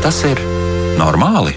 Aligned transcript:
Tas 0.00 0.22
ir 0.24 0.38
normāli? 0.96 1.52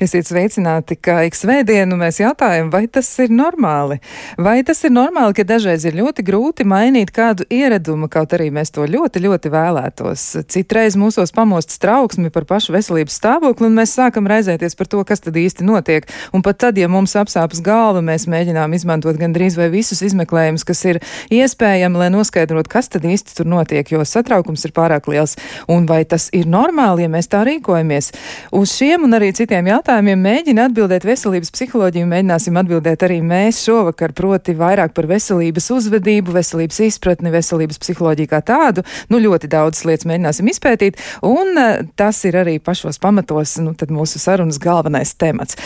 Esiet 0.00 0.30
sveicināti, 0.30 0.96
ka 0.96 1.18
ik 1.28 1.34
svētdienu 1.36 1.98
mēs 2.00 2.22
jautājam, 2.22 2.70
vai 2.72 2.86
tas 2.88 3.04
ir 3.20 3.28
normāli. 3.36 3.98
Vai 4.40 4.62
tas 4.64 4.78
ir 4.88 4.94
normāli, 4.94 5.34
ka 5.36 5.44
dažreiz 5.44 5.82
ir 5.84 5.98
ļoti 5.98 6.22
grūti 6.24 6.64
mainīt 6.64 7.10
kādu 7.12 7.44
ieradumu, 7.52 8.08
kaut 8.08 8.32
arī 8.32 8.46
mēs 8.48 8.72
to 8.72 8.86
ļoti, 8.88 9.20
ļoti 9.20 9.52
vēlētos. 9.52 10.22
Citreiz 10.48 10.96
mūsos 10.96 11.34
pamost 11.36 11.76
trauksmi 11.82 12.32
par 12.32 12.46
pašu 12.48 12.72
veselības 12.78 13.18
stāvokli, 13.20 13.68
un 13.68 13.76
mēs 13.76 13.92
sākam 13.98 14.30
raizēties 14.32 14.78
par 14.78 14.88
to, 14.88 15.02
kas 15.04 15.20
tad 15.20 15.36
īsti 15.36 15.68
notiek. 15.68 16.08
Un 16.32 16.46
pat 16.48 16.62
tad, 16.64 16.80
ja 16.80 16.88
mums 16.88 17.12
apsāpas 17.20 17.60
galva, 17.60 18.00
mēs 18.00 18.24
mēģinām 18.24 18.72
izmantot 18.80 19.20
gandrīz 19.20 19.60
vai 19.60 19.68
visus 19.68 20.00
izmeklējumus, 20.08 20.64
kas 20.64 20.82
ir 20.88 21.02
iespējami, 21.28 22.00
lai 22.06 22.08
noskaidrotu, 22.16 22.72
kas 22.72 22.88
tad 22.96 23.04
īsti 23.04 23.36
tur 23.42 23.52
notiek, 23.52 23.92
jo 23.92 24.00
satraukums 24.08 24.64
ir 24.64 24.72
pārāk 24.80 25.12
liels. 25.12 25.36
Un 25.68 25.84
vai 25.84 26.06
tas 26.08 26.30
ir 26.32 26.48
normāli, 26.48 27.04
ja 27.04 27.12
mēs 27.12 27.28
tā 27.28 27.44
rīkojamies? 27.44 28.12
Uz 28.56 28.72
šiem 28.80 29.04
un 29.04 29.20
arī 29.20 29.34
citiem 29.36 29.68
jautājumiem 29.68 29.89
jautājumiem 29.90 30.20
mēģina 30.22 30.64
atbildēt 30.68 31.02
veselības 31.02 31.50
psiholoģija, 31.50 32.06
mēģināsim 32.06 32.58
atbildēt 32.60 33.02
arī 33.02 33.16
mēs 33.26 33.58
šovakar, 33.64 34.12
proti 34.14 34.54
vairāk 34.54 34.92
par 34.94 35.08
veselības 35.10 35.66
uzvedību, 35.74 36.34
veselības 36.36 36.78
izpratni, 36.86 37.32
veselības 37.34 37.80
psiholoģiju 37.82 38.30
kā 38.30 38.38
tādu. 38.46 38.84
Nu, 39.10 39.18
ļoti 39.18 39.50
daudz 39.50 39.82
lietas 39.88 40.06
mēģināsim 40.06 40.50
izpētīt, 40.52 41.00
un 41.26 41.58
eh, 41.58 41.82
tas 41.98 42.22
ir 42.28 42.38
arī 42.38 42.60
pašos 42.62 43.02
pamatos, 43.02 43.56
nu, 43.64 43.74
mūsu 43.74 44.22
sarunas 44.22 44.62
galvenais 44.62 45.16
temats. 45.18 45.58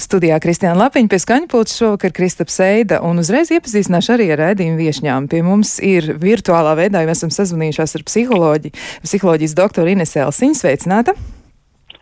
Studijā 0.00 0.40
Kristiāna 0.40 0.86
Lapiņa 0.86 1.12
pie 1.12 1.20
skaņpults 1.26 1.76
šovakar 1.76 2.16
Kristaps 2.16 2.56
Seida, 2.62 3.02
un 3.04 3.20
uzreiz 3.20 3.52
iepazīstināšu 3.52 4.16
arī 4.16 4.30
ar 4.32 4.46
rēdījumu 4.46 4.80
viešņām. 4.80 5.28
Pie 5.28 5.44
mums 5.44 5.76
ir 5.84 6.14
virtuālā 6.22 6.72
veidā, 6.78 7.04
jo 7.04 7.12
esam 7.12 7.34
sazvanījušās 7.34 7.98
ar 8.00 8.06
psiholoģi, 8.08 8.78
psiholoģijas 9.04 9.58
doktoru 9.60 9.98
Inesēlu 9.98 10.32
Siņu. 10.32 10.56
Sveicināta! 10.62 11.20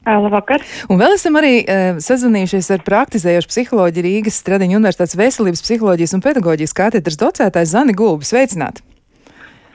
Labvakar. 0.06 0.62
Un 0.92 1.00
vēl 1.00 1.16
esam 1.16 1.38
arī 1.40 1.54
uh, 1.62 2.00
sazvanījušies 2.02 2.70
ar 2.76 2.84
praktizējošu 2.86 3.50
psiholoģiju 3.50 4.06
Rīgas 4.06 4.38
Stradiņu 4.42 4.78
Universitātes 4.78 5.18
veselības 5.18 5.64
psiholoģijas 5.66 6.14
un 6.14 6.22
pedagoģijas 6.22 6.76
katedras 6.76 7.18
docētāju 7.20 7.72
Zani 7.72 7.96
Gulbi. 7.96 8.28
Sveicināt! 8.28 8.82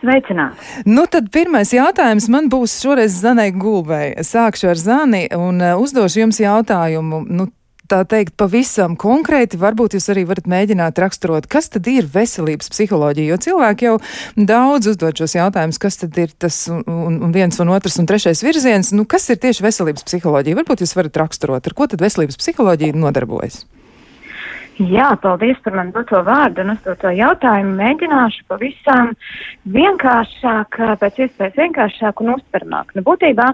Sveicināt! 0.01 0.57
Nu, 0.88 1.05
tad 1.11 1.27
pirmais 1.35 1.73
jautājums 1.75 2.29
man 2.31 2.47
būs 2.49 2.79
šoreiz 2.81 3.19
Zanai 3.21 3.51
Gulbei. 3.53 4.15
Sākšu 4.25 4.71
ar 4.71 4.79
Zani 4.79 5.27
un 5.35 5.59
uh, 5.59 5.75
uzdošu 5.81 6.23
jums 6.23 6.39
jautājumu. 6.41 7.25
Nu, 7.27 7.51
tā 7.92 8.02
teikt, 8.08 8.36
pavisam 8.39 8.95
konkrēti, 9.00 9.59
varbūt 9.61 9.97
jūs 9.97 10.09
arī 10.14 10.23
varat 10.30 10.47
mēģināt 10.52 11.02
raksturot, 11.03 11.50
kas 11.52 11.70
tad 11.73 11.89
ir 11.92 12.08
veselības 12.11 12.72
psiholoģija, 12.72 13.34
jo 13.34 13.39
cilvēki 13.47 13.89
jau 13.89 13.97
daudz 14.38 14.94
uzdod 14.94 15.20
šos 15.20 15.36
jautājumus, 15.38 15.81
kas 15.81 16.02
tad 16.03 16.17
ir 16.22 16.31
tas 16.39 16.64
un, 16.72 17.19
un 17.28 17.36
viens 17.36 17.59
un 17.64 17.73
otrs 17.75 18.00
un 18.02 18.09
trešais 18.09 18.44
virziens, 18.45 18.94
nu 18.95 19.08
kas 19.09 19.28
ir 19.34 19.42
tieši 19.42 19.67
veselības 19.67 20.08
psiholoģija? 20.08 20.62
Varbūt 20.62 20.86
jūs 20.86 20.95
varat 20.97 21.22
raksturot, 21.25 21.67
ar 21.67 21.78
ko 21.78 21.89
tad 21.92 22.03
veselības 22.03 22.39
psiholoģija 22.42 22.97
nodarbojas? 22.97 23.64
Jā, 24.89 25.11
paldies 25.21 25.59
par 25.61 25.75
man 25.77 25.91
doto 25.93 26.21
vārdu 26.25 26.63
un 26.63 26.71
uzdoto 26.73 27.11
jautājumu. 27.13 27.75
Mēģināšu 27.77 28.45
pavisam 28.49 29.11
vienkāršāk, 29.75 30.77
pēc 31.01 31.19
iespējas 31.25 31.57
vienkāršāk 31.59 32.23
un 32.23 32.31
uztvermāk. 32.33 32.95
Nu, 32.97 33.03
būtībā, 33.05 33.49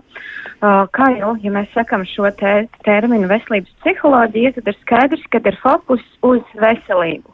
kā 0.95 1.09
jau, 1.17 1.34
ja 1.44 1.53
mēs 1.58 1.73
sakam 1.75 2.06
šo 2.08 2.31
te, 2.39 2.53
terminu 2.88 3.28
veselības 3.31 3.74
psiholoģija, 3.81 4.53
tad 4.56 4.72
ir 4.72 4.79
skaidrs, 4.79 5.28
ka 5.34 5.44
ir 5.44 5.59
fokus 5.63 6.06
uz 6.24 6.57
veselību, 6.62 7.34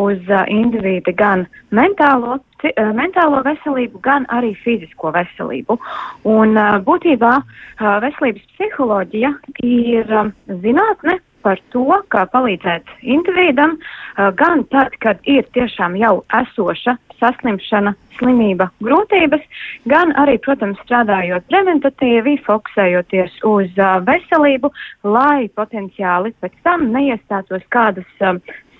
uz 0.00 0.34
individa 0.48 1.12
gan 1.12 1.44
mentālo, 1.76 2.38
mentālo 2.96 3.42
veselību, 3.44 4.00
gan 4.06 4.28
arī 4.32 4.54
fizisko 4.64 5.12
veselību. 5.18 5.76
Un 6.30 6.56
būtībā 6.86 7.34
veselības 8.06 8.54
psiholoģija 8.54 9.34
ir 9.66 10.14
zinātne, 10.62 11.20
par 11.44 11.60
to, 11.74 11.86
kā 12.12 12.26
palīdzēt 12.32 12.88
individam, 13.02 13.76
gan 14.40 14.64
tad, 14.72 14.96
kad 15.04 15.20
ir 15.28 15.46
tiešām 15.56 15.96
jau 16.00 16.20
esoša 16.42 16.96
saslimšana, 17.20 17.94
slimība, 18.18 18.68
grūtības, 18.84 19.44
gan 19.90 20.14
arī, 20.20 20.36
protams, 20.44 20.80
strādājot 20.84 21.46
preventatīvi, 21.52 22.38
fokusējoties 22.46 23.40
uz 23.48 23.80
veselību, 24.08 24.72
lai 25.04 25.48
potenciāli 25.56 26.34
pēc 26.40 26.56
tam 26.66 26.90
neiestātos 26.94 27.64
kādas 27.72 28.08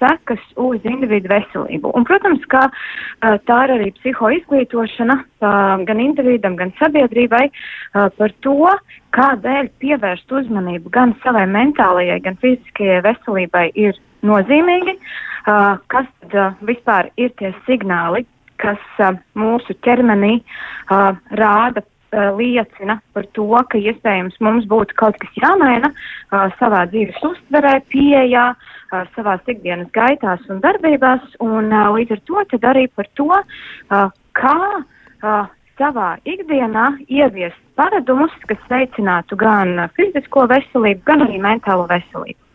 sekas 0.00 0.42
uz 0.60 0.80
individu 0.88 1.30
veselību. 1.30 1.92
Un, 1.96 2.06
protams, 2.08 2.42
ka 2.52 2.66
uh, 2.70 3.36
tā 3.46 3.58
ir 3.66 3.74
arī 3.76 3.90
psihoizglītošana 4.00 5.16
uh, 5.20 5.84
gan 5.88 6.02
individam, 6.02 6.56
gan 6.58 6.72
sabiedrībai 6.80 7.46
uh, 7.50 8.08
par 8.16 8.34
to, 8.46 8.74
kādēļ 9.16 9.70
pievērst 9.82 10.32
uzmanību 10.40 10.92
gan 10.94 11.14
savai 11.24 11.46
mentālajai, 11.50 12.20
gan 12.24 12.38
fiziskajai 12.42 13.00
veselībai 13.06 13.68
ir 13.74 13.98
nozīmīgi, 14.26 14.96
uh, 14.96 15.78
kas 15.92 16.10
tad 16.22 16.36
uh, 16.36 16.58
vispār 16.66 17.10
ir 17.20 17.32
tie 17.40 17.52
signāli, 17.68 18.26
kas 18.60 18.82
uh, 19.00 19.16
mūsu 19.38 19.76
ķermenī 19.86 20.38
uh, 20.40 21.16
rāda 21.40 21.84
uh, 22.12 22.30
liecina 22.38 22.98
par 23.14 23.26
to, 23.36 23.46
ka 23.70 23.78
iespējams 23.78 24.40
mums 24.44 24.66
būtu 24.70 24.96
kaut 25.00 25.18
kas 25.22 25.38
jāmaina 25.38 25.92
uh, 25.92 26.48
savā 26.58 26.84
dzīves 26.90 27.22
uztverē, 27.30 27.78
pieejā, 27.92 28.46
uh, 28.56 29.06
savās 29.16 29.46
ikdienas 29.50 29.90
gaitās 29.96 30.42
un 30.50 30.60
darbībās, 30.64 31.24
un 31.44 31.72
uh, 31.72 31.88
līdz 31.96 32.18
ar 32.18 32.26
to 32.30 32.44
tad 32.54 32.68
arī 32.74 32.86
par 32.94 33.08
to, 33.18 33.30
uh, 33.30 34.10
kā 34.38 34.58
uh, 34.82 35.48
savā 35.80 36.10
ikdienā 36.28 36.90
ieviest 37.08 37.58
paradumus, 37.80 38.34
kas 38.50 38.60
veicinātu 38.72 39.38
gan 39.40 39.88
fizisko 39.96 40.46
veselību, 40.50 41.04
gan 41.08 41.24
arī 41.28 41.40
mentālo 41.40 41.88
veselību. 41.90 42.49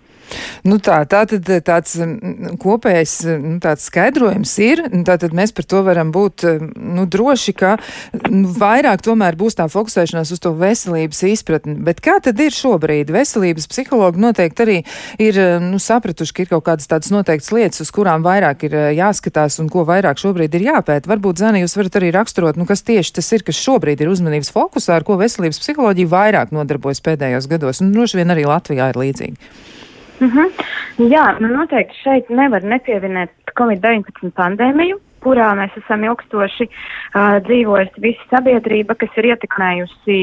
Nu 0.65 0.79
tā, 0.81 0.97
tā 1.09 1.21
tad 1.29 1.49
eh, 1.51 1.61
tāds 1.65 1.95
mm, 2.01 2.55
kopējs 2.61 3.13
nu, 3.41 3.57
tāds 3.63 3.85
skaidrojums 3.89 4.53
ir, 4.63 4.81
tā 5.05 5.17
tad 5.21 5.35
mēs 5.37 5.53
par 5.55 5.67
to 5.69 5.81
varam 5.85 6.11
būt 6.15 6.45
eh, 6.47 6.63
nu, 6.75 7.05
droši, 7.09 7.53
ka 7.57 7.75
nu, 8.31 8.49
vairāk 8.55 9.03
tomēr 9.05 9.37
būs 9.37 9.59
tā 9.59 9.67
fokusēšanās 9.71 10.33
uz 10.33 10.41
to 10.41 10.53
veselības 10.57 11.21
izpratni. 11.29 11.77
Bet 11.85 12.01
kā 12.05 12.17
tad 12.23 12.41
ir 12.41 12.55
šobrīd? 12.55 13.13
Veselības 13.13 13.69
psihologi 13.71 14.23
noteikti 14.23 14.65
arī 14.65 14.77
ir 15.21 15.39
eh, 15.41 15.57
nu, 15.61 15.79
sapratuši, 15.81 16.35
ka 16.35 16.45
ir 16.45 16.51
kaut 16.55 16.65
kādas 16.71 16.89
tādas 16.89 17.13
noteiktas 17.13 17.51
lietas, 17.55 17.83
uz 17.85 17.93
kurām 17.93 18.25
vairāk 18.25 18.65
ir 18.67 18.77
jāskatās 18.97 19.59
un 19.61 19.69
ko 19.71 19.85
vairāk 19.87 20.21
šobrīd 20.21 20.57
ir 20.57 20.67
jāpēt. 20.71 21.09
Varbūt, 21.11 21.43
Zani, 21.43 21.61
jūs 21.63 21.77
varat 21.77 21.99
arī 22.01 22.11
raksturot, 22.15 22.57
nu, 22.59 22.65
kas 22.69 22.83
tieši 22.87 23.19
tas 23.19 23.31
ir, 23.37 23.45
kas 23.45 23.61
šobrīd 23.61 24.01
ir 24.01 24.11
uzmanības 24.11 24.49
fokusā, 24.55 24.97
ar 24.97 25.05
ko 25.05 25.19
veselības 25.21 25.61
psiholoģija 25.61 26.11
vairāk 26.11 26.55
nodarbojas 26.55 27.03
pēdējos 27.05 27.49
gados, 27.51 27.85
un 27.85 27.93
droši 27.93 28.23
vien 28.23 28.33
arī 28.33 28.49
Latvijā 28.49 28.89
ir 28.91 29.01
līdzīgi. 29.03 29.53
Mm 30.19 30.29
-hmm. 30.29 30.47
Jā, 30.97 31.39
nu 31.39 31.47
noteikti 31.47 31.95
šeit 32.03 32.29
nevar 32.29 32.63
nepieminēt 32.63 33.29
Covid-19 33.59 34.31
pandēmiju, 34.35 34.99
kurā 35.25 35.49
mēs 35.57 35.73
esam 35.81 36.03
ilgstoši 36.03 36.67
uh, 36.69 37.37
dzīvojusi 37.47 38.01
visa 38.01 38.27
sabiedrība, 38.31 38.95
kas 38.95 39.17
ir 39.17 39.25
ietekmējusi 39.33 40.19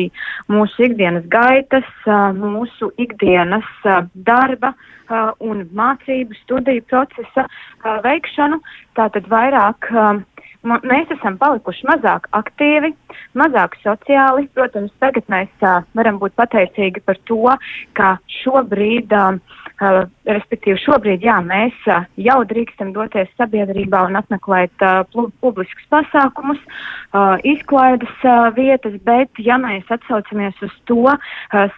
mūsu 0.48 0.86
ikdienas 0.88 1.26
gaitas, 1.28 1.88
uh, 2.06 2.30
mūsu 2.36 2.92
ikdienas 2.96 3.68
uh, 3.84 4.06
darba 4.14 4.72
uh, 4.72 5.32
un 5.40 5.66
mācību 5.74 6.38
studiju 6.42 6.82
procesa 6.88 7.46
uh, 7.46 7.98
veikšanu. 8.06 8.60
Tātad 8.96 9.28
vairāk 9.28 9.90
uh, 9.92 10.22
mēs 10.64 11.10
esam 11.10 11.36
palikuši 11.38 11.88
mazāk 11.90 12.28
aktīvi, 12.38 12.92
mazāk 13.34 13.76
sociāli. 13.82 14.48
Protams, 14.54 14.92
tagad 15.02 15.26
mēs 15.28 15.50
uh, 15.66 15.82
varam 15.98 16.20
būt 16.22 16.36
pateicīgi 16.38 17.02
par 17.04 17.18
to, 17.28 17.56
ka 17.98 18.16
šobrīd 18.42 19.12
uh, 19.12 19.40
Uh, 19.80 20.04
respektīvi, 20.28 20.76
šobrīd 20.82 21.24
jā, 21.24 21.38
mēs 21.42 21.74
uh, 21.90 22.04
jau 22.20 22.36
drīkstam 22.46 22.92
doties 22.94 23.30
sabiedrībā 23.40 24.02
un 24.06 24.18
apmeklēt 24.20 24.84
uh, 24.84 25.00
publiskus 25.42 25.86
pasākumus, 25.90 26.60
uh, 26.68 27.40
izklaides 27.48 28.12
uh, 28.28 28.50
vietas, 28.54 28.98
bet 29.06 29.40
ja 29.42 29.56
mēs 29.58 29.88
atsaucamies 29.90 30.60
uz 30.62 30.74
to 30.90 31.00
uh, 31.08 31.16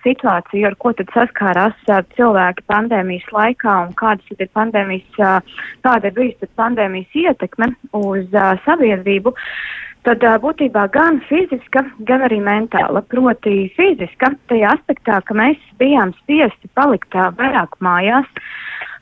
situāciju, 0.03 0.67
ar 0.69 0.77
ko 0.83 0.93
tad 0.99 1.15
saskārās 1.15 1.79
uh, 1.89 2.03
cilvēki 2.19 2.67
pandēmijas 2.69 3.31
laikā 3.33 3.79
un 3.87 3.97
kādas 4.01 4.37
ir 4.37 4.53
pandēmijas, 4.59 5.23
uh, 5.23 5.65
kāda 5.87 6.11
ir 6.11 6.19
bijusi 6.19 6.51
pandēmijas 6.59 7.17
ietekme 7.25 7.73
uz 7.95 8.27
uh, 8.35 8.53
sabiedrību, 8.67 9.33
uh, 9.33 9.85
tad 10.05 10.25
būtībā 10.45 10.87
gan 10.95 11.21
fiziska, 11.29 11.85
gan 12.09 12.25
arī 12.27 12.41
mentāla. 12.45 13.03
Proti, 13.11 13.71
fiziska 13.77 14.35
tajā 14.51 14.75
aspektā, 14.77 15.21
ka 15.25 15.37
mēs 15.37 15.61
bijām 15.81 16.13
spiesti 16.23 16.71
palikt 16.77 17.17
vairāk 17.39 17.79
mājās, 17.85 18.29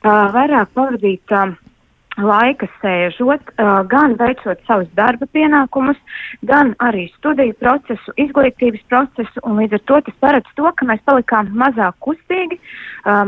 vairāk 0.03 0.71
pavadīt 0.75 1.35
laika 2.21 2.67
sēžot, 2.81 3.53
gan 3.89 4.15
veicot 4.19 4.59
savus 4.67 4.89
darba 4.97 5.25
pienākumus, 5.33 5.97
gan 6.45 6.73
arī 6.83 7.07
studiju 7.17 7.55
procesu, 7.61 8.13
izglītības 8.21 8.83
procesu, 8.91 9.43
un 9.47 9.61
līdz 9.61 9.79
ar 9.79 9.83
to 9.89 10.01
tas 10.07 10.19
paredz 10.25 10.53
to, 10.59 10.69
ka 10.77 10.89
mēs 10.89 11.01
palikām 11.07 11.49
mazāk 11.57 11.97
kustīgi, 12.05 12.59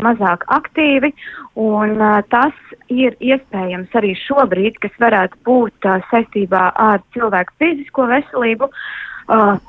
mazāk 0.06 0.46
aktīvi, 0.54 1.14
un 1.56 1.98
tas 2.30 2.54
ir 2.94 3.18
iespējams 3.20 3.98
arī 3.98 4.14
šobrīd, 4.26 4.78
kas 4.84 5.02
varētu 5.02 5.42
būt 5.48 5.90
saistībā 6.12 6.70
ar 6.76 7.04
cilvēku 7.16 7.58
fizisko 7.62 8.08
veselību, 8.12 8.70
Uh, 8.70 9.15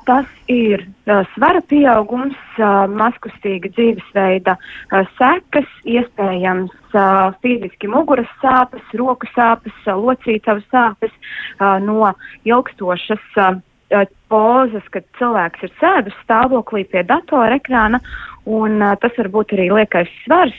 tas 0.05 0.25
ir 0.47 0.83
uh, 0.85 1.23
svara 1.33 1.61
pieaugums, 1.65 2.37
uh, 2.59 2.85
maskustīga 2.91 3.71
dzīvesveida 3.73 4.53
uh, 4.57 5.07
sekas, 5.17 5.69
iespējams 5.89 6.73
uh, 6.93 7.33
fiziski 7.41 7.89
muguras 7.89 8.29
sāpes, 8.41 8.83
roku 8.93 9.29
sāpes, 9.33 9.73
uh, 9.87 9.97
locītavu 9.97 10.61
sāpes 10.69 11.13
uh, 11.13 11.79
no 11.81 12.13
ilgstošas 12.45 13.25
uh, 13.41 13.57
pozas, 14.29 14.85
kad 14.91 15.07
cilvēks 15.17 15.65
ir 15.65 15.73
sēdus 15.81 16.17
stāvoklī 16.25 16.85
pie 16.91 17.03
datora 17.07 17.57
ekrāna, 17.57 18.01
un 18.45 18.81
uh, 18.81 18.95
tas 19.01 19.15
var 19.17 19.31
būt 19.33 19.57
arī 19.57 19.71
liekais 19.73 20.11
svars. 20.25 20.57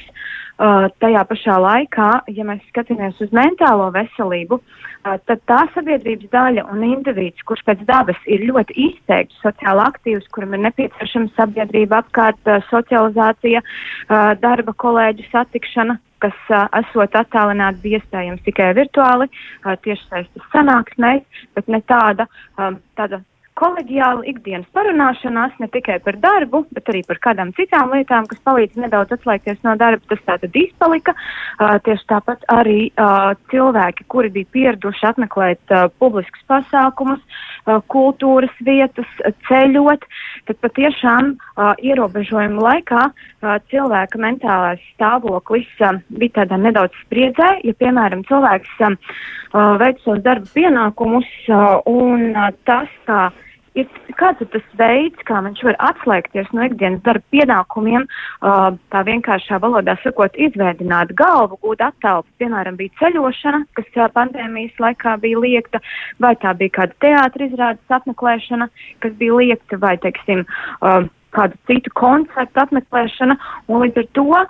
Uh, 0.59 0.89
tajā 0.99 1.21
pašā 1.31 1.55
laikā, 1.63 2.07
ja 2.35 2.43
mēs 2.43 2.65
skatāmies 2.73 3.21
uz 3.23 3.31
mentālo 3.31 3.85
veselību, 3.95 4.57
uh, 4.59 5.13
tad 5.31 5.45
tā 5.47 5.59
sabiedrības 5.71 6.33
daļa 6.33 6.65
un 6.73 6.83
indivīds, 6.83 7.45
kurš 7.47 7.63
pēc 7.69 7.85
dabas 7.87 8.19
ir 8.27 8.43
ļoti 8.49 8.75
izteikts, 8.89 9.39
sociāli 9.45 9.85
aktīvs, 9.85 10.27
kuram 10.35 10.57
ir 10.59 10.65
nepieciešama 10.65 11.31
sabiedrība 11.37 12.01
apkārt, 12.03 12.43
uh, 12.51 12.59
socializācija, 12.73 13.63
uh, 13.63 14.33
darba 14.43 14.75
kolēģu 14.83 15.29
satikšana, 15.31 16.01
kas 16.27 16.43
uh, 16.51 16.67
esot 16.83 17.15
attālināti 17.23 17.85
bija 17.87 18.03
iespējams 18.03 18.43
tikai 18.51 18.73
virtuāli, 18.83 19.31
uh, 19.31 19.79
tieši 19.87 20.09
saistas 20.11 20.53
sanāksmēs, 20.57 21.45
bet 21.55 21.71
ne 21.71 21.85
tāda, 21.87 22.27
um, 22.59 22.83
tāda 22.99 23.23
koleģiāla 23.59 24.27
ikdienas 24.31 24.69
parunāšanās 24.77 25.57
ne 25.63 25.69
tikai 25.75 25.99
par 26.05 26.19
darbu, 26.23 26.63
bet 26.75 26.91
arī 26.93 27.03
par 27.09 27.19
kādām 27.25 27.51
citām 27.57 27.91
lietām, 27.95 28.29
kas 28.31 28.41
palīdz 28.47 28.79
nedaudz 28.85 29.17
atslēgties 29.17 29.61
no 29.67 29.75
darba. 29.81 30.05
Tas 30.13 30.23
tātad 30.27 30.55
izpalika. 30.59 31.15
Uh, 31.59 31.77
tieši 31.85 32.07
tāpat 32.13 32.45
arī 32.55 32.79
uh, 32.91 33.33
cilvēki, 33.53 34.07
kuri 34.13 34.31
bija 34.37 34.51
pieraduši 34.55 35.09
apmeklēt 35.11 35.75
uh, 35.75 35.89
publiskus 35.99 36.45
pasākumus, 36.51 37.23
uh, 37.67 37.81
kultūras 37.91 38.55
vietas, 38.65 39.11
uh, 39.25 39.35
ceļot, 39.49 40.07
tad 40.51 40.61
patiešām 40.63 41.35
uh, 41.35 41.73
ierobežojumu 41.83 42.63
laikā 42.63 43.03
uh, 43.11 43.59
cilvēka 43.73 44.23
mentālais 44.23 44.85
stāvoklis 44.95 45.69
uh, 45.83 45.99
bija 46.15 46.43
tādā 46.43 46.61
nedaudz 46.63 46.95
spriedzē. 47.07 47.51
Ja, 47.67 47.75
piemēram, 47.83 48.23
cilvēks 48.31 48.79
uh, 48.87 48.95
veic 49.83 50.01
savus 50.05 50.23
darba 50.23 50.47
pienākumus 50.55 51.29
uh, 51.51 51.83
un 51.91 52.31
uh, 52.31 52.51
tas, 52.69 52.95
kā 53.09 53.27
uh, 53.33 53.45
ir 53.83 54.15
kāds 54.19 54.43
ir 54.45 54.51
tas 54.53 54.65
veids, 54.81 55.25
kā 55.29 55.41
viņš 55.45 55.65
var 55.69 55.79
atslēgties 55.91 56.51
no 56.57 56.67
ikdienas 56.69 57.03
darba 57.07 57.25
pienākumiem, 57.35 58.07
uh, 58.07 58.71
tā 58.93 59.03
vienkāršā 59.09 59.61
valodā 59.63 59.97
sakot, 60.03 60.37
izvēdināt 60.49 61.15
galvu, 61.19 61.59
gūt 61.65 61.85
attelpu. 61.89 62.29
Piemēram, 62.43 62.79
bija 62.81 62.95
ceļošana, 63.03 63.65
kas 63.79 63.93
uh, 63.97 64.09
pandēmijas 64.17 64.81
laikā 64.83 65.19
bija 65.23 65.45
liekta, 65.45 65.83
vai 66.23 66.35
tā 66.43 66.55
bija 66.59 66.77
kāda 66.81 66.99
teātra 67.05 67.49
izrādes 67.49 67.99
apmeklēšana, 68.01 68.71
kas 69.05 69.15
bija 69.21 69.39
liekta, 69.43 69.81
vai, 69.83 69.97
teiksim, 70.03 70.45
uh, 70.83 71.07
kādu 71.37 71.59
citu 71.69 71.93
koncertu 71.99 72.63
apmeklēšana, 72.63 73.37
un 73.69 73.83
līdz 73.85 74.03
ar 74.03 74.07
to 74.17 74.27
uh, 74.33 74.47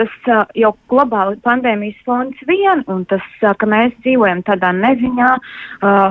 tas 0.00 0.16
uh, 0.26 0.42
jau 0.58 0.72
globāli 0.90 1.38
pandēmijas 1.46 2.00
fonds 2.06 2.48
vien, 2.50 2.82
un 2.90 3.06
tas, 3.10 3.26
uh, 3.44 3.54
ka 3.54 3.68
mēs 3.70 3.94
dzīvojam 4.02 4.42
tādā 4.48 4.72
neziņā, 4.76 5.30
uh, 5.38 6.10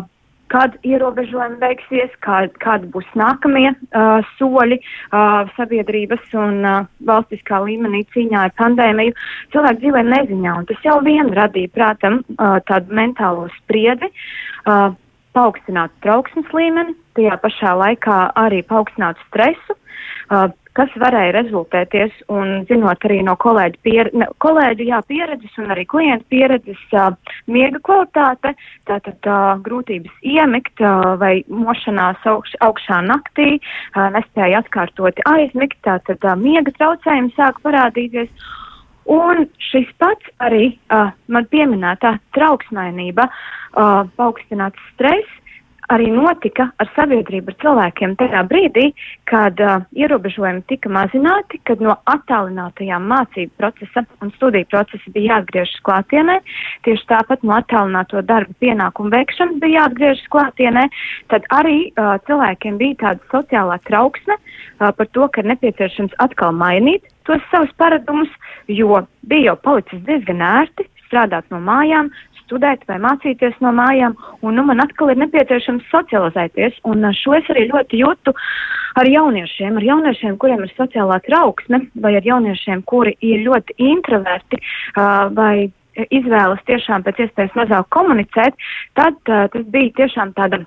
kad 0.50 0.76
ierobežojumi 0.88 1.60
beigsies, 1.62 2.14
kād, 2.26 2.56
kādi 2.64 2.90
būs 2.94 3.08
nākamie 3.20 3.70
uh, 3.72 4.26
soļi 4.38 4.80
uh, 4.80 5.50
sabiedrības 5.58 6.34
un 6.38 6.64
uh, 6.66 6.88
valstiskā 7.10 7.62
līmenī 7.66 8.04
cīņā 8.16 8.48
ar 8.48 8.56
pandēmiju. 8.60 9.16
Cilvēki 9.54 9.84
dzīvē 9.84 10.06
neziņā, 10.10 10.56
un 10.62 10.70
tas 10.70 10.88
jau 10.88 10.98
vien 11.06 11.30
radīja, 11.38 11.74
prātam, 11.76 12.22
uh, 12.38 12.58
tādu 12.70 12.98
mentālo 12.98 13.48
spriedzi. 13.60 14.10
Uh, 14.66 14.90
paaugstināt 15.38 15.94
trauksmes 16.04 16.50
līmeni, 16.58 16.96
tajā 17.18 17.38
pašā 17.44 17.76
laikā 17.78 18.18
arī 18.42 18.64
paaugstināt 18.68 19.20
stresu, 19.28 19.78
uh, 19.78 20.50
kas 20.80 20.94
varēja 21.02 21.34
rezultēties, 21.36 22.14
un 22.32 22.64
zinot 22.70 23.04
arī 23.08 23.20
no 23.28 23.36
kolēģu, 23.40 23.80
pier, 23.84 24.10
ne, 24.16 24.30
kolēģu 24.44 24.88
jā, 24.88 25.02
pieredzes 25.10 25.58
un 25.60 25.74
arī 25.76 25.84
klientu 25.90 26.28
pieredzes, 26.32 26.80
uh, 26.96 27.10
miega 27.52 27.82
kvalitāte, 27.84 28.54
tātad 28.88 29.28
uh, 29.28 29.58
grūtības 29.66 30.24
iemigt 30.24 30.84
uh, 30.84 31.18
vai 31.20 31.34
mošanās 31.52 32.24
augš, 32.32 32.56
augšā 32.64 33.02
naktī, 33.10 33.58
uh, 33.60 34.08
nespēja 34.16 34.64
atkārtoti 34.64 35.26
aizmigt, 35.34 35.76
tātad 35.88 36.24
uh, 36.24 36.38
miega 36.40 36.74
traucējumi 36.80 37.36
sāk 37.36 37.60
parādīties. 37.66 38.32
Un 39.10 39.48
šis 39.72 39.90
pats 40.00 40.32
arī 40.46 40.72
uh, 40.94 41.10
man 41.28 41.48
pieminētā 41.52 42.16
trauksmainība, 42.38 43.28
uh, 43.28 44.06
paaugstināts 44.16 44.80
stress, 44.94 45.40
arī 45.94 46.10
notika 46.14 46.70
ar 46.82 46.90
sabiedrību, 46.96 47.52
ar 47.52 47.58
cilvēkiem 47.64 48.16
tajā 48.20 48.44
brīdī, 48.50 48.86
kad 49.30 49.60
uh, 49.64 49.86
ierobežojumi 49.98 50.64
tika 50.70 50.92
mazināti, 50.94 51.60
kad 51.68 51.82
no 51.84 51.96
attālinātajām 52.10 53.08
mācību 53.10 53.52
procesa 53.60 54.06
un 54.24 54.32
studiju 54.38 54.70
procesa 54.72 55.14
bija 55.16 55.36
jāatgriežas 55.40 55.82
klātienē, 55.88 56.40
tieši 56.88 57.08
tāpat 57.10 57.46
no 57.48 57.56
attālināto 57.58 58.24
darbu 58.26 58.56
pienākumu 58.64 59.14
veikšanas 59.16 59.62
bija 59.64 59.84
jāatgriežas 59.84 60.30
klātienē, 60.36 60.86
tad 61.34 61.50
arī 61.58 61.80
uh, 61.90 62.18
cilvēkiem 62.30 62.78
bija 62.82 63.00
tāda 63.06 63.34
sociālā 63.34 63.80
trauksme 63.90 64.38
uh, 64.38 64.92
par 64.92 65.10
to, 65.16 65.28
ka 65.34 65.46
nepieciešams 65.46 66.16
atkal 66.22 66.54
mainīt 66.56 67.10
tos 67.30 67.42
savus 67.52 67.74
paradumus, 67.78 68.30
jo 68.70 69.04
bija 69.30 69.52
jau 69.52 69.60
palicis 69.66 70.06
diezgan 70.08 70.42
ērti 70.46 70.88
strādāt 71.10 71.50
no 71.54 71.60
mājām, 71.64 72.12
studēt 72.50 72.86
vai 72.90 72.98
mācīties 73.04 73.58
no 73.64 73.72
mājām, 73.78 74.18
un 74.42 74.58
nu, 74.58 74.66
man 74.66 74.82
atkal 74.82 75.14
ir 75.14 75.22
nepieciešams 75.22 75.86
socializēties, 75.94 76.82
un 76.90 77.06
šo 77.16 77.38
es 77.38 77.50
arī 77.54 77.68
ļoti 77.70 78.02
jūtu 78.02 78.34
ar 79.00 79.10
jauniešiem, 79.10 79.78
ar 79.78 79.86
jauniešiem, 79.86 80.38
kuriem 80.42 80.66
ir 80.66 80.74
sociālā 80.74 81.20
trauksme, 81.28 81.86
vai 82.02 82.16
ar 82.18 82.26
jauniešiem, 82.26 82.82
kuri 82.90 83.14
ir 83.22 83.46
ļoti 83.46 83.78
introverti, 83.92 84.60
uh, 84.60 85.30
vai 85.38 85.70
izvēlas 86.10 86.62
tiešām 86.68 87.06
pēc 87.06 87.26
iespējas 87.26 87.56
mazāk 87.60 87.88
komunicēt, 87.94 88.58
tad 88.98 89.20
uh, 89.30 89.48
tas 89.54 89.72
bija 89.72 89.96
tiešām 90.02 90.34
tāda 90.38 90.64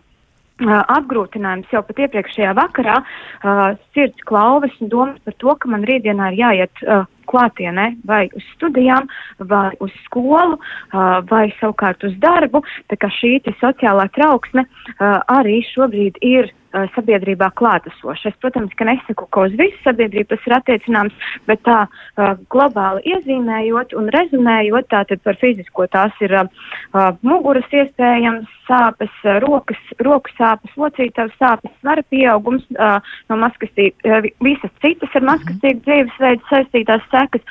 apgrūtinājums 0.63 1.71
jau 1.73 1.81
pat 1.83 2.03
iepriekšējā 2.05 2.53
vakarā, 2.55 3.01
uh, 3.03 3.63
sirds 3.97 4.29
klauves 4.29 4.75
un 4.81 4.93
domas 4.93 5.19
par 5.25 5.35
to, 5.43 5.57
ka 5.59 5.71
man 5.73 5.87
rītdienā 5.89 6.33
ir 6.33 6.39
jāiet 6.39 6.85
uh, 6.87 7.09
klātienē 7.31 7.89
vai 8.09 8.25
uz 8.37 8.47
studijām, 8.55 9.09
vai 9.39 9.71
uz 9.85 9.93
skolu, 10.07 10.59
vai 11.31 11.45
savukārt 11.61 12.05
uz 12.09 12.17
darbu. 12.23 12.63
Tā 12.91 12.99
kā 13.01 13.11
šī 13.19 13.39
sociālā 13.61 14.09
trauksme 14.17 14.67
arī 15.01 15.61
šobrīd 15.73 16.21
ir 16.23 16.53
sabiedrībā 16.95 17.51
klātesoša. 17.59 18.33
Es, 18.33 18.39
protams, 18.41 18.73
ka 18.79 18.87
nesaku, 18.89 19.27
ka 19.33 19.47
uz 19.47 19.57
visu 19.59 19.77
sabiedrību 19.85 20.33
tas 20.33 20.47
ir 20.49 20.57
attiecināms, 20.57 21.29
bet 21.49 21.63
tā 21.67 21.85
uh, 21.87 22.35
globāli 22.53 23.05
iezīmējot 23.13 23.95
un 23.99 24.09
rezumējot, 24.15 24.89
tātad 24.93 25.23
par 25.25 25.39
fizisko 25.41 25.87
tās 25.93 26.17
ir 26.25 26.35
uh, 26.41 26.49
muguras 27.23 27.69
iespējams, 27.73 28.49
sāpes, 28.69 29.13
uh, 29.27 29.39
rokas, 29.45 29.81
roku 30.01 30.33
sāpes, 30.39 30.73
locītavas 30.81 31.37
sāpes, 31.41 31.75
svara 31.81 32.05
pieaugums 32.13 32.65
uh, 32.79 32.99
no 33.31 33.41
maskastīgi, 33.43 33.95
uh, 34.09 34.31
visas 34.45 34.73
citas 34.85 35.19
ar 35.19 35.29
maskastīgu 35.29 35.85
dzīvesveidu 35.87 36.49
saistītās 36.49 37.05
sekas. 37.13 37.47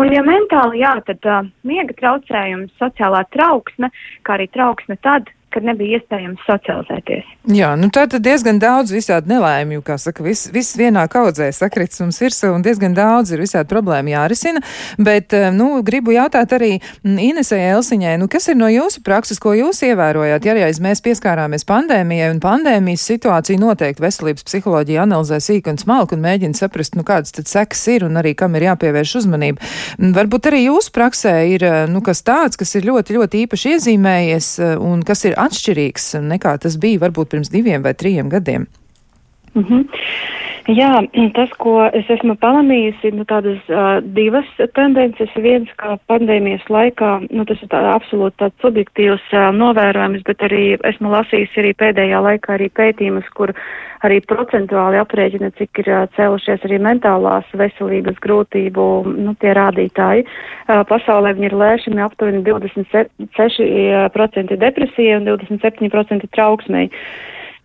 Un, 0.00 0.08
ja 0.14 0.22
mentāli, 0.24 0.80
jā, 0.80 0.94
tad 1.04 1.26
uh, 1.28 1.44
miega 1.68 1.92
traucējums, 1.98 2.72
sociālā 2.80 3.26
trauksme, 3.34 3.92
kā 4.24 4.38
arī 4.38 4.48
trauksme 4.54 4.96
tad, 5.04 5.28
kad 5.52 5.66
nebija 5.66 5.98
iespējams 5.98 6.42
socializēties. 6.46 7.28
Jā, 7.52 7.72
nu 7.78 7.88
tā 7.94 8.06
tad 8.10 8.22
diezgan 8.24 8.60
daudz 8.62 8.92
visādi 8.94 9.32
nelaimju, 9.32 9.82
kā 9.86 9.96
saka, 10.00 10.24
viss 10.24 10.50
vis 10.54 10.72
vienā 10.78 11.04
kaudzē 11.10 11.48
sakrits 11.54 12.00
mums 12.02 12.20
virsū 12.22 12.52
un 12.54 12.64
diezgan 12.64 12.94
daudz 12.96 13.32
ir 13.34 13.42
visādi 13.42 13.70
problēma 13.70 14.14
jārisina, 14.14 14.62
bet, 14.98 15.34
eh, 15.36 15.50
nu, 15.54 15.82
gribu 15.86 16.14
jautāt 16.14 16.54
arī 16.56 16.76
mm, 16.78 17.18
Inesai 17.28 17.60
Elsiņai, 17.72 18.14
nu, 18.22 18.28
kas 18.32 18.48
ir 18.52 18.58
no 18.60 18.68
jūsu 18.70 19.02
prakses, 19.04 19.40
ko 19.42 19.54
jūs 19.58 19.82
ievērojāt, 19.88 20.46
ja 20.46 20.56
reiz 20.56 20.80
mēs 20.82 21.02
pieskārāmies 21.04 21.66
pandēmijai 21.68 22.30
un 22.34 22.40
pandēmijas 22.42 23.06
situācija 23.10 23.60
noteikti 23.60 24.04
veselības 24.04 24.46
psiholoģija 24.48 25.02
analizē 25.06 25.40
sīk 25.42 25.70
un 25.72 25.80
smalk 25.82 26.14
un 26.16 26.22
mēģina 26.24 26.58
saprast, 26.58 26.96
nu, 26.98 27.06
kādas 27.06 27.34
tad 27.34 27.50
sekas 27.50 27.82
ir 27.92 28.06
un 28.06 28.20
arī 28.20 28.34
kam 28.38 28.56
ir 28.58 28.68
jāpievērš 28.70 29.16
uzmanība. 29.22 29.62
Mm, 29.98 30.14
varbūt 30.16 30.50
arī 30.52 30.64
jūsu 30.68 30.94
praksē 30.94 31.36
ir, 31.56 31.66
eh, 31.66 31.78
nu, 31.90 32.04
kas 32.06 32.22
tāds, 32.22 32.58
kas 32.60 32.74
ir 32.78 32.86
ļoti, 32.88 33.18
ļoti 33.18 33.44
īpaši 33.46 33.76
iezīmējies 33.76 34.52
eh, 34.62 34.74
un 34.78 35.02
kas 35.06 35.26
ir 35.26 35.38
atšķirīgs 35.46 36.14
nekā 36.28 36.56
tas 36.62 36.78
bija 36.82 37.02
varbūt 37.06 37.32
pirms 37.34 37.52
diviem 37.52 37.82
vai 37.82 37.94
trim 37.94 38.28
gadiem? 38.32 38.66
Mm 39.54 39.64
-hmm. 39.64 39.84
Jā, 40.70 40.92
tas, 41.34 41.50
ko 41.58 41.80
es 41.90 42.06
esmu 42.12 42.36
pamanījusi, 42.38 43.08
ir 43.08 43.16
nu, 43.18 43.24
tādas 43.26 43.58
uh, 43.66 43.96
divas 44.14 44.46
tendences. 44.76 45.32
Viens, 45.42 45.70
kā 45.80 45.96
pandēmijas 46.06 46.68
laikā, 46.70 47.08
nu, 47.34 47.42
tas 47.48 47.58
ir 47.64 47.70
tā, 47.72 47.80
absolūti 47.90 48.38
tāds 48.44 48.62
subjektīvs 48.62 49.24
uh, 49.34 49.48
novērojums, 49.56 50.22
bet 50.28 50.44
arī 50.46 50.76
esmu 50.86 51.10
lasījusi 51.16 51.64
arī 51.64 51.72
pēdējā 51.82 52.20
laikā 52.28 52.54
arī 52.54 52.70
pētījumus, 52.78 53.26
kur 53.34 53.50
arī 54.06 54.20
procentuāli 54.22 55.02
aprēķina, 55.02 55.50
cik 55.58 55.82
ir 55.82 55.90
uh, 55.90 56.06
cēlušies 56.14 56.62
arī 56.68 56.78
mentālās 56.86 57.50
veselības 57.58 58.22
grūtību, 58.22 58.88
nu, 59.18 59.34
tie 59.42 59.58
rādītāji. 59.58 60.28
Uh, 60.28 60.86
pasaulē 60.86 61.34
viņi 61.40 61.50
ir 61.50 61.58
lēšami 61.58 62.06
aptuveni 62.06 62.46
26% 62.46 64.62
depresija 64.62 65.18
un 65.18 65.30
27% 65.34 66.34
trauksmei. 66.38 66.86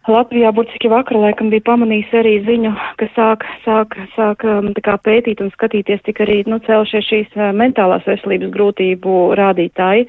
Latvijā 0.07 0.53
burtiski 0.55 0.87
vakar 0.87 1.17
laikam 1.19 1.49
bija 1.51 1.65
pamanījis 1.67 2.13
arī 2.15 2.33
ziņu, 2.47 2.69
ka 2.99 3.07
sāk, 3.11 3.43
sāk, 3.65 3.95
sāk 4.15 4.45
um, 4.47 4.69
kā 4.83 4.95
pētīt 5.03 5.41
un 5.43 5.51
skatīties, 5.51 5.99
cik 6.05 6.21
arī 6.23 6.37
nu, 6.47 6.61
celšies 6.63 7.09
šīs 7.09 7.35
uh, 7.35 7.49
mentālās 7.51 8.07
veselības 8.07 8.53
grūtību 8.53 9.17
rādītāji. 9.39 10.05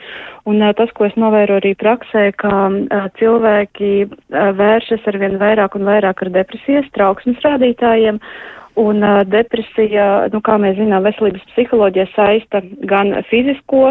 Un 0.46 0.62
uh, 0.62 0.70
tas, 0.78 0.92
ko 0.94 1.08
es 1.08 1.18
novēroju 1.18 1.62
arī 1.64 1.74
praksē, 1.82 2.28
ka 2.38 2.52
uh, 2.68 3.08
cilvēki 3.18 3.90
vēršas 4.60 5.10
ar 5.10 5.18
vien 5.18 5.34
vairāk 5.42 5.74
un 5.74 5.88
vairāk 5.90 6.22
ar 6.22 6.32
depresijas, 6.36 6.86
trauksmes 6.94 7.42
rādītājiem. 7.42 8.22
Un 8.78 9.02
uh, 9.02 9.24
depresija, 9.26 10.28
nu, 10.30 10.38
kā 10.44 10.54
mēs 10.62 10.76
zinām, 10.78 11.02
veselības 11.02 11.42
psiholoģija 11.50 12.04
saista 12.12 12.60
gan 12.86 13.10
fizisko, 13.26 13.88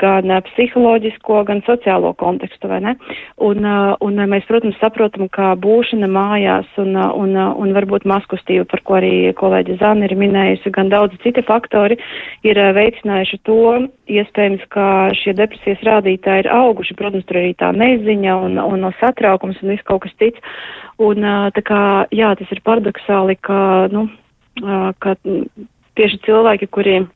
gan 0.00 0.32
uh, 0.32 0.40
psiholoģisko, 0.48 1.36
gan 1.46 1.60
sociālo 1.68 2.10
kontekstu, 2.18 2.66
vai 2.72 2.80
ne? 2.82 2.96
Un, 3.46 3.62
uh, 3.62 3.92
un 4.02 4.18
mēs, 4.32 4.42
protams, 4.48 4.74
saprotam, 4.82 5.28
ka 5.30 5.52
būšana 5.62 6.08
mājās 6.10 6.66
un, 6.82 6.96
uh, 6.98 7.12
un, 7.14 7.36
uh, 7.38 7.52
un 7.62 7.76
varbūt 7.76 8.08
maskustība, 8.10 8.66
par 8.72 8.82
ko 8.82 8.96
arī 8.98 9.12
kolēģi 9.38 9.78
Zana 9.78 10.08
ir 10.08 10.16
minējusi, 10.18 10.74
gan 10.74 10.90
daudzi 10.90 11.20
citi 11.22 11.46
faktori 11.46 12.00
ir 12.42 12.58
uh, 12.58 12.72
veicinājuši 12.74 13.40
to, 13.46 13.60
iespējams, 14.18 14.66
ka 14.74 14.88
šie 15.20 15.36
depresijas 15.38 15.86
rādītāji 15.86 16.42
ir 16.42 16.50
auguši, 16.56 16.98
protams, 16.98 17.28
tur 17.30 17.38
arī 17.38 17.54
tā 17.62 17.70
neziņa 17.70 18.34
un, 18.48 18.58
un 18.58 18.84
no 18.88 18.90
satraukums 18.98 19.62
un 19.62 19.76
viss 19.76 19.86
kaut 19.86 20.02
kas 20.08 20.18
cits. 20.18 20.42
Un 20.98 21.22
uh, 21.22 21.48
tā 21.54 21.62
kā, 21.66 21.80
jā, 22.14 22.34
tas 22.38 22.50
ir 22.54 22.66
paradoxāli, 22.66 23.38
ka, 23.38 23.62
nu, 23.94 24.08
ka 24.98 25.16
tieši 25.98 26.18
cilvēki, 26.26 26.68
kuriem 26.70 27.08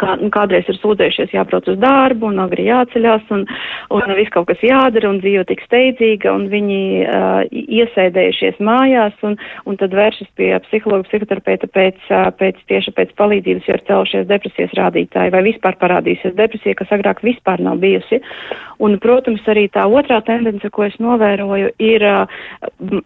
kā, 0.00 0.14
nu, 0.20 0.30
kādreiz 0.32 0.68
ir 0.70 0.78
sūdzējušies 0.80 1.34
jābrauc 1.34 1.68
uz 1.68 1.78
darbu 1.80 2.30
un 2.30 2.40
agri 2.42 2.66
jāceļās 2.70 3.28
un, 3.34 3.44
un 3.92 4.12
viss 4.16 4.32
kaut 4.32 4.48
kas 4.48 4.62
jādara 4.64 5.10
un 5.10 5.20
dzīve 5.20 5.44
tik 5.50 5.60
steidzīga 5.66 6.32
un 6.32 6.46
viņi 6.52 6.80
uh, 7.04 7.42
iesēdējušies 7.52 8.60
mājās 8.64 9.18
un, 9.28 9.36
un 9.68 9.78
tad 9.80 9.96
vēršas 9.96 10.30
pie 10.38 10.50
psihologa, 10.68 11.04
psihoterapeita 11.10 11.68
pēc, 11.74 12.00
pēc 12.40 12.62
tieši 12.70 12.94
pēc 12.96 13.12
palīdzības, 13.20 13.68
jo 13.68 13.76
ir 13.76 13.84
celšies 13.90 14.28
depresijas 14.30 14.76
rādītāji 14.78 15.34
vai 15.34 15.42
vispār 15.50 15.76
parādīsies 15.82 16.36
depresija, 16.38 16.78
kas 16.80 16.94
agrāk 16.96 17.20
vispār 17.26 17.60
nav 17.64 17.82
bijusi. 17.82 18.22
Un, 18.84 18.96
protams, 19.02 19.44
arī 19.50 19.66
tā 19.72 19.84
otrā 19.86 20.20
tendence, 20.26 20.68
ko 20.72 20.86
es 20.88 20.96
novēroju, 21.02 21.74
ir 21.82 22.06
uh, 22.08 22.40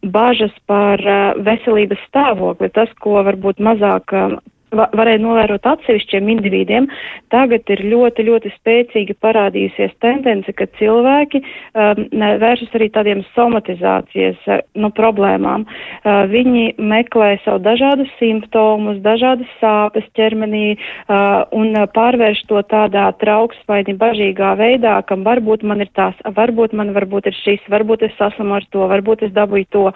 bažas 0.07 0.55
par 0.71 1.03
uh, 1.03 1.35
veselības 1.45 2.07
stāvokli. 2.09 2.71
Tas, 2.75 2.93
ko 3.03 3.19
varbūt 3.27 3.61
mazāk 3.65 4.15
uh, 4.15 4.39
varēja 4.73 5.21
novērot 5.23 5.67
atsevišķiem 5.67 6.29
individiem, 6.35 6.89
tagad 7.33 7.69
ir 7.73 7.83
ļoti, 7.91 8.25
ļoti 8.29 8.53
spēcīgi 8.55 9.17
parādījusies 9.23 9.95
tendence, 10.05 10.53
ka 10.57 10.69
cilvēki 10.79 11.41
um, 11.43 12.05
vēršas 12.43 12.77
arī 12.79 12.89
tādiem 12.95 13.25
somatizācijas 13.35 14.49
uh, 14.49 14.63
nu, 14.79 14.91
problēmām. 14.95 15.67
Uh, 15.67 16.25
viņi 16.31 16.79
meklē 16.79 17.35
savu 17.45 17.63
dažādus 17.65 18.13
simptomus, 18.21 19.01
dažādas 19.05 19.51
sāpes 19.63 20.07
ķermenī 20.19 20.77
uh, 20.77 21.45
un 21.57 21.77
pārvērš 21.95 22.45
to 22.51 22.63
tādā 22.71 23.09
trauksmaini 23.21 23.97
bažīgā 23.99 24.55
veidā, 24.61 24.99
kam 25.09 25.27
varbūt 25.27 25.67
man 25.67 25.85
ir 25.85 25.93
tās, 25.99 26.17
varbūt 26.25 26.77
man 26.79 26.95
varbūt 26.97 27.31
ir 27.31 27.39
šis, 27.43 27.65
varbūt 27.73 28.07
es 28.09 28.17
saslimu 28.21 28.59
ar 28.61 28.69
to, 28.73 28.87
varbūt 28.91 29.29
es 29.29 29.37
dabūju 29.37 29.71
to. 29.75 29.87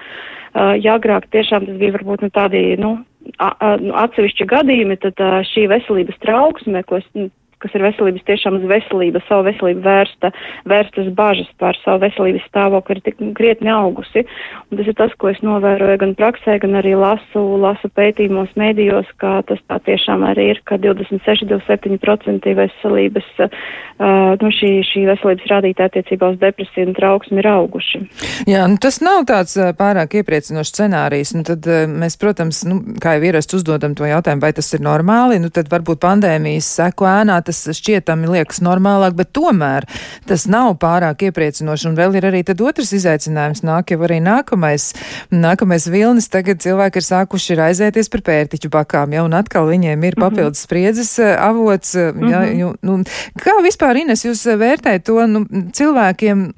Uh, 0.52 0.74
ja 0.76 0.98
agrāk 0.98 1.30
tiešām 1.32 1.64
tas 1.64 1.78
bija 1.80 1.96
varbūt 1.96 2.26
nu, 2.26 2.28
tādi, 2.32 2.62
Nu, 2.82 2.96
atsevišķi 3.38 4.46
gadījumi, 4.50 4.98
tad 5.02 5.20
šī 5.52 5.66
veselības 5.72 6.18
trauksme, 6.24 6.82
ko 6.88 7.00
es 7.00 7.06
nu, 7.18 7.28
kas 7.62 7.74
ir 7.76 7.84
veselības 7.86 8.24
tiešām 8.28 8.58
uz 8.60 8.66
veselību, 8.70 9.22
savu 9.28 9.46
veselību 9.48 9.84
vērsta, 9.86 10.32
vērstas 10.68 11.10
bažas 11.16 11.50
par 11.62 11.78
savu 11.82 12.02
veselības 12.04 12.46
stāvokli 12.50 12.98
ir 12.98 13.02
tik 13.06 13.22
krietni 13.38 13.72
augusi. 13.72 14.24
Un 14.70 14.80
tas 14.80 14.90
ir 14.90 14.96
tas, 14.98 15.14
ko 15.18 15.30
es 15.32 15.40
novēroju 15.44 16.00
gan 16.02 16.14
praksē, 16.18 16.58
gan 16.62 16.76
arī 16.80 16.94
lasu, 16.98 17.42
lasu 17.62 17.90
pētījumos 17.96 18.54
mēdījos, 18.58 19.10
ka 19.22 19.40
tas 19.48 19.62
tā 19.70 19.78
tiešām 19.86 20.24
arī 20.28 20.50
ir, 20.54 20.62
ka 20.68 20.78
26-27% 20.82 22.54
veselības, 22.58 23.30
uh, 23.46 24.34
nu 24.42 24.52
šī, 24.54 24.72
šī 24.86 25.06
veselības 25.10 25.50
rādītāja 25.52 25.92
attiecībā 25.92 26.32
uz 26.34 26.40
depresiju 26.42 26.90
un 26.90 26.96
trauksmi 26.96 27.42
ir 27.42 27.50
auguši. 27.52 28.02
Jā, 28.50 28.66
nu 28.70 28.80
tas 28.82 29.00
nav 29.04 29.24
tāds 29.30 29.56
pārāk 29.78 30.18
iepriecinošs 30.20 30.72
scenārijs. 30.74 31.34
Nu 31.36 31.44
tad 31.46 31.66
mēs, 31.90 32.18
protams, 32.20 32.62
nu, 32.68 32.80
kā 33.02 33.16
jau 33.16 33.26
ierasts 33.28 33.56
uzdodam 33.58 33.96
to 33.98 34.08
jautājumu, 34.08 34.42
vai 34.44 34.52
tas 34.56 34.70
ir 34.74 34.82
normāli, 34.84 35.40
nu 35.42 35.52
tad 35.54 35.70
varbūt 35.72 36.02
pandēmijas 36.02 36.68
seku 36.80 37.06
ēnā 37.08 37.38
tas 37.66 37.80
šķietami 37.80 38.30
liekas 38.32 38.62
normālāk, 38.64 39.16
bet 39.18 39.32
tomēr 39.36 39.86
tas 40.28 40.46
nav 40.50 40.76
pārāk 40.82 41.26
iepriecinoši. 41.28 41.88
Un 41.90 41.98
vēl 41.98 42.16
ir 42.20 42.28
arī 42.30 42.42
tad 42.46 42.62
otrs 42.64 42.94
izaicinājums 42.96 43.64
nāk 43.66 43.92
jau 43.92 44.00
arī 44.06 44.20
nākamais. 44.24 44.92
Nākamais 45.34 45.88
vilnis 45.92 46.30
tagad 46.32 46.62
cilvēki 46.64 47.00
ir 47.00 47.08
sākuši 47.08 47.58
raizēties 47.60 48.10
par 48.12 48.24
pērtiķu 48.30 48.72
bakām, 48.72 49.12
ja, 49.16 49.26
un 49.26 49.36
atkal 49.36 49.68
viņiem 49.70 50.08
ir 50.08 50.16
mhm. 50.16 50.24
papildus 50.24 50.64
spriedzes 50.66 51.18
eh, 51.22 51.36
avots. 51.36 51.94
Ja, 51.94 52.12
mm 52.12 52.32
-hmm. 52.32 52.76
nu, 52.82 52.98
kā 53.38 53.58
vispār, 53.64 54.00
Ines, 54.02 54.24
jūs 54.24 54.46
vērtējat 54.58 55.04
to 55.04 55.26
nu, 55.26 55.46
cilvēkiem? 55.72 56.52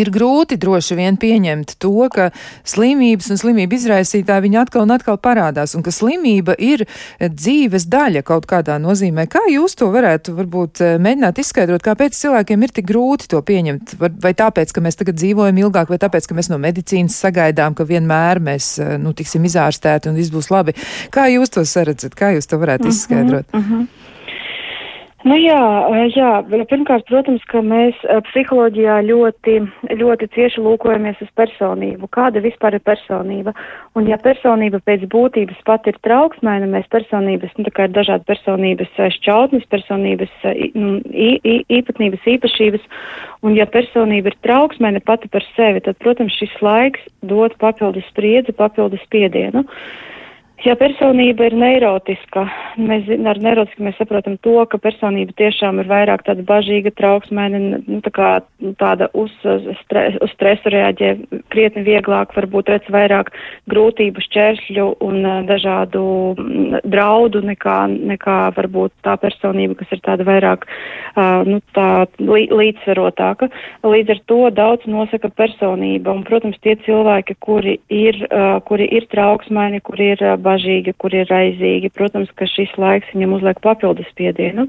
Ir 0.00 0.10
grūti 0.12 0.56
droši 0.60 0.96
vien 0.98 1.18
pieņemt 1.20 1.76
to, 1.82 2.08
ka 2.12 2.30
slimības 2.68 3.30
un 3.32 3.40
slimību 3.40 3.76
izraisītāji 3.76 4.46
viņi 4.46 4.60
atkal 4.62 4.86
un 4.86 4.94
atkal 4.94 5.18
parādās, 5.22 5.76
un 5.76 5.84
ka 5.84 5.92
slimība 5.94 6.56
ir 6.58 6.86
dzīves 7.20 7.86
daļa 7.92 8.24
kaut 8.26 8.48
kādā 8.50 8.78
nozīmē. 8.82 9.26
Kā 9.30 9.44
jūs 9.52 9.76
to 9.78 9.90
varētu 9.92 10.36
varbūt 10.38 10.82
eh, 10.84 10.94
mēģināt 11.02 11.42
izskaidrot, 11.42 11.84
kāpēc 11.84 12.18
cilvēkiem 12.18 12.66
ir 12.66 12.74
tik 12.78 12.88
grūti 12.88 13.30
to 13.32 13.42
pieņemt? 13.44 13.96
Vai 14.00 14.34
tāpēc, 14.38 14.74
ka 14.74 14.84
mēs 14.84 14.98
tagad 15.00 15.20
dzīvojam 15.20 15.62
ilgāk, 15.64 15.92
vai 15.92 16.00
tāpēc, 16.02 16.28
ka 16.28 16.38
mēs 16.38 16.50
no 16.52 16.60
medicīnas 16.62 17.18
sagaidām, 17.22 17.76
ka 17.78 17.86
vienmēr 17.88 18.42
mēs, 18.42 18.74
eh, 18.82 18.94
nu, 19.02 19.14
tiksim 19.16 19.44
izārstēti 19.48 20.10
un 20.10 20.18
viss 20.20 20.32
būs 20.34 20.50
labi? 20.52 20.76
Kā 21.14 21.28
jūs 21.32 21.52
to 21.52 21.66
saredzat? 21.68 22.16
Kā 22.18 22.34
jūs 22.36 22.48
to 22.50 22.60
varētu 22.62 22.88
mhm, 22.88 22.96
izskaidrot? 22.96 23.46
Uh 23.52 23.60
-huh, 23.60 23.66
uh 23.72 23.82
-huh. 23.82 24.01
Nu 25.22 25.36
jā, 25.38 25.58
jā, 26.10 26.30
pirmkārt, 26.66 27.04
protams, 27.06 27.42
ka 27.46 27.60
mēs 27.62 27.98
psiholoģijā 28.26 28.96
ļoti, 29.06 29.54
ļoti 30.00 30.28
cieši 30.34 30.64
lūkojamies 30.64 31.20
uz 31.22 31.30
personību. 31.38 32.08
Kāda 32.10 32.42
vispār 32.42 32.74
ir 32.74 32.82
personība? 32.82 33.54
Un 33.94 34.10
ja 34.10 34.18
personība 34.18 34.80
pēc 34.82 35.06
būtības 35.12 35.62
pat 35.68 35.86
ir 35.86 36.00
trauksmēna, 36.02 36.66
mēs 36.74 36.90
personības, 36.90 37.54
nu 37.54 37.68
tā 37.68 37.74
kā 37.76 37.86
ir 37.86 37.94
dažādi 37.94 38.26
personības 38.26 38.98
šķautnes, 39.18 39.68
personības 39.70 40.46
nu, 40.74 40.98
īpatnības, 41.06 42.30
īpašības, 42.34 42.92
un 43.46 43.54
ja 43.60 43.68
personība 43.70 44.32
ir 44.32 44.40
trauksmēna 44.42 45.04
pati 45.06 45.30
par 45.30 45.46
sevi, 45.54 45.84
tad, 45.86 46.02
protams, 46.02 46.34
šis 46.34 46.58
laiks 46.66 47.06
dod 47.22 47.54
papildus 47.62 48.10
spriedzi, 48.10 48.56
papildus 48.58 49.06
spiedienu. 49.06 49.62
Uh, 49.62 50.08
Ja 50.62 50.76
personība 50.78 51.48
ir 51.48 51.56
neirotiska, 51.58 52.44
mēs 52.78 53.08
ar 53.26 53.38
neirotisku 53.42 53.82
mēs 53.82 53.96
saprotam 53.98 54.36
to, 54.46 54.54
ka 54.70 54.78
personība 54.78 55.34
tiešām 55.40 55.80
ir 55.82 55.88
vairāk 55.90 56.22
tāda 56.28 56.44
bažīga, 56.46 56.92
trauksmēna, 56.94 57.58
nu, 57.82 57.98
tā 58.04 58.12
kā 58.14 58.28
tāda 58.78 59.08
uz, 59.18 59.32
stre, 59.80 60.04
uz 60.22 60.30
stresu 60.36 60.70
reaģē 60.70 61.10
krietni 61.50 61.82
vieglāk, 61.88 62.30
varbūt 62.36 62.70
redz 62.70 62.86
vairāk 62.94 63.32
grūtību, 63.74 64.22
šķēršļu 64.22 64.84
un 65.02 65.18
uh, 65.26 65.40
dažādu 65.48 66.04
draudu 66.86 67.42
nekā, 67.48 67.78
nekā 68.12 68.38
varbūt 68.54 68.94
tā 69.02 69.16
personība, 69.18 69.80
kas 69.82 69.96
ir 69.98 70.04
tāda 70.06 70.28
vairāk, 70.30 70.68
uh, 70.68 71.42
nu, 71.48 71.58
tā 71.74 71.88
lī, 72.22 72.46
līdzsvarotāka. 72.54 73.50
Līdz 73.82 74.14
ar 74.14 74.22
to 74.30 74.40
daudz 74.54 74.86
nosaka 74.86 75.32
personība 75.34 76.14
un, 76.14 76.22
protams, 76.28 76.62
tie 76.62 76.78
cilvēki, 76.86 77.38
kuri 77.42 77.80
ir, 77.90 78.22
uh, 78.30 78.62
kuri 78.70 78.86
ir 78.94 79.10
trauksmēni, 79.10 79.82
kuri 79.82 80.12
ir 80.14 80.26
uh, 80.30 80.38
bažīgi, 80.52 80.94
kur 81.00 81.16
ir 81.16 81.26
raizīgi. 81.32 81.90
Protams, 81.96 82.30
ka 82.36 82.46
šis 82.50 82.72
laiks 82.78 83.10
viņam 83.16 83.36
uzliek 83.38 83.60
papildus 83.64 84.08
spiedienu. 84.12 84.68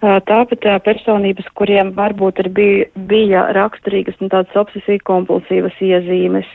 Tāpat 0.00 0.64
personības, 0.84 1.48
kuriem 1.58 1.92
varbūt 1.96 2.40
ir 2.44 2.48
bija, 2.56 2.88
bija 3.10 3.44
raksturīgas 3.56 4.16
un 4.24 4.32
tādas 4.32 4.56
obsesija 4.56 5.02
kompulsīvas 5.04 5.76
iezīmes, 5.84 6.48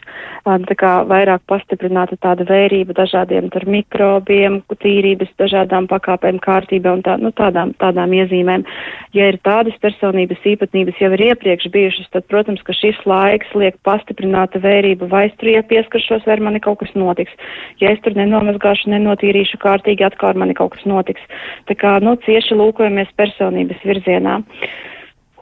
tā 0.46 0.78
kā 0.80 0.94
vairāk 1.10 1.44
pastiprināta 1.50 2.18
tāda 2.22 2.46
vērība 2.50 2.96
dažādiem 2.98 3.52
tur 3.54 3.68
mikrobiem, 3.70 4.62
tīrības 4.82 5.32
dažādām 5.42 5.88
pakāpēm 5.92 6.40
kārtībā 6.44 6.96
un 6.98 7.04
tā, 7.06 7.18
nu, 7.22 7.32
tādām, 7.38 7.74
tādām 7.82 8.14
iezīmēm. 8.18 8.66
Ja 9.16 9.30
ir 9.32 9.38
tādas 9.46 9.78
personības 9.84 10.42
īpatnības 10.46 11.00
jau 11.02 11.12
ir 11.16 11.26
iepriekš 11.30 11.70
bijušas, 11.74 12.10
tad, 12.14 12.26
protams, 12.32 12.64
ka 12.66 12.74
šis 12.76 12.98
laiks 13.06 13.54
liek 13.58 13.78
pastiprināta 13.88 14.62
vērība, 14.64 15.10
vai 15.12 15.28
es 15.30 15.38
tur 15.40 15.54
iepaskaršos, 15.54 16.26
vai 16.26 16.38
ar 16.38 16.44
mani 16.50 16.64
kaut 16.64 16.82
kas 16.82 16.94
notiks. 16.98 17.34
Ja 17.82 17.94
es 17.94 18.02
tur 18.02 18.18
nenomazgāšu, 18.18 18.55
nemazgāšu, 18.56 18.90
nenotīrīšu 18.90 19.60
kārtīgi, 19.60 20.06
atkal 20.06 20.30
ar 20.34 20.40
mani 20.40 20.54
kaut 20.54 20.76
kas 20.76 20.86
notiks. 20.86 21.22
Tā 21.68 21.76
kā, 21.76 22.00
nu, 22.02 22.16
cieši 22.26 22.56
lūkojamies 22.56 23.12
personības 23.18 23.78
virzienā. 23.84 24.42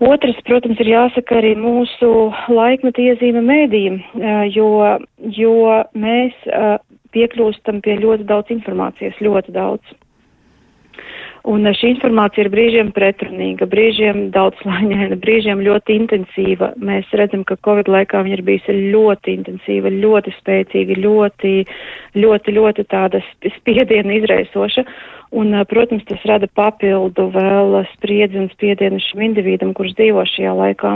Otrs, 0.03 0.35
protams, 0.45 0.79
ir 0.79 0.89
jāsaka 0.89 1.37
arī 1.37 1.55
mūsu 1.55 2.33
laikmeta 2.49 2.99
iezīme 2.99 3.41
mēdījiem, 3.45 4.01
jo, 4.51 4.97
jo 5.31 5.83
mēs 5.93 6.33
piekļūstam 7.13 7.81
pie 7.85 7.99
ļoti 8.01 8.25
daudz 8.25 8.49
informācijas, 8.51 9.21
ļoti 9.21 9.53
daudz. 9.53 9.83
Un 11.43 11.67
šī 11.75 11.89
informācija 11.91 12.45
ir 12.45 12.49
brīžiem 12.53 12.93
pretrunīga, 12.95 13.65
brīžiem 13.67 14.29
daudzslāņaina, 14.31 15.17
brīžiem 15.25 15.59
ļoti 15.65 15.97
intensīva. 15.99 16.71
Mēs 16.79 17.09
redzam, 17.19 17.43
ka 17.47 17.57
Covid 17.67 17.91
laikā 17.91 18.21
viņa 18.23 18.37
ir 18.37 18.45
bijusi 18.47 18.75
ļoti 18.93 19.35
intensīva, 19.41 19.91
ļoti 19.91 20.31
spēcīga, 20.37 20.95
ļoti, 21.03 21.53
ļoti, 22.23 22.55
ļoti 22.59 22.87
tāda 22.93 23.19
spiediena 23.57 24.15
izraisoša. 24.21 24.85
Un, 25.33 25.49
protams, 25.65 26.03
tas 26.05 26.21
rada 26.29 26.45
papildu 26.45 27.23
vēl 27.33 27.79
spriedzi 27.95 28.37
un 28.37 28.51
spiedienu 28.51 28.99
šim 29.01 29.23
individam, 29.25 29.71
kurš 29.73 29.95
dzīvo 29.97 30.25
šajā 30.29 30.51
laikā. 30.59 30.91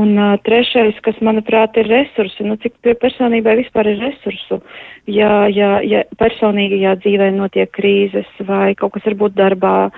Un 0.00 0.14
uh, 0.16 0.38
trešais, 0.46 0.96
kas, 1.04 1.18
manuprāt, 1.20 1.76
ir 1.76 1.90
resursi, 1.90 2.46
nu, 2.46 2.56
cik 2.62 2.78
personībai 3.02 3.58
vispār 3.60 3.90
ir 3.92 4.00
resursu, 4.00 4.62
ja, 5.10 5.44
ja, 5.52 5.74
ja 5.84 6.06
personīgajā 6.20 6.94
dzīvē 7.02 7.28
notiek 7.36 7.72
krīzes 7.76 8.30
vai 8.48 8.72
kaut 8.80 8.94
kas 8.96 9.04
varbūt 9.10 9.36
darbā 9.36 9.90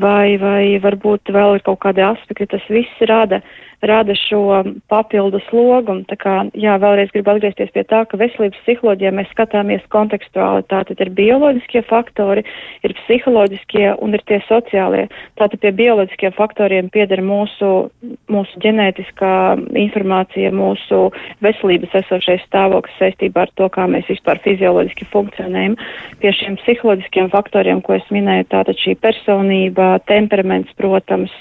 vai, 0.00 0.38
vai 0.40 0.62
varbūt 0.80 1.34
vēl 1.34 1.58
ir 1.58 1.66
kaut 1.66 1.82
kādi 1.84 2.06
aspekti, 2.06 2.48
tas 2.54 2.64
viss 2.72 3.04
rada 3.10 3.42
rada 3.82 4.14
šo 4.14 4.64
papildu 4.88 5.40
slogu. 5.48 6.00
Tā 6.10 6.16
kā, 6.20 6.34
jā, 6.58 6.76
vēlreiz 6.80 7.12
gribu 7.14 7.32
atgriezties 7.34 7.72
pie 7.74 7.84
tā, 7.88 8.02
ka 8.08 8.18
veselības 8.20 8.60
psiholoģijā 8.64 9.12
mēs 9.16 9.30
skatāmies 9.32 9.84
kontekstuāli. 9.92 10.66
Tātad 10.70 11.00
ir 11.00 11.12
bioloģiskie 11.16 11.82
faktori, 11.88 12.44
ir 12.84 12.94
psiholoģiskie 13.02 13.86
un 14.04 14.16
ir 14.16 14.24
tie 14.28 14.40
sociālie. 14.48 15.06
Tātad 15.40 15.62
pie 15.64 15.72
bioloģiskiem 15.80 16.36
faktoriem 16.36 16.90
pieder 16.92 17.22
mūsu, 17.24 17.88
mūsu 18.32 18.64
ģenētiskā 18.64 19.34
informācija, 19.80 20.52
mūsu 20.52 21.06
veselības 21.44 21.96
esošais 22.02 22.44
stāvoklis 22.48 23.00
saistībā 23.00 23.46
ar 23.46 23.54
to, 23.56 23.70
kā 23.72 23.88
mēs 23.90 24.08
vispār 24.12 24.42
fizioloģiski 24.44 25.08
funkcionējam. 25.12 25.78
Pie 26.20 26.34
šiem 26.36 26.60
psiholoģiskiem 26.60 27.32
faktoriem, 27.32 27.80
ko 27.84 27.96
es 27.96 28.06
minēju, 28.12 28.50
tātad 28.52 28.80
šī 28.80 28.96
personība, 29.00 29.94
temperaments, 30.10 30.72
protams, 30.76 31.32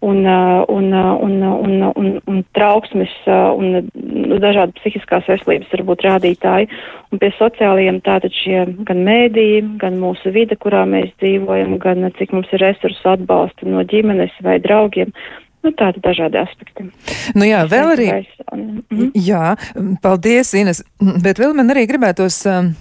un, 0.00 0.26
un, 0.26 0.92
un, 0.92 1.42
un, 1.42 1.82
un, 1.96 2.10
un 2.26 2.42
trauksmes 2.56 3.12
un 3.26 3.88
dažādi 4.42 4.76
psihiskās 4.80 5.28
veselības 5.30 5.72
varbūt 5.72 6.04
rādītāji. 6.06 6.68
Un 7.14 7.22
pie 7.22 7.30
sociālajiem 7.38 8.02
tātad 8.04 8.34
šie 8.34 8.64
gan 8.88 9.02
mēdīji, 9.06 9.64
gan 9.80 9.98
mūsu 10.02 10.32
vide, 10.34 10.58
kurā 10.60 10.84
mēs 10.88 11.12
dzīvojam, 11.22 11.78
gan 11.82 12.08
cik 12.18 12.34
mums 12.36 12.52
ir 12.52 12.64
resursu 12.66 13.12
atbalsta 13.14 13.68
no 13.68 13.84
ģimenes 13.86 14.34
vai 14.44 14.58
draugiem. 14.62 15.12
Nu, 15.66 15.72
tādi 15.74 15.98
dažādi 15.98 16.38
aspekti. 16.38 16.84
Nu 17.34 17.46
jā, 17.48 17.64
vēl 17.66 17.88
arī. 17.96 18.08
Mhm. 18.54 19.08
Jā, 19.18 19.56
paldies, 20.02 20.52
Ines. 20.54 20.84
Bet 21.24 21.40
vēl 21.42 21.56
man 21.58 21.74
arī 21.74 21.88
gribētos. 21.90 22.38
Um, 22.46 22.76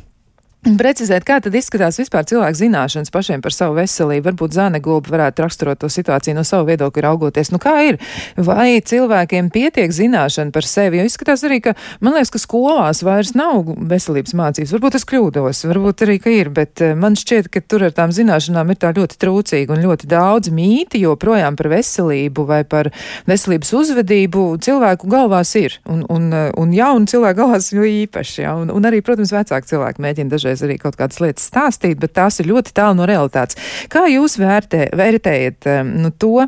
Precizēt, 0.66 1.22
kā 1.22 1.36
tad 1.46 1.54
izskatās 1.54 2.00
vispār 2.00 2.26
cilvēku 2.26 2.58
zināšanas 2.58 3.12
pašiem 3.14 3.42
par 3.46 3.54
savu 3.54 3.76
veselību? 3.78 4.26
Varbūt 4.26 4.56
Zāne 4.56 4.80
Gulba 4.82 5.12
varētu 5.14 5.44
raksturot 5.44 5.78
to 5.84 5.90
situāciju 5.94 6.34
no 6.34 6.42
savu 6.42 6.66
viedokļu 6.72 7.04
raugoties. 7.06 7.52
Nu, 7.54 7.60
kā 7.62 7.76
ir? 7.86 8.00
Vai 8.34 8.82
cilvēkiem 8.82 9.52
pietiek 9.54 9.94
zināšana 9.94 10.50
par 10.56 10.66
sevi? 10.66 10.98
Jo 10.98 11.06
izskatās 11.06 11.44
arī, 11.46 11.60
ka 11.62 11.76
man 12.02 12.18
liekas, 12.18 12.32
ka 12.34 12.42
skolās 12.42 13.04
vairs 13.06 13.36
nav 13.38 13.70
veselības 13.78 14.34
mācības. 14.40 14.74
Varbūt 14.74 14.98
es 14.98 15.06
kļūdos, 15.12 15.62
varbūt 15.70 16.02
arī, 16.08 16.16
ka 16.24 16.34
ir, 16.34 16.50
bet 16.58 16.82
eh, 16.82 16.96
man 16.98 17.14
šķiet, 17.22 17.52
ka 17.54 17.62
tur 17.62 17.86
ar 17.86 17.94
tām 17.94 18.16
zināšanām 18.18 18.74
ir 18.74 18.82
tā 18.82 18.90
ļoti 18.98 19.22
trūcīgi 19.22 19.70
un 19.70 19.86
ļoti 19.86 20.10
daudz 20.10 20.50
mīti 20.50 21.04
joprojām 21.06 21.62
par 21.62 21.70
veselību 21.76 22.48
vai 22.50 22.64
par 22.66 22.90
veselības 23.30 23.74
uzvedību 23.84 24.48
cilvēku 24.66 25.14
galvās 25.14 25.54
ir. 25.62 25.78
Un, 25.86 26.02
un, 26.10 26.28
eh, 26.34 26.50
un 26.58 26.74
jaunu 26.74 27.14
cilvēku 27.14 27.44
galvās 27.44 27.70
jo 27.70 27.86
īpaši, 27.86 28.42
ja? 28.48 28.58
un, 28.58 28.74
un 28.74 28.90
arī, 28.90 29.06
protams, 29.06 29.36
vecāki 29.38 29.76
cilvēki 29.76 30.08
mēģina 30.10 30.34
dažreiz 30.34 30.55
dažreiz 30.56 30.66
arī 30.66 30.80
kaut 30.80 30.96
kādas 31.00 31.20
lietas 31.22 31.50
stāstīt, 31.50 32.00
bet 32.00 32.16
tās 32.16 32.40
ir 32.40 32.50
ļoti 32.50 32.74
tālu 32.76 33.00
no 33.00 33.06
realitātes. 33.06 33.58
Kā 33.90 34.08
jūs 34.08 34.40
vērtē, 34.40 34.90
vērtējat 34.96 35.70
nu, 35.84 36.12
to, 36.12 36.48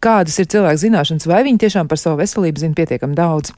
kādas 0.00 0.38
ir 0.38 0.50
cilvēku 0.52 0.84
zināšanas, 0.86 1.26
vai 1.26 1.42
viņi 1.44 1.64
tiešām 1.64 1.88
par 1.88 1.98
savu 1.98 2.20
veselību 2.20 2.58
zina 2.58 2.74
pietiekami 2.76 3.16
daudz? 3.16 3.52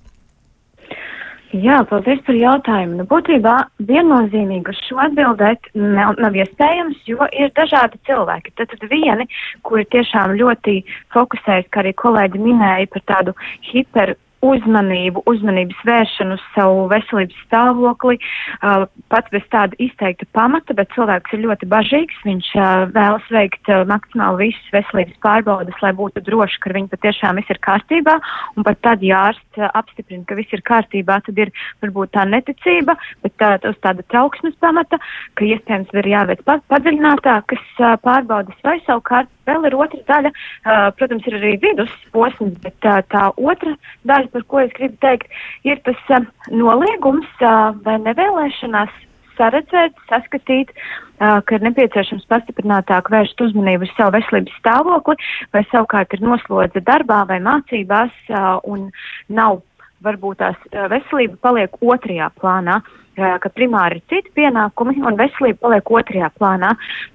Jā, 1.55 1.85
paldies 1.87 2.19
par 2.27 2.35
jautājumu. 2.35 2.97
Nu, 2.99 3.05
būtībā 3.07 3.53
viennozīmīgi 3.87 4.73
uz 4.73 4.79
šo 4.89 4.99
atbildēt 5.05 5.69
nav, 5.79 6.17
nav 6.19 6.35
iespējams, 6.35 7.05
jo 7.07 7.29
ir 7.31 7.53
dažādi 7.55 8.01
cilvēki. 8.09 8.51
Tad, 8.59 8.73
tad 8.73 8.83
vieni, 8.91 9.29
kuri 9.63 9.87
tiešām 9.95 10.35
ļoti 10.41 10.81
fokusējas, 11.15 11.71
kā 11.71 11.85
arī 11.85 11.95
kolēģi 12.03 12.43
minēja, 12.43 12.91
par 12.91 13.07
tādu 13.07 13.37
hiper 13.71 14.17
uzmanību, 14.45 15.23
uzmanības 15.31 15.81
vēršanu 15.89 16.37
uz 16.39 16.45
savu 16.55 16.87
veselības 16.93 17.41
stāvokli, 17.47 18.19
uh, 18.21 18.85
pat 19.13 19.31
bez 19.33 19.45
tāda 19.53 19.77
izteikta 19.83 20.29
pamata, 20.37 20.77
bet 20.77 20.93
cilvēks 20.95 21.35
ir 21.35 21.45
ļoti 21.47 21.69
bažīgs, 21.71 22.21
viņš 22.27 22.51
uh, 22.59 22.87
vēlas 22.95 23.29
veikt 23.35 23.71
uh, 23.73 23.85
maksimāli 23.89 24.49
visas 24.51 24.73
veselības 24.77 25.21
pārbaudas, 25.25 25.81
lai 25.85 25.93
būtu 25.97 26.25
droši, 26.29 26.61
ka 26.63 26.75
viņi 26.77 26.93
patiešām 26.93 27.41
viss 27.41 27.55
ir 27.55 27.61
kārtībā, 27.65 28.19
un 28.57 28.69
pat 28.69 28.81
tad, 28.87 29.05
ja 29.07 29.31
ārsts 29.31 29.61
uh, 29.61 29.71
apstiprina, 29.73 30.27
ka 30.29 30.39
viss 30.39 30.57
ir 30.57 30.65
kārtībā, 30.67 31.21
tad 31.27 31.41
ir 31.41 31.53
varbūt 31.85 32.15
tā 32.17 32.27
neticība, 32.29 32.97
bet 33.25 33.37
tā, 33.41 33.55
uz 33.69 33.79
tāda 33.85 34.05
trauksmes 34.13 34.57
pamata, 34.63 35.01
ka 35.39 35.49
iespējams 35.49 35.95
ir 35.97 36.11
jāveic 36.15 36.45
padziļinātākas 36.47 37.65
uh, 37.81 37.97
pārbaudas 38.05 38.61
vai 38.67 38.79
savukārt 38.85 39.31
vēl 39.49 39.69
ir 39.69 39.79
otra 39.79 40.03
daļa, 40.11 40.33
uh, 40.35 40.89
protams, 40.99 41.27
ir 41.29 41.39
arī 41.41 41.55
vidus 41.63 41.95
posms, 42.15 42.57
bet 42.65 42.89
uh, 42.91 43.01
tā 43.13 43.29
otra 43.37 43.75
daļa, 44.09 44.31
par 44.35 44.47
ko 44.51 44.63
es 44.65 44.75
gribu 44.77 45.01
teikt, 45.05 45.33
ir 45.69 45.81
tas 45.87 46.15
uh, 46.15 46.29
noliegums 46.53 47.29
uh, 47.41 47.73
vai 47.87 47.99
nevēlēšanās 48.05 49.03
saredzēt, 49.39 49.97
saskatīt, 50.11 50.71
uh, 50.75 51.41
ka 51.43 51.59
ir 51.59 51.67
nepieciešams 51.67 52.27
pastiprinātāk 52.31 53.11
vērst 53.13 53.41
uzmanību 53.43 53.89
uz 53.89 53.95
savu 53.97 54.15
veselības 54.17 54.59
stāvokli, 54.61 55.19
vai 55.55 55.65
savukārt 55.73 56.15
ir 56.15 56.25
noslodze 56.25 56.83
darbā 56.87 57.25
vai 57.31 57.41
mācībās 57.43 58.15
uh, 58.31 58.59
un 58.71 58.89
nav 59.29 59.61
varbūt 60.05 60.43
tās 60.43 60.69
veselība 60.93 61.41
paliek 61.43 61.81
otrajā 61.83 62.31
plānā. 62.41 62.83
Ka 63.15 63.47
primāri 63.55 64.01
ir 64.01 64.07
citi 64.11 64.33
pienākumi 64.35 64.97
un 65.07 65.15
veselība 65.15 65.69
paliek 65.69 65.91
otrajā 65.99 66.33
plānā. 66.35 66.73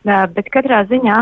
Bet 0.08 0.47
katrā 0.54 0.86
ziņā 0.88 1.17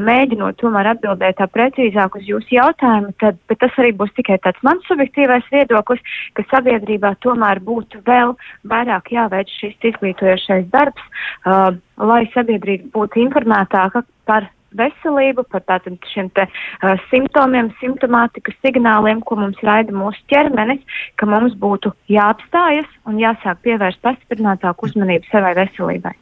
mēģinot 0.00 0.56
tomēr 0.62 0.94
atbildēt 0.94 1.36
tā 1.42 1.48
precīzāk 1.52 2.16
uz 2.16 2.24
jūsu 2.30 2.56
jautājumu, 2.56 3.12
tad 3.20 3.36
tas 3.52 3.76
arī 3.82 3.92
būs 3.98 4.14
tikai 4.16 4.38
tāds 4.40 4.64
mans 4.64 4.88
subjektīvais 4.88 5.44
viedoklis, 5.52 6.00
ka 6.32 6.46
sabiedrībā 6.54 7.12
tomēr 7.20 7.60
būtu 7.68 8.00
vēl 8.08 8.32
vairāk 8.72 9.12
jāveic 9.12 9.52
šis 9.60 9.76
izglītojošais 9.92 10.72
darbs, 10.72 11.04
lai 11.44 12.24
sabiedrība 12.32 12.94
būtu 12.96 13.26
informētāka 13.26 14.06
par 14.24 14.48
veselību, 14.78 15.46
par 15.50 15.64
tātad 15.68 15.98
šiem 16.12 16.30
te 16.36 16.46
uh, 16.48 16.96
simptomiem, 17.12 17.70
simptomātikas 17.82 18.58
signāliem, 18.64 19.22
ko 19.26 19.38
mums 19.40 19.60
raida 19.66 19.94
mūsu 19.94 20.20
ķermenis, 20.32 20.82
ka 21.20 21.28
mums 21.30 21.56
būtu 21.60 21.94
jāapstājas 22.12 22.90
un 23.08 23.22
jāsāk 23.22 23.62
pievērst 23.66 24.02
pastiprinātāku 24.04 24.90
uzmanību 24.90 25.30
savai 25.30 25.54
veselībai. 25.62 26.16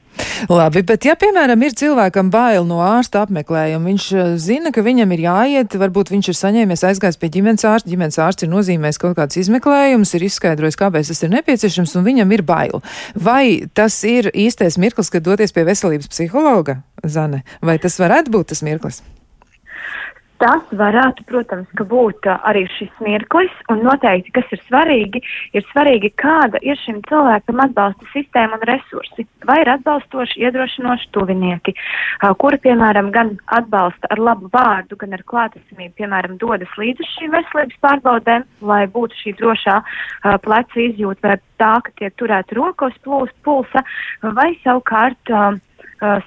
Labi, 0.50 0.82
bet 0.86 1.06
ja, 1.06 1.14
piemēram, 1.18 1.60
ir 1.62 1.74
cilvēkam 1.78 2.30
bail 2.32 2.66
no 2.66 2.80
ārsta 2.84 3.22
apmeklējuma, 3.26 3.92
viņš 3.92 4.06
zina, 4.42 4.72
ka 4.74 4.84
viņam 4.84 5.14
ir 5.14 5.24
jāiet, 5.26 5.76
varbūt 5.78 6.12
viņš 6.12 6.32
ir 6.32 6.38
saņēmies 6.38 6.84
aizgājis 6.90 7.20
pie 7.20 7.30
ģimenes 7.36 7.66
ārsta, 7.68 7.90
ģimenes 7.92 8.18
ārsts 8.22 8.46
ir 8.46 8.52
nozīmējis 8.52 9.00
kaut 9.02 9.16
kāds 9.20 9.38
izmeklējums, 9.42 10.14
ir 10.18 10.26
izskaidrojis, 10.28 10.78
kāpēc 10.80 11.12
tas 11.12 11.22
ir 11.22 11.32
nepieciešams, 11.36 11.96
un 11.98 12.06
viņam 12.10 12.36
ir 12.36 12.44
bail. 12.48 12.82
Vai 13.14 13.70
tas 13.74 13.96
ir 14.08 14.32
īstais 14.34 14.80
mirklis, 14.82 15.12
kad 15.14 15.24
doties 15.26 15.54
pie 15.54 15.66
veselības 15.68 16.10
psihologa, 16.12 16.82
Zane, 17.06 17.44
vai 17.62 17.78
tas 17.82 17.98
varētu 18.02 18.34
būt 18.34 18.52
tas 18.52 18.66
mirklis? 18.66 19.02
Tas 20.42 20.70
varētu, 20.74 21.22
protams, 21.28 21.68
būt 21.86 22.26
arī 22.26 22.64
šis 22.74 22.90
mirklis, 23.04 23.52
un 23.70 23.84
noteikti, 23.86 24.32
kas 24.34 24.48
ir 24.50 24.58
svarīgi, 24.66 25.20
ir 25.54 25.62
svarīgi, 25.68 26.08
kāda 26.18 26.58
ir 26.66 26.80
šim 26.82 26.98
cilvēkam 27.06 27.60
atbalsta 27.62 28.08
sistēma 28.10 28.58
un 28.58 28.64
resursi. 28.66 29.22
Vai 29.46 29.60
ir 29.62 29.70
atbalstoši, 29.76 30.40
iedrošinoši 30.42 31.06
tuvinieki, 31.14 31.76
kuri, 32.42 32.58
piemēram, 32.64 33.12
gan 33.14 33.30
atbalsta 33.54 34.10
ar 34.10 34.22
labu 34.30 34.50
vārdu, 34.50 34.98
gan 34.98 35.14
ar 35.14 35.22
klātesamību, 35.30 35.94
piemēram, 36.00 36.34
dodas 36.42 36.74
līdz 36.80 37.06
šīm 37.12 37.36
veselības 37.36 37.78
pārbaudēm, 37.86 38.48
lai 38.66 38.82
būtu 38.90 39.20
šī 39.20 39.36
drošā 39.38 39.78
pleca 40.42 40.82
izjūta, 40.88 41.22
vai 41.28 41.38
tā, 41.62 41.76
ka 41.86 41.94
tiek 42.02 42.18
turēta 42.18 42.58
rokos 42.58 42.98
plūst 43.06 43.38
pulsa, 43.46 43.86
vai 44.26 44.50
savukārt, 44.66 45.36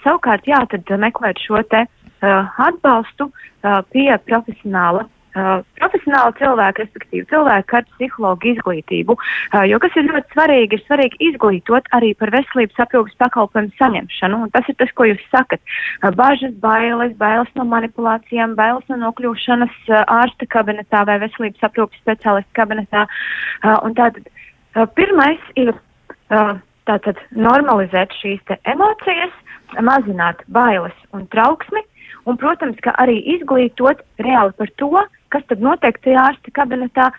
savukārt 0.07 0.47
jā, 0.47 0.63
tad 0.71 0.95
meklēt 1.03 1.43
šo 1.43 1.59
te 1.67 1.83
atbalstu 2.21 3.29
uh, 3.29 3.81
pie 3.91 4.09
profesionāla. 4.29 5.07
Uh, 5.35 5.65
profesionāla 5.75 6.31
cilvēka, 6.39 6.85
respektīvi 6.85 7.25
cilvēka 7.27 7.81
ar 7.81 7.87
psihologu 7.97 8.53
izglītību, 8.53 9.17
uh, 9.19 9.65
jo 9.67 9.79
kas 9.83 9.97
ir 9.99 10.05
ļoti 10.07 10.31
svarīgi, 10.31 10.77
ir 10.77 10.83
svarīgi 10.85 11.19
izglītot 11.27 11.89
arī 11.97 12.13
par 12.15 12.31
veselības 12.31 12.79
aprūpas 12.85 13.17
pakalpojumu 13.19 13.75
saņemšanu, 13.75 14.37
un 14.45 14.53
tas 14.53 14.69
ir 14.71 14.77
tas, 14.79 14.93
ko 14.95 15.09
jūs 15.09 15.25
sakat. 15.33 15.59
Uh, 15.99 16.13
bažas, 16.15 16.53
bailes, 16.63 17.11
bailes 17.19 17.51
no 17.59 17.65
manipulācijām, 17.67 18.55
bailes 18.55 18.87
no 18.87 19.01
nokļūšanas 19.01 19.75
uh, 19.91 20.05
ārsta 20.21 20.47
kabinetā 20.55 21.03
vai 21.09 21.17
veselības 21.25 21.67
aprūpas 21.67 21.99
speciālista 21.99 22.55
kabinetā, 22.61 23.03
uh, 23.03 23.75
un 23.83 23.97
tātad 23.99 24.31
uh, 24.31 24.87
pirmais 24.95 25.51
ir 25.59 25.73
uh, 25.75 26.55
tātad 26.87 27.19
normalizēt 27.35 28.13
šīs 28.21 28.55
emocijas, 28.71 29.35
mazināt 29.83 30.43
bailes 30.47 30.95
un 31.11 31.25
trauksmi, 31.33 31.81
un, 32.25 32.39
protams, 32.41 32.79
ka 32.83 32.95
arī 33.01 33.17
izglītot 33.35 34.01
reāli 34.21 34.55
par 34.59 34.71
to, 34.81 34.91
kas 35.33 35.45
tad 35.49 35.63
notiek 35.63 35.97
tajā 36.03 36.27
ārsta 36.29 36.51
kabinetā, 36.55 37.09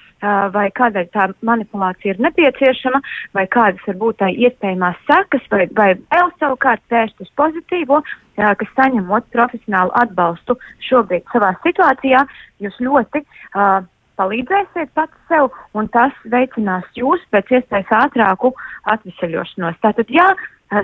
vai 0.54 0.66
kādēļ 0.78 1.08
tā 1.12 1.26
manipulācija 1.44 2.14
ir 2.14 2.22
nepieciešama, 2.26 3.00
vai 3.36 3.44
kādas 3.52 3.82
var 3.88 3.98
būt 4.00 4.20
tā 4.22 4.30
iespējamās 4.32 5.02
sekas, 5.08 5.44
vai, 5.52 5.66
vai 5.76 5.90
vēl 5.98 6.30
savukārt 6.40 6.84
vērst 6.92 7.20
uz 7.24 7.32
pozitīvo, 7.40 8.00
kas 8.36 8.72
saņemot 8.78 9.28
profesionālu 9.34 9.92
atbalstu 10.00 10.56
šobrīd 10.88 11.26
savā 11.32 11.52
situācijā, 11.66 12.24
jūs 12.64 12.80
ļoti 12.80 13.22
uh, 13.22 13.84
palīdzēsiet 14.16 14.92
pats 14.96 15.16
sev, 15.30 15.50
un 15.76 15.88
tas 15.92 16.14
veicinās 16.32 16.86
jūs 16.96 17.22
pēc 17.34 17.52
iespējas 17.58 17.92
ātrāku 18.00 18.52
atvesaļošanos. 18.92 19.80
Tātad, 19.84 20.12
jā, 20.12 20.30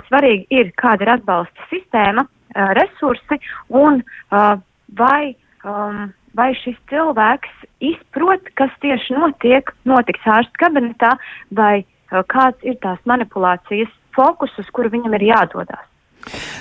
svarīgi 0.09 0.47
ir, 0.61 0.73
kāda 0.81 1.07
ir 1.07 1.15
atbalsta 1.17 1.69
sistēma, 1.73 2.27
resursi 2.55 3.38
un 3.69 4.03
vai, 4.99 5.37
um, 5.65 6.05
vai 6.37 6.51
šis 6.62 6.77
cilvēks 6.93 7.65
izprot, 7.93 8.53
kas 8.59 8.75
tieši 8.85 9.17
notiek, 9.17 9.73
notiks 9.88 10.27
ārsta 10.27 10.65
kabinetā, 10.67 11.17
vai 11.51 11.85
kāds 12.29 12.69
ir 12.69 12.77
tās 12.85 13.01
manipulācijas 13.09 13.91
fokus, 14.17 14.53
uz 14.61 14.69
kuru 14.77 14.93
viņam 14.93 15.17
ir 15.17 15.31
jādodas. 15.33 15.88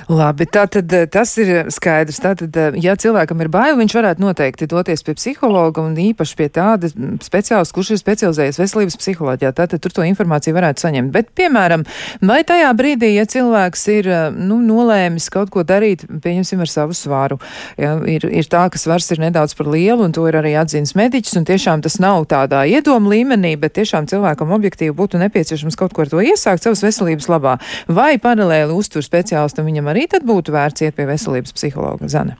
Labi, 0.09 0.47
tātad 0.49 0.91
eh, 0.95 1.05
tas 1.11 1.33
ir 1.41 1.69
skaidrs. 1.73 2.21
Tātad, 2.23 2.55
eh, 2.57 2.77
ja 2.81 2.95
cilvēkam 2.99 3.41
ir 3.43 3.49
bail, 3.53 3.75
viņš 3.77 3.95
varētu 3.97 4.23
noteikti 4.23 4.67
doties 4.71 5.03
pie 5.05 5.15
psihologa 5.17 5.83
un 5.83 5.93
īpaši 5.99 6.37
pie 6.39 6.47
tāda 6.53 6.89
speciālista, 7.21 7.75
kurš 7.75 7.93
ir 7.93 8.01
specializējies 8.01 8.59
veselības 8.61 8.97
psiholoģijā. 9.01 9.51
Tātad 9.57 9.83
tur 9.83 9.93
to 9.93 10.05
informāciju 10.07 10.57
varētu 10.57 10.85
saņemt. 10.85 11.11
Bet, 11.13 11.29
piemēram, 11.37 11.85
vai 12.25 12.41
tajā 12.47 12.71
brīdī, 12.77 13.11
ja 13.17 13.27
cilvēks 13.29 13.85
ir 13.93 14.09
eh, 14.09 14.23
nu, 14.33 14.57
nolēmis 14.65 15.29
kaut 15.33 15.53
ko 15.53 15.65
darīt, 15.67 16.07
pieņemsim 16.07 16.65
ar 16.65 16.71
savu 16.71 16.97
svaru, 16.97 17.37
ja, 17.77 17.93
ir, 18.09 18.25
ir 18.25 18.49
tā, 18.49 18.65
ka 18.71 18.81
svars 18.81 19.11
ir 19.13 19.21
nedaudz 19.21 19.55
par 19.59 19.69
lielu, 19.69 20.01
un 20.07 20.15
to 20.15 20.25
ir 20.29 20.39
arī 20.39 20.55
atzīts 20.59 20.95
mediķis, 20.97 21.37
un 21.37 21.47
tiešām 21.49 21.85
tas 21.85 21.99
nav 22.01 22.25
tādā 22.31 22.63
iedoma 22.69 23.13
līmenī, 23.13 23.53
bet 23.61 23.77
tiešām 23.77 24.09
cilvēkam 24.09 24.53
objektīvi 24.57 24.95
būtu 24.97 25.21
nepieciešams 25.21 25.77
kaut 25.77 25.93
ko 25.93 26.05
ar 26.05 26.11
to 26.11 26.23
iesākt 26.25 26.65
savas 26.65 26.83
veselības 26.85 27.29
labā. 27.31 27.57
Vai 27.91 28.15
paralēli 28.21 28.73
uztur 28.75 29.05
speciālistu 29.05 29.51
ārstu, 29.51 29.65
viņam 29.65 29.90
arī 29.91 30.07
tad 30.11 30.25
būtu 30.27 30.55
vērts 30.55 30.87
iet 30.87 30.97
pie 30.97 31.09
veselības 31.09 31.53
psihologa 31.57 32.09
Zana? 32.11 32.37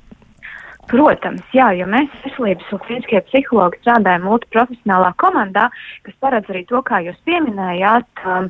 Protams, 0.92 1.44
jā, 1.56 1.70
jo 1.78 1.86
mēs 1.88 2.12
veselības 2.26 2.72
un 2.76 2.80
klīniskie 2.84 3.22
psihologi 3.30 3.80
strādājam 3.80 4.26
multiprofesionālā 4.28 5.14
komandā, 5.22 5.70
kas 6.04 6.16
paredz 6.24 6.50
arī 6.52 6.66
to, 6.68 6.82
kā 6.88 7.00
jūs 7.06 7.20
pieminējāt, 7.30 8.24
um, 8.26 8.50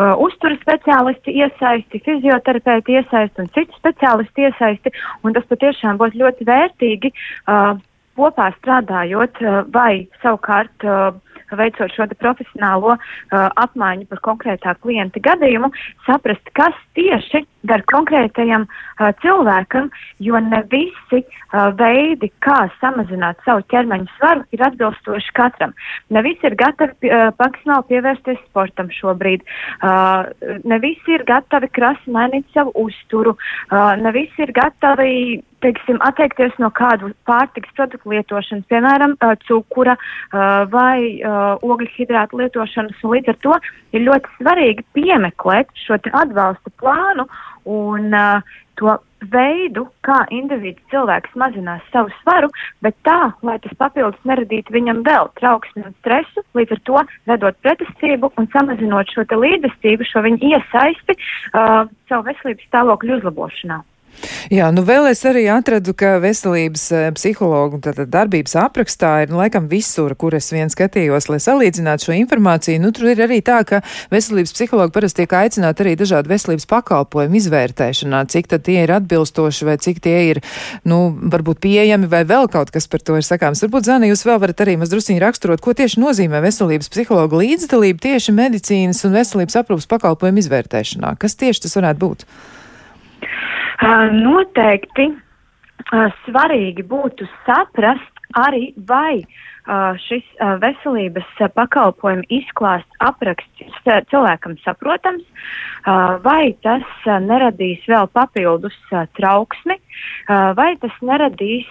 uh, 0.00 0.14
uzturas 0.24 0.58
speciālisti 0.64 1.36
iesaisti, 1.44 2.00
fizioterapeiti 2.08 2.96
iesaisti 2.98 3.44
un 3.44 3.52
citu 3.54 3.78
speciālisti 3.78 4.48
iesaisti, 4.48 4.94
un 5.22 5.36
tas 5.36 5.46
patiešām 5.52 6.00
būtu 6.00 6.24
ļoti 6.24 6.48
vērtīgi 6.48 7.12
uh, 7.12 7.76
kopā 8.18 8.50
strādājot 8.56 9.42
uh, 9.44 9.62
vai 9.70 10.08
savukārt 10.24 10.88
uh, 10.88 11.20
veicot 11.52 11.92
šo 11.94 12.06
profesionālo 12.18 12.96
uh, 12.96 13.00
apmaiņu 13.62 14.06
par 14.10 14.22
konkrētā 14.24 14.74
klienta 14.82 15.20
gadījumu, 15.22 15.70
saprast, 16.06 16.52
kas 16.56 16.74
tieši 16.98 17.44
dar 17.66 17.82
konkrētajam 17.90 18.66
uh, 18.66 19.10
cilvēkam, 19.22 19.90
jo 20.22 20.40
ne 20.42 20.62
visi 20.70 21.22
uh, 21.22 21.70
veidi, 21.78 22.30
kā 22.44 22.66
samazināt 22.80 23.42
savu 23.46 23.64
ķermeņa 23.72 24.16
svaru, 24.16 24.46
ir 24.54 24.66
atbilstoši 24.68 25.34
katram. 25.36 25.74
Ne 26.10 26.22
visi 26.26 26.46
ir 26.48 26.56
gatavi 26.58 27.10
uh, 27.10 27.28
maksimāli 27.38 27.90
pievērsties 27.90 28.42
sportam 28.46 28.90
šobrīd, 28.94 29.44
uh, 29.82 30.30
ne 30.64 30.80
visi 30.82 31.16
ir 31.16 31.26
gatavi 31.28 31.70
krasi 31.74 32.14
mainīt 32.14 32.48
savu 32.54 32.74
uzturu, 32.86 33.36
uh, 33.36 33.92
ne 34.00 34.14
visi 34.14 34.46
ir 34.46 34.54
gatavi 34.56 35.42
teiksim, 35.66 36.00
atteikties 36.06 36.54
no 36.62 36.70
kādu 36.74 37.12
pārtiks 37.28 37.72
produktu 37.76 38.14
lietošanas, 38.14 38.66
piemēram, 38.70 39.16
cukura 39.46 39.96
vai 40.72 41.22
ogļu 41.26 41.90
hidrātu 41.96 42.40
lietošanas. 42.42 43.02
Līdz 43.02 43.34
ar 43.34 43.40
to 43.46 43.58
ir 43.96 44.06
ļoti 44.06 44.38
svarīgi 44.38 44.86
piemeklēt 44.96 45.72
šo 45.86 45.98
atbalsta 46.22 46.72
plānu 46.80 47.26
un 47.66 48.14
to 48.76 48.98
veidu, 49.32 49.86
kā 50.04 50.18
individu 50.34 50.80
cilvēks 50.92 51.32
mazinās 51.40 51.84
savu 51.92 52.12
svaru, 52.20 52.50
bet 52.84 52.96
tā, 53.08 53.32
lai 53.46 53.56
tas 53.64 53.72
papildus 53.80 54.28
neradītu 54.28 54.74
viņam 54.76 55.02
vēl 55.06 55.30
trauksmi 55.40 55.86
un 55.86 55.96
stresu, 56.02 56.44
līdz 56.58 56.76
ar 56.76 56.82
to 56.88 57.02
radot 57.32 57.58
pretestību 57.64 58.32
un 58.36 58.48
samazinot 58.52 59.10
šo 59.14 59.24
līdzestību, 59.32 60.06
šo 60.06 60.24
viņa 60.28 60.52
iesaisti 60.52 61.16
uh, 61.16 61.88
savu 62.10 62.28
veselības 62.28 62.68
stāvokļu 62.68 63.18
uzlabošanā. 63.18 63.80
Jā, 64.52 64.68
nu 64.74 64.84
vēl 64.86 65.08
es 65.10 65.22
arī 65.26 65.44
atradu, 65.50 65.92
ka 65.96 66.16
veselības 66.22 66.84
eh, 66.94 67.06
psihologu 67.16 67.80
darbības 67.82 68.56
aprakstā 68.62 69.12
ir 69.24 69.32
nu, 69.32 69.40
laikam 69.40 69.66
visur, 69.70 70.14
kur 70.18 70.36
es 70.38 70.48
vien 70.54 70.70
skatījos, 70.72 71.28
lai 71.30 71.38
salīdzinātu 71.42 72.08
šo 72.08 72.16
informāciju. 72.16 72.80
Nu, 72.82 72.92
tur 72.94 73.10
ir 73.12 73.22
arī 73.26 73.40
tā, 73.44 73.60
ka 73.66 73.82
veselības 74.12 74.54
psihologi 74.56 74.94
parasti 74.94 75.22
tiek 75.22 75.36
aicināti 75.40 75.84
arī 75.84 75.94
dažādu 75.98 76.32
veselības 76.32 76.68
pakalpojumu 76.70 77.40
izvērtēšanā, 77.40 78.24
cik 78.32 78.50
tad 78.52 78.66
tie 78.68 78.80
ir 78.84 78.94
atbilstoši 78.96 79.68
vai 79.68 79.78
cik 79.82 80.02
tie 80.04 80.16
ir, 80.30 80.42
nu, 80.88 81.00
varbūt 81.34 81.62
pieejami 81.66 82.10
vai 82.10 82.24
vēl 82.28 82.50
kaut 82.52 82.72
kas 82.74 82.88
par 82.90 83.04
to 83.04 83.18
ir 83.18 83.26
sakāms. 83.26 83.64
Varbūt, 83.66 83.88
Zani, 83.90 84.10
jūs 84.12 84.26
vēl 84.28 84.40
varat 84.42 84.62
arī 84.64 84.76
mazdrusiņi 84.80 85.22
raksturot, 85.22 85.62
ko 85.64 85.74
tieši 85.76 86.02
nozīmē 86.02 86.42
veselības 86.44 86.92
psihologa 86.92 87.42
līdzdalība 87.42 88.06
tieši 88.10 88.36
medicīnas 88.36 89.02
un 89.06 89.16
veselības 89.18 89.58
aprūpas 89.62 89.90
pakalpojumu 89.90 90.44
izvērtēšanā. 90.44 91.16
Kas 91.20 91.38
tieši 91.40 91.66
tas 91.66 91.76
varētu 91.80 92.02
būt? 92.02 92.28
Noteikti 93.82 95.10
svarīgi 96.24 96.82
būtu 96.88 97.26
saprast 97.44 98.22
arī, 98.36 98.72
vai 98.88 99.26
šis 100.06 100.22
veselības 100.62 101.26
pakalpojumu 101.54 102.22
izklāsts 102.30 103.00
apraksts 103.02 103.64
cilvēkam 104.10 104.54
saprotams, 104.62 105.24
vai 106.22 106.54
tas 106.62 106.86
neradīs 107.26 107.82
vēl 107.90 108.06
papildus 108.14 108.76
trauksmi, 109.18 109.78
vai 110.28 110.76
tas 110.82 110.94
neradīs 111.02 111.66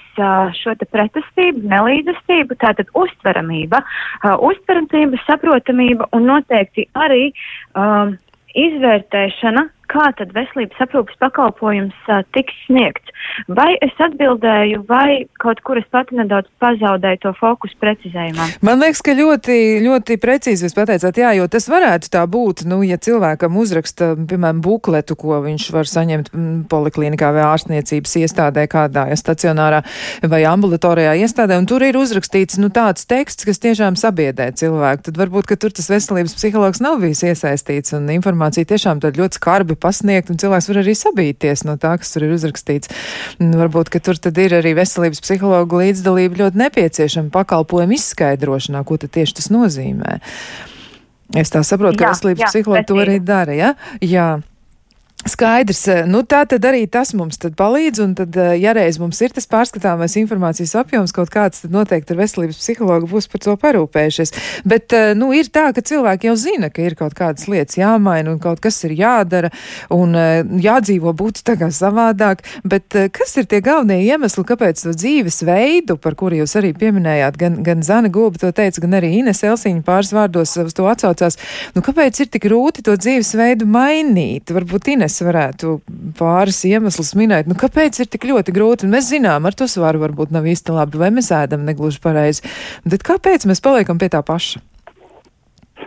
šo 0.60 0.76
te 0.76 0.88
pretestību, 0.92 1.64
nelīdzestību, 1.72 2.60
tātad 2.60 2.92
uztveramība, 2.94 3.82
uztveramība, 4.44 5.24
saprotamība 5.24 6.10
un 6.12 6.28
noteikti 6.34 6.90
arī 7.00 7.32
izvērtēšana 8.56 9.70
kā 9.92 10.10
tad 10.20 10.34
veselības 10.36 10.82
aprūpas 10.86 11.20
pakalpojums 11.24 12.10
uh, 12.10 12.24
tiks 12.36 12.56
sniegts. 12.66 13.14
Vai 13.52 13.74
es 13.84 13.94
atbildēju, 14.02 14.84
vai 14.90 15.26
kaut 15.42 15.62
kur 15.66 15.80
es 15.80 15.88
pati 15.92 16.18
nedaudz 16.18 16.50
pazaudēju 16.62 17.22
to 17.24 17.34
fokusu 17.40 17.78
precizējumā? 17.82 18.48
Man 18.66 18.82
liekas, 18.82 19.02
ka 19.06 19.16
ļoti, 19.18 19.58
ļoti 19.86 20.18
precīzi 20.22 20.68
jūs 20.68 20.76
pateicāt, 20.78 21.20
jā, 21.20 21.34
jo 21.40 21.48
tas 21.52 21.68
varētu 21.72 22.12
tā 22.14 22.24
būt, 22.30 22.66
nu, 22.70 22.82
ja 22.86 22.98
cilvēkam 23.02 23.58
uzraksta, 23.62 24.14
piemēram, 24.30 24.62
bukletu, 24.66 25.18
ko 25.20 25.40
viņš 25.46 25.68
var 25.76 25.90
saņemt 25.90 26.32
poliklinikā 26.72 27.32
vai 27.36 27.46
ārstniecības 27.50 28.16
iestādē 28.24 28.66
kādā 28.72 29.08
ja 29.12 29.20
stacionārā 29.20 29.82
vai 30.30 30.44
ambulatorijā 30.50 31.16
iestādē, 31.26 31.58
un 31.60 31.68
tur 31.70 31.86
ir 31.86 31.98
uzrakstīts, 32.00 32.60
nu, 32.62 32.72
tāds 32.74 33.08
teksts, 33.10 33.48
kas 33.48 33.62
tiešām 33.64 34.00
sabiedē 34.00 34.52
cilvēku, 34.58 35.08
tad 35.10 35.20
varbūt, 35.22 35.50
ka 35.50 35.60
tur 35.60 35.76
tas 35.76 35.90
veselības 35.92 36.36
psihologs 36.38 36.82
nav 36.84 37.00
bijis 37.04 37.26
iesaistīts, 37.32 37.96
un 37.98 38.10
informācija 38.16 38.68
tiešām 38.70 39.04
tad 39.04 39.20
ļoti 39.20 39.40
skarbi 39.40 39.75
labi 39.76 39.82
pasniegt, 39.84 40.32
un 40.32 40.40
cilvēks 40.40 40.70
var 40.70 40.80
arī 40.82 40.96
sabīties 40.96 41.66
no 41.68 41.76
tā, 41.78 41.98
kas 42.00 42.14
tur 42.14 42.26
ir 42.26 42.34
uzrakstīts. 42.36 42.90
Varbūt, 43.40 43.92
ka 43.92 44.00
tur 44.00 44.18
tad 44.18 44.38
ir 44.38 44.56
arī 44.56 44.76
veselības 44.76 45.22
psihologa 45.22 45.84
līdzdalība 45.84 46.46
ļoti 46.46 46.62
nepieciešama 46.64 47.30
pakalpojumu 47.32 47.96
izskaidrošanā, 47.96 48.84
ko 48.86 48.98
tad 48.98 49.14
tieši 49.16 49.36
tas 49.42 49.52
nozīmē. 49.52 50.20
Es 51.36 51.50
tā 51.52 51.64
saprotu, 51.66 52.00
ka 52.00 52.08
jā, 52.08 52.14
veselības 52.14 52.52
psihologi 52.52 52.88
to 52.88 53.00
arī 53.02 53.20
dara, 53.20 53.54
ja? 53.54 53.74
Jā. 54.02 54.40
Skaidrs, 55.26 55.80
eh, 55.90 56.04
nu 56.06 56.20
tā 56.22 56.44
tad 56.46 56.62
arī 56.70 56.84
tas 56.86 57.10
mums 57.18 57.40
tad 57.42 57.56
palīdz, 57.58 58.02
un 58.04 58.12
tad, 58.14 58.36
eh, 58.38 58.60
ja 58.62 58.76
reiz 58.78 59.00
mums 59.02 59.18
ir 59.26 59.32
tas 59.34 59.48
pārskatāmais 59.50 60.14
informācijas 60.22 60.76
apjoms 60.78 61.10
kaut 61.18 61.32
kāds, 61.34 61.64
tad 61.64 61.72
noteikti 61.74 62.14
ar 62.14 62.20
veselības 62.20 62.60
psihologu 62.62 63.10
būs 63.10 63.26
par 63.32 63.42
to 63.42 63.56
parūpējušies. 63.58 64.32
Bet, 64.70 64.94
eh, 64.94 65.16
nu, 65.18 65.32
ir 65.34 65.50
tā, 65.50 65.74
ka 65.74 65.82
cilvēki 65.82 66.30
jau 66.30 66.36
zina, 66.38 66.70
ka 66.70 66.84
ir 66.86 66.94
kaut 66.94 67.16
kādas 67.18 67.48
lietas 67.50 67.74
jāmaina 67.74 68.36
un 68.36 68.38
kaut 68.38 68.62
kas 68.62 68.78
ir 68.86 68.92
jādara 68.92 69.50
un 69.90 70.14
jādzīvo 70.14 71.10
būtu 71.18 71.42
tā 71.42 71.58
kā 71.58 71.72
savādāk, 71.74 72.46
bet 72.64 72.90
kas 73.12 73.36
ir 73.38 73.46
tie 73.46 73.62
galvenie 73.62 74.06
iemesli, 74.06 74.46
kāpēc 74.46 74.84
to 74.84 74.94
dzīves 74.94 75.42
veidu, 75.42 75.98
par 75.98 76.14
kuru 76.14 76.38
jūs 76.46 76.54
arī 76.56 76.72
pieminējāt, 76.78 77.36
gan, 77.36 77.64
gan 77.64 77.82
Zana 77.82 78.10
Gulba 78.10 78.38
to 78.38 78.52
teica, 78.52 78.80
gan 78.80 78.92
arī 79.02 79.18
Ines 79.26 79.42
Elsiņa 79.42 79.82
pāris 79.82 80.14
vārdos 80.14 80.54
uz 80.62 80.74
to 80.74 80.86
atsaucās, 80.86 81.38
nu, 81.74 81.82
kāpēc 81.82 82.22
ir 82.22 82.28
tik 82.30 82.46
grūti 82.46 82.86
to 82.86 82.94
dzīves 82.94 83.34
veidu 83.34 83.66
mainīt? 83.66 84.54
Varbūt 84.54 84.94
Ines 84.94 85.15
mēs 85.16 85.24
varētu 85.24 85.80
pāris 86.18 86.64
iemeslus 86.68 87.14
minēt, 87.16 87.48
nu 87.48 87.56
kāpēc 87.56 88.00
ir 88.02 88.08
tik 88.08 88.26
ļoti 88.28 88.54
grūti, 88.56 88.90
mēs 88.90 89.10
zinām, 89.12 89.46
ar 89.46 89.54
to 89.56 89.68
svaru 89.68 90.02
varbūt 90.04 90.32
nav 90.32 90.46
īsti 90.46 90.76
labi, 90.76 91.00
vai 91.00 91.12
mēs 91.12 91.32
ēdam 91.32 91.66
negluži 91.66 92.02
pareizi, 92.04 92.44
bet 92.86 93.04
kāpēc 93.04 93.46
mēs 93.48 93.62
paliekam 93.64 93.98
pie 93.98 94.10
tā 94.10 94.22
paša? 94.26 94.60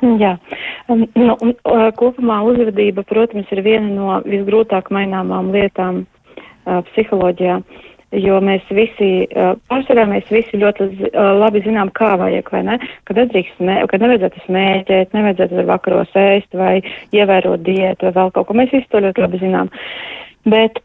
Jā, 0.00 0.36
um, 0.88 1.04
nu, 1.16 1.34
uh, 1.34 1.88
kopumā 1.98 2.42
uzvedība, 2.46 3.02
protams, 3.08 3.48
ir 3.52 3.62
viena 3.66 3.88
no 3.88 4.20
visgrūtāk 4.24 4.92
maināmām 4.94 5.50
lietām 5.52 6.04
uh, 6.04 6.80
psiholoģijā. 6.92 7.60
Jo 8.16 8.38
mēs 8.44 8.68
visi, 8.72 9.10
pārsvarā 9.70 10.06
mēs 10.08 10.30
visi 10.32 10.60
ļoti 10.60 11.10
labi 11.12 11.62
zinām, 11.66 11.90
kā 11.96 12.14
vajag, 12.20 12.48
vai 12.54 12.62
ne, 12.70 12.78
kad 13.08 13.20
nedrīkst, 13.20 13.58
smē, 13.60 13.80
kad 13.90 14.04
nevajadzētu 14.04 14.44
smēķēt, 14.46 15.16
nevajadzētu 15.16 15.66
vakaros 15.68 16.16
ēst 16.22 16.56
vai 16.56 16.78
ievērot 17.16 17.64
diētu 17.66 18.08
vai 18.08 18.16
vēl 18.22 18.32
kaut 18.36 18.48
ko. 18.48 18.56
Mēs 18.56 18.72
visi 18.74 18.88
to 18.92 19.02
ļoti 19.04 19.24
labi 19.26 19.42
zinām. 19.44 19.72
Bet 20.48 20.78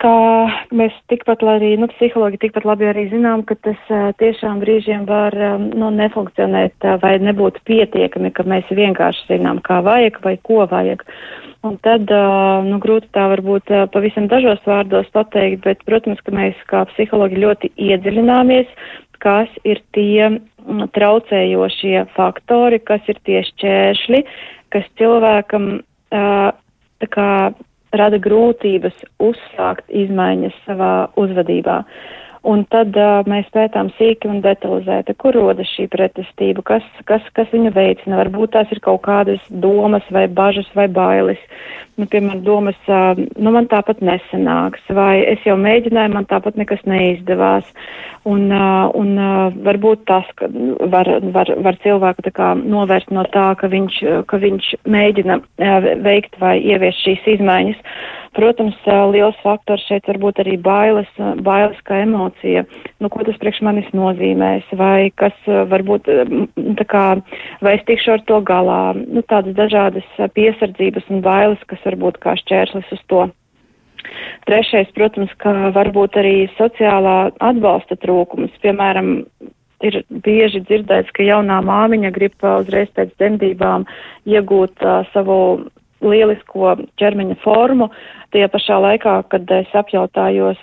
mēs 0.73 0.95
tikpat 1.11 1.43
arī, 1.45 1.75
nu, 1.79 1.87
psihologi 1.91 2.39
tikpat 2.41 2.65
labi 2.65 2.87
arī 2.89 3.05
zinām, 3.11 3.43
ka 3.47 3.55
tas 3.61 3.79
tiešām 4.19 4.59
brīžiem 4.63 5.05
var, 5.07 5.35
nu, 5.61 5.91
nefunkcionēt 5.93 6.87
vai 7.03 7.13
nebūt 7.21 7.61
pietiekami, 7.69 8.31
ka 8.33 8.45
mēs 8.49 8.71
vienkārši 8.73 9.35
zinām, 9.35 9.61
kā 9.63 9.79
vajag 9.85 10.19
vai 10.25 10.35
ko 10.41 10.65
vajag. 10.71 11.05
Un 11.63 11.77
tad, 11.85 12.09
nu, 12.67 12.79
grūti 12.83 13.11
tā 13.15 13.27
varbūt 13.31 13.71
pavisam 13.93 14.27
dažos 14.31 14.63
vārdos 14.67 15.07
pateikt, 15.15 15.61
bet, 15.63 15.85
protams, 15.87 16.19
ka 16.25 16.33
mēs 16.35 16.59
kā 16.67 16.83
psihologi 16.91 17.39
ļoti 17.45 17.71
iedziļināmies, 17.79 18.71
kas 19.23 19.51
ir 19.63 19.79
tie 19.95 20.33
traucējošie 20.97 22.07
faktori, 22.17 22.81
kas 22.83 23.05
ir 23.07 23.21
tie 23.23 23.45
šķēršļi, 23.47 24.23
kas 24.75 24.89
cilvēkam 24.99 25.69
tā 26.11 27.09
kā 27.13 27.29
rada 27.97 28.19
grūtības 28.21 28.95
uzsākt 29.21 29.89
izmaiņas 29.89 30.55
savā 30.67 30.93
uzvedībā. 31.19 31.83
Un 32.43 32.65
tad 32.67 32.91
uh, 32.99 33.21
mēs 33.23 33.47
pētām 33.55 33.87
sīki 33.95 34.27
un 34.27 34.41
detalizēti, 34.43 35.15
kur 35.15 35.31
rodas 35.37 35.69
šī 35.77 35.85
pretestība, 35.93 36.59
kas, 36.67 36.87
kas, 37.07 37.23
kas 37.37 37.47
viņu 37.55 37.71
veicina. 37.71 38.17
Varbūt 38.19 38.51
tās 38.57 38.71
ir 38.75 38.81
kaut 38.83 39.05
kādas 39.05 39.39
domas 39.47 40.03
vai 40.11 40.25
bažas 40.27 40.67
vai 40.75 40.89
bailes. 40.91 41.39
Nu, 41.95 42.07
piemēram, 42.09 42.41
domas, 42.43 42.79
uh, 42.91 43.13
nu 43.39 43.53
man 43.55 43.69
tāpat 43.71 44.01
nesanāks, 44.03 44.83
vai 44.91 45.21
es 45.29 45.45
jau 45.47 45.55
mēģināju, 45.61 46.11
man 46.17 46.27
tāpat 46.27 46.59
nekas 46.59 46.83
neizdevās. 46.89 47.69
Un, 48.27 48.49
uh, 48.51 48.89
un 48.97 49.15
uh, 49.15 49.55
varbūt 49.63 50.03
tas, 50.11 50.27
ka 50.35 50.49
var, 50.91 51.07
var, 51.35 51.53
var 51.63 51.79
cilvēku 51.83 52.25
tā 52.27 52.33
kā 52.35 52.49
novērst 52.59 53.13
no 53.15 53.23
tā, 53.31 53.53
ka 53.59 53.71
viņš, 53.71 54.01
ka 54.27 54.41
viņš 54.43 54.73
mēģina 54.83 55.39
uh, 55.39 55.87
veikt 56.03 56.35
vai 56.43 56.57
ieviest 56.59 57.05
šīs 57.07 57.31
izmaiņas. 57.37 57.79
Protams, 58.33 58.77
liels 59.13 59.37
faktors 59.43 59.83
šeit 59.85 60.07
var 60.09 60.17
būt 60.21 60.41
arī 60.41 60.55
bailes, 60.57 61.09
bailes 61.45 61.77
kā 61.85 62.01
emocija. 62.01 62.63
Nu, 63.03 63.11
ko 63.13 63.25
tas 63.27 63.37
priekš 63.41 63.61
manis 63.65 63.89
nozīmēs, 63.93 64.65
vai 64.79 65.11
kas 65.19 65.35
varbūt 65.45 66.09
tā 66.79 66.87
kā, 66.89 67.05
vai 67.61 67.75
es 67.77 67.85
tikšu 67.89 68.15
ar 68.15 68.25
to 68.29 68.41
galā. 68.47 68.81
Nu, 68.97 69.21
tādas 69.29 69.53
dažādas 69.57 70.07
piesardzības 70.33 71.09
un 71.13 71.21
bailes, 71.25 71.61
kas 71.69 71.85
varbūt 71.85 72.17
kā 72.23 72.35
šķērslis 72.41 72.93
uz 72.97 73.03
to. 73.11 73.27
Trešais, 74.47 74.89
protams, 74.97 75.31
ka 75.39 75.53
varbūt 75.75 76.17
arī 76.19 76.35
sociālā 76.57 77.17
atbalsta 77.39 77.95
trūkums. 78.01 78.51
Piemēram, 78.65 79.13
ir 79.83 80.01
bieži 80.25 80.63
dzirdēts, 80.65 81.13
ka 81.15 81.25
jaunā 81.27 81.61
māmiņa 81.65 82.11
grib 82.15 82.49
uzreiz 82.49 82.91
pēc 82.97 83.13
dzemdībām 83.15 83.87
iegūt 84.29 84.83
uh, 84.83 85.07
savu 85.13 85.37
lielisko 86.03 86.75
ķermeņa 86.99 87.37
formu, 87.43 87.89
Tie 88.33 88.47
pašā 88.49 88.79
laikā, 88.81 89.11
kad 89.29 89.51
es 89.53 89.69
apjautājos, 89.77 90.57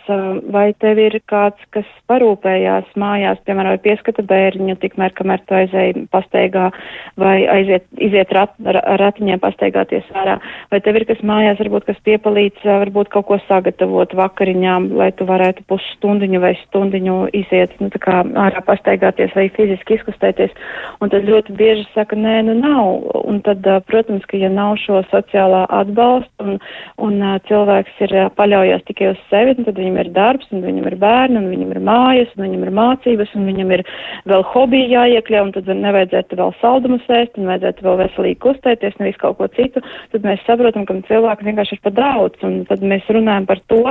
vai 0.50 0.72
tev 0.82 0.98
ir 0.98 1.14
kāds, 1.30 1.60
kas 1.70 1.86
parūpējās 2.10 2.88
mājās, 2.98 3.38
piemēram, 3.46 3.76
vai 3.76 3.82
pieskata 3.84 4.24
bērniņu, 4.26 4.74
tikmēr, 4.82 5.14
kamēr 5.14 5.44
tu 5.46 5.54
aizēji 5.54 6.08
pasteigā 6.10 6.72
vai 7.20 7.36
aiziet, 7.46 7.86
iziet 8.02 8.32
rat, 8.34 8.56
ratiņiem 8.58 9.38
pasteigāties 9.44 10.08
ārā, 10.18 10.40
vai 10.72 10.80
tev 10.82 10.98
ir 10.98 11.06
kas 11.12 11.22
mājās, 11.22 11.60
varbūt, 11.62 11.86
kas 11.92 12.00
piepalīdz, 12.08 12.66
varbūt 12.66 13.12
kaut 13.14 13.28
ko 13.28 13.38
sagatavot 13.44 14.16
vakariņām, 14.18 14.90
lai 14.98 15.12
tu 15.14 15.28
varētu 15.30 15.62
pusstundiņu 15.70 16.42
vai 16.42 16.56
stundiņu 16.64 17.20
iziet, 17.38 17.78
nu, 17.78 17.92
tā 17.94 18.02
kā 18.02 18.18
ārā 18.48 18.64
pasteigāties 18.66 19.36
vai 19.38 19.46
fiziski 19.54 20.00
izkustēties. 20.00 20.58
Un 20.98 21.14
tad 21.14 21.30
ļoti 21.30 21.54
bieži 21.54 21.86
saka, 21.94 22.18
nē, 22.18 22.40
nu 22.50 22.58
nav. 22.58 23.06
Un 23.30 23.38
tad, 23.46 23.62
protams, 23.86 24.26
ka 24.26 24.42
ja 24.42 24.50
nav 24.50 24.74
šo 24.82 25.04
sociālā 25.14 25.62
atbalsta 25.70 26.50
un, 26.50 26.58
un 26.98 27.22
cilvēku, 27.46 27.59
cilvēks 27.60 27.98
ir 28.06 28.12
paļaujies 28.38 28.84
tikai 28.88 29.10
uz 29.12 29.20
sevi, 29.28 29.54
tad 29.58 29.76
viņam 29.76 29.98
ir 30.00 30.10
darbs, 30.16 30.48
un 30.54 30.62
viņam 30.64 30.86
ir 30.88 30.96
bērni, 31.00 31.36
un 31.40 31.48
viņam 31.52 31.72
ir 31.74 31.80
mājas, 31.84 32.30
un 32.36 32.44
viņam 32.46 32.64
ir 32.64 32.72
mācības, 32.78 33.34
un 33.36 33.48
viņam 33.48 33.74
ir 33.76 33.82
vēl 34.30 34.44
hobiji 34.52 34.92
jāiekļauj, 34.94 35.42
un 35.44 35.52
tad 35.56 35.68
nevajadzētu 35.80 36.38
vēl 36.40 36.54
saldumus 36.60 37.10
ēst, 37.10 37.36
un 37.36 37.50
vajadzētu 37.50 37.86
vēl 37.86 37.98
veselīgi 38.00 38.40
kustēties, 38.44 38.96
nevis 39.00 39.20
kaut 39.20 39.38
ko 39.40 39.50
citu. 39.56 39.82
Tad 40.14 40.24
mēs 40.26 40.44
saprotam, 40.46 40.86
ka 40.88 40.96
cilvēku 41.10 41.48
vienkārši 41.48 41.76
ir 41.76 41.84
par 41.84 41.96
daudz, 41.98 42.40
un 42.46 42.62
tad 42.70 42.84
mēs 42.84 43.12
runājam 43.12 43.48
par 43.50 43.62
to, 43.72 43.82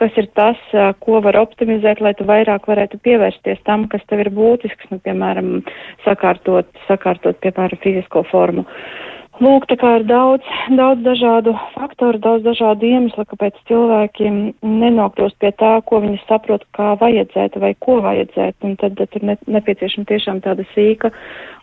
kas 0.00 0.20
ir 0.20 0.28
tas, 0.36 0.60
ko 1.04 1.22
var 1.24 1.40
optimizēt, 1.40 2.04
lai 2.04 2.14
tu 2.18 2.28
vairāk 2.28 2.68
varētu 2.68 3.00
pievērsties 3.04 3.64
tam, 3.68 3.88
kas 3.92 4.04
tev 4.10 4.24
ir 4.26 4.32
būtisks, 4.34 4.90
nu, 4.92 5.00
piemēram, 5.04 5.56
sakārtot, 6.04 6.68
sakārtot, 6.88 7.40
piemēram, 7.44 7.80
fizisko 7.84 8.24
formu. 8.30 8.64
Uh, 8.64 9.13
Lūk, 9.42 9.64
tā 9.66 9.74
kā 9.74 9.96
ir 9.98 10.04
daudz, 10.06 10.46
daudz 10.78 11.00
dažādu 11.02 11.56
faktoru, 11.72 12.20
daudz 12.22 12.44
dažādu 12.46 12.86
iemeslu, 12.86 13.24
kāpēc 13.26 13.56
cilvēkiem 13.66 14.36
nenokļūst 14.62 15.40
pie 15.42 15.50
tā, 15.58 15.72
ko 15.88 15.98
viņi 16.04 16.20
saprot, 16.28 16.62
kā 16.76 16.92
vajadzētu 17.00 17.62
vai 17.64 17.72
ko 17.82 17.98
vajadzētu. 18.04 18.68
Un 18.68 18.76
tad, 18.78 18.94
tad 19.00 19.18
ir 19.18 19.26
ne, 19.26 19.34
nepieciešama 19.56 20.06
tiešām 20.12 20.38
tāda 20.44 20.66
sīka 20.70 21.10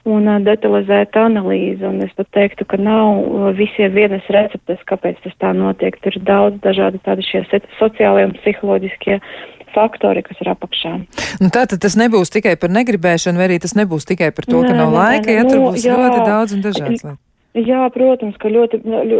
un 0.03 0.27
detalizēta 0.43 1.23
analīze. 1.29 1.86
Un 1.88 2.03
es 2.03 2.12
pat 2.17 2.27
teiktu, 2.36 2.67
ka 2.67 2.81
nav 2.81 3.55
visiem 3.55 3.95
vienas 3.95 4.27
receptes, 4.36 4.84
kāpēc 4.91 5.23
tas 5.23 5.39
tā 5.39 5.55
notiek. 5.55 5.95
Tur 6.03 6.19
ir 6.19 6.27
daudz 6.27 6.60
dažādi 6.67 6.99
tādi 7.07 7.23
šie 7.29 7.45
sociālie 7.79 8.27
un 8.27 8.36
psiholoģiskie 8.41 9.21
faktori, 9.71 10.27
kas 10.27 10.43
ir 10.43 10.51
apakšā. 10.51 10.93
Nu, 11.39 11.47
Tātad 11.47 11.79
tas 11.79 11.95
nebūs 11.95 12.36
tikai 12.36 12.57
par 12.60 12.75
negribēšanu, 12.75 13.39
vai 13.39 13.47
arī 13.47 13.63
tas 13.63 13.79
nebūs 13.79 14.12
tikai 14.12 14.34
par 14.36 14.43
to, 14.43 14.60
nē, 14.60 14.67
ka 14.67 14.75
nav 14.75 14.91
nē, 14.91 14.95
laika, 14.99 15.31
nē, 15.31 15.39
ja 15.39 15.47
tur 15.47 15.62
nu, 15.62 15.69
būs 15.71 15.86
jā, 15.88 15.95
ļoti 15.95 16.23
daudz 16.27 16.60
un 16.60 16.65
dažāds 16.67 17.05
lietas. 17.07 17.31
Jā, 17.51 17.81
protams, 17.91 18.37
ka 18.39 18.47
ļoti, 18.47 18.77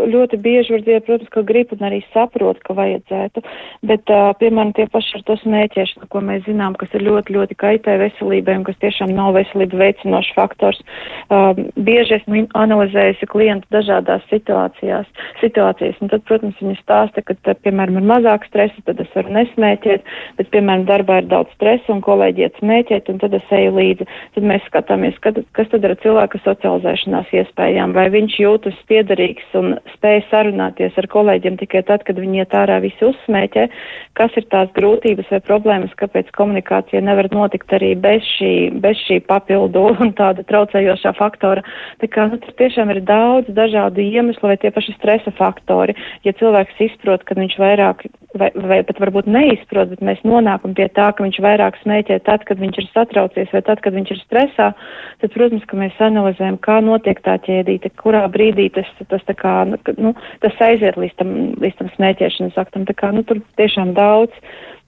ļoti 0.08 0.38
bieži 0.40 0.72
var 0.72 0.84
dzirdēt, 0.86 1.04
protams, 1.04 1.32
ka 1.34 1.42
grib 1.44 1.74
un 1.76 1.82
arī 1.84 1.98
saprot, 2.14 2.62
ka 2.64 2.72
vajadzētu, 2.78 3.42
bet, 3.90 4.08
uh, 4.08 4.30
piemēram, 4.40 4.72
tie 4.78 4.86
paši 4.88 5.18
ar 5.18 5.26
to 5.28 5.36
smēķēšanu, 5.42 6.08
ko 6.14 6.22
mēs 6.24 6.46
zinām, 6.46 6.78
kas 6.80 6.96
ir 6.96 7.04
ļoti, 7.04 7.36
ļoti 7.36 7.58
kaitē 7.60 7.98
veselībai 8.00 8.56
un 8.62 8.64
kas 8.70 8.80
tiešām 8.80 9.12
nav 9.18 9.34
veselību 9.36 9.82
veicinošs 9.82 10.32
faktors. 10.38 10.80
Uh, 11.28 11.60
bieži 11.76 12.22
esmu 12.22 12.46
analizējusi 12.56 13.28
klientu 13.34 13.68
dažādās 13.76 14.24
situācijās, 14.32 15.12
situācijas, 15.42 16.00
un 16.00 16.14
tad, 16.16 16.24
protams, 16.30 16.64
viņi 16.64 16.80
stāsta, 16.80 17.26
ka, 17.28 17.36
tad, 17.44 17.60
piemēram, 17.68 18.00
ir 18.00 18.08
mazāk 18.14 18.48
stresa, 18.48 18.80
tad 18.88 19.04
es 19.04 19.12
varu 19.18 19.36
nesmēķēt, 19.42 20.08
bet, 20.40 20.52
piemēram, 20.56 20.88
darbā 20.88 21.20
ir 21.20 21.30
daudz 21.36 21.52
stresa 21.58 21.92
un 21.92 22.00
kolēģi 22.08 22.48
iet 22.48 22.64
smēķēt, 22.64 23.12
un 23.12 23.20
tad 23.26 23.36
es 23.36 23.54
eju 23.60 23.76
līdzi. 23.76 24.08
Tad 24.40 24.48
mēs 24.48 24.64
skatāmies, 24.72 25.20
kad, 25.20 25.44
kas 25.58 25.68
tad 25.76 25.84
ir 25.84 26.00
cilvēka 26.00 26.40
socializēšanās 26.48 27.36
iespējām, 27.42 28.00
vai 28.00 28.08
viņš 28.22 28.38
jūtas 28.40 28.78
piederīgs 28.90 29.56
un 29.58 29.76
spēj 29.96 30.22
sarunāties 30.30 30.98
ar 31.00 31.08
kolēģiem 31.12 31.58
tikai 31.62 31.84
tad, 31.88 32.06
kad 32.08 32.20
viņi 32.22 32.44
iet 32.44 32.56
ārā 32.58 32.80
visi 32.84 33.06
uzsmēķē, 33.08 33.68
kas 34.20 34.38
ir 34.40 34.48
tās 34.54 34.72
grūtības 34.78 35.32
vai 35.34 35.42
problēmas, 35.46 35.96
kāpēc 36.00 36.32
komunikācija 36.38 37.02
nevar 37.04 37.30
notikt 37.34 37.74
arī 37.78 37.94
bez 38.00 38.26
šī, 38.38 38.54
bez 38.84 39.00
šī 39.08 39.22
papildu 39.28 39.88
un 40.04 40.14
tāda 40.18 40.46
traucējošā 40.48 41.16
faktora. 41.20 41.66
Tā 42.02 42.10
kā, 42.12 42.28
nu, 42.32 42.40
tur 42.44 42.56
tiešām 42.62 42.94
ir 42.94 43.02
daudz 43.08 43.52
dažādu 43.58 44.04
iemeslu 44.06 44.54
vai 44.54 44.60
tie 44.62 44.74
paši 44.74 44.96
stresa 45.00 45.34
faktori. 45.38 45.98
Ja 46.28 46.36
cilvēks 46.38 46.82
izprot, 46.92 47.26
ka 47.28 47.38
viņš 47.40 47.58
vairāk 47.62 48.06
vai, 48.38 48.50
vai 48.56 48.80
pat 48.88 49.00
varbūt 49.02 49.28
neizprot, 49.32 49.92
bet 49.92 50.04
mēs 50.06 50.22
nonākam 50.28 50.76
pie 50.78 50.88
tā, 50.96 51.10
ka 51.16 51.26
viņš 51.26 51.40
vairāk 51.44 51.80
smēķē 51.82 52.20
tad, 52.28 52.46
kad 52.48 52.62
viņš 52.62 52.80
ir 52.82 52.90
satraucies 52.92 53.52
vai 53.54 53.62
tad, 53.68 53.82
kad 53.84 53.96
viņš 53.96 54.14
ir 54.14 54.22
stresā, 54.24 54.72
tad, 55.24 55.34
protams, 55.34 55.66
ka 55.68 55.80
mēs 55.80 56.00
analizējam, 56.04 56.60
kā 56.64 56.80
notiek 56.86 57.22
tā 57.26 57.38
ķēdīte, 57.46 57.94
kurā 58.12 58.26
brīdī 58.32 58.68
tas, 58.76 58.90
tas, 59.08 59.24
kā, 59.40 59.62
nu, 59.70 59.80
nu 59.98 60.12
tas 60.44 60.60
aiziet 60.68 61.00
līdz 61.00 61.16
tam, 61.22 61.32
līdz 61.64 61.80
tam 61.80 61.96
smēķēšanas 61.96 62.60
aktam. 62.60 62.86
Tā 62.90 62.98
kā, 63.00 63.14
nu, 63.16 63.24
tur 63.28 63.40
tiešām 63.62 63.96
daudz. 63.98 64.36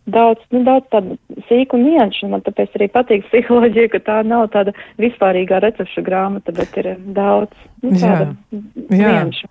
Daudz, 0.04 0.44
nu, 0.52 0.66
daudz 0.68 0.90
tādu 0.92 1.16
sīku 1.48 1.78
nianšu, 1.80 2.28
man 2.28 2.42
tāpēc 2.44 2.74
arī 2.76 2.90
patīk 2.92 3.24
psiholoģija, 3.30 3.88
ka 3.94 4.02
tā 4.04 4.18
nav 4.28 4.50
tāda 4.52 4.74
vispārīgā 5.00 5.62
recepšu 5.64 6.04
grāmata, 6.04 6.52
bet 6.58 6.76
ir 6.82 6.90
daudz, 7.16 7.56
nu, 7.86 7.96
tāda 8.02 8.34
nianšu. 8.92 9.48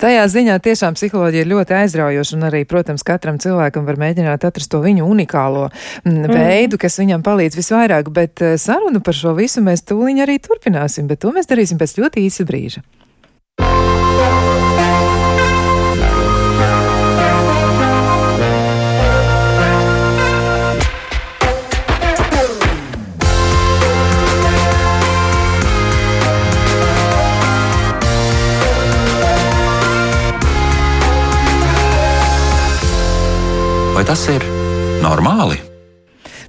Tajā 0.00 0.22
ziņā 0.32 0.56
tiešām 0.64 0.96
psiholoģija 0.96 1.44
ir 1.44 1.50
ļoti 1.52 1.76
aizraujoša, 1.82 2.36
un 2.38 2.46
arī, 2.48 2.62
protams, 2.68 3.04
katram 3.06 3.38
cilvēkam 3.42 3.84
var 3.86 4.00
mēģināt 4.00 4.46
atrast 4.48 4.72
to 4.72 4.80
viņu 4.82 5.06
unikālo 5.06 5.68
mm. 6.08 6.32
veidu, 6.32 6.80
kas 6.80 6.98
viņam 7.02 7.22
palīdz 7.26 7.60
visvairāk, 7.60 8.10
bet 8.14 8.42
eh, 8.42 8.56
sarunu 8.60 9.02
par 9.04 9.16
šo 9.20 9.36
visu 9.38 9.62
mēs 9.64 9.84
tūliņ 9.86 10.24
arī 10.24 10.40
turpināsim, 10.42 11.06
bet 11.10 11.22
to 11.22 11.34
mēs 11.36 11.50
darīsim 11.50 11.78
pēc 11.80 11.98
ļoti 12.00 12.26
īsa 12.26 12.48
brīža. 12.48 12.82
Vai 34.00 34.06
tas 34.08 34.22
ir 34.32 34.40
normāli? 35.04 35.69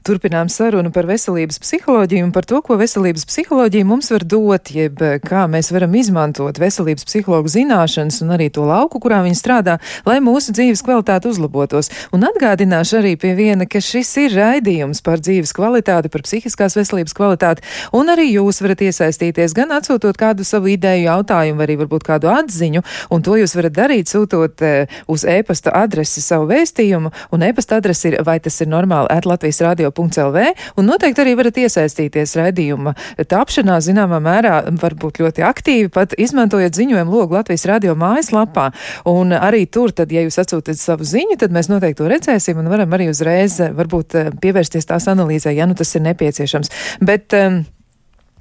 Turpinām 0.02 0.48
sarunu 0.50 0.90
par 0.90 1.06
veselības 1.06 1.60
psiholoģiju 1.62 2.26
un 2.26 2.32
par 2.34 2.46
to, 2.50 2.58
ko 2.66 2.74
veselības 2.80 3.22
psiholoģija 3.30 3.86
mums 3.86 4.08
var 4.10 4.24
dot, 4.26 4.72
jeb 4.74 4.98
eh, 5.06 5.20
kā 5.22 5.44
mēs 5.46 5.68
varam 5.70 5.94
izmantot 5.94 6.58
veselības 6.58 7.06
psihologu 7.06 7.52
zināšanas 7.54 8.18
un 8.26 8.34
arī 8.34 8.48
to 8.50 8.66
lauku, 8.66 8.98
kurā 9.04 9.20
viņi 9.22 9.38
strādā, 9.38 9.76
lai 10.10 10.16
mūsu 10.26 10.56
dzīves 10.58 10.82
kvalitāte 10.88 11.30
uzlabotos. 11.30 11.92
Un 12.18 12.26
atgādināšu 12.26 12.98
arī 12.98 13.12
pie 13.22 13.36
viena, 13.38 13.68
ka 13.70 13.78
šis 13.78 14.10
ir 14.24 14.34
raidījums 14.40 15.04
par 15.06 15.22
dzīves 15.22 15.54
kvalitāti, 15.54 16.10
par 16.10 16.26
psihiskās 16.26 16.80
veselības 16.80 17.14
kvalitāti, 17.14 17.62
un 17.94 18.10
arī 18.10 18.32
jūs 18.32 18.64
varat 18.66 18.82
iesaistīties 18.88 19.54
gan 19.54 19.78
atsūtot 19.78 20.18
kādu 20.18 20.48
savu 20.50 20.74
ideju, 20.74 21.12
jautājumu, 21.12 21.62
arī 21.62 21.78
varbūt 21.84 22.10
kādu 22.10 22.34
atziņu, 22.34 22.82
un 23.14 23.22
to 23.22 23.38
jūs 23.38 23.54
varat 23.60 23.78
darīt 23.78 24.10
sūtot 24.10 24.66
uh, 24.66 25.00
uz 25.06 25.30
e-pasta 25.30 25.78
adresi 25.78 26.26
savu 26.26 26.50
vēstījumu, 26.50 27.14
un 27.38 27.46
e-pasta 27.46 27.78
adrese 27.78 28.10
ir 28.10 28.20
vai 28.26 28.40
tas 28.42 28.58
ir 28.66 28.74
normāli 28.74 29.22
Latvijas 29.22 29.62
radio.lv, 29.92 30.54
un 30.78 30.86
noteikti 30.86 31.22
arī 31.24 31.36
varat 31.38 31.58
iesaistīties 31.58 32.36
raidījuma 32.40 32.94
tapšanā, 33.30 33.80
zināmā 33.84 34.22
mērā, 34.24 34.56
varbūt 34.82 35.22
ļoti 35.22 35.46
aktīvi, 35.46 35.90
pat 35.94 36.16
izmantojot 36.18 36.76
ziņojumu 36.76 37.12
logu 37.12 37.36
Latvijas 37.36 37.66
radio 37.70 37.96
mājaslapā. 37.96 38.72
Un 39.12 39.34
arī 39.34 39.66
tur, 39.68 39.92
tad, 39.92 40.12
ja 40.12 40.24
jūs 40.26 40.40
atsūtat 40.42 40.80
savu 40.80 41.08
ziņu, 41.08 41.38
tad 41.42 41.52
mēs 41.52 41.70
noteikti 41.72 42.02
to 42.02 42.10
redzēsim 42.12 42.60
un 42.62 42.72
varam 42.72 42.94
arī 42.94 43.10
uzreiz 43.12 43.60
varbūt 43.60 44.18
pievērsties 44.42 44.88
tās 44.90 45.08
analīzē, 45.12 45.54
ja 45.56 45.68
nu 45.68 45.78
tas 45.78 45.96
ir 45.96 46.06
nepieciešams. 46.08 46.72
Bet, 47.02 47.32
um, 47.38 47.64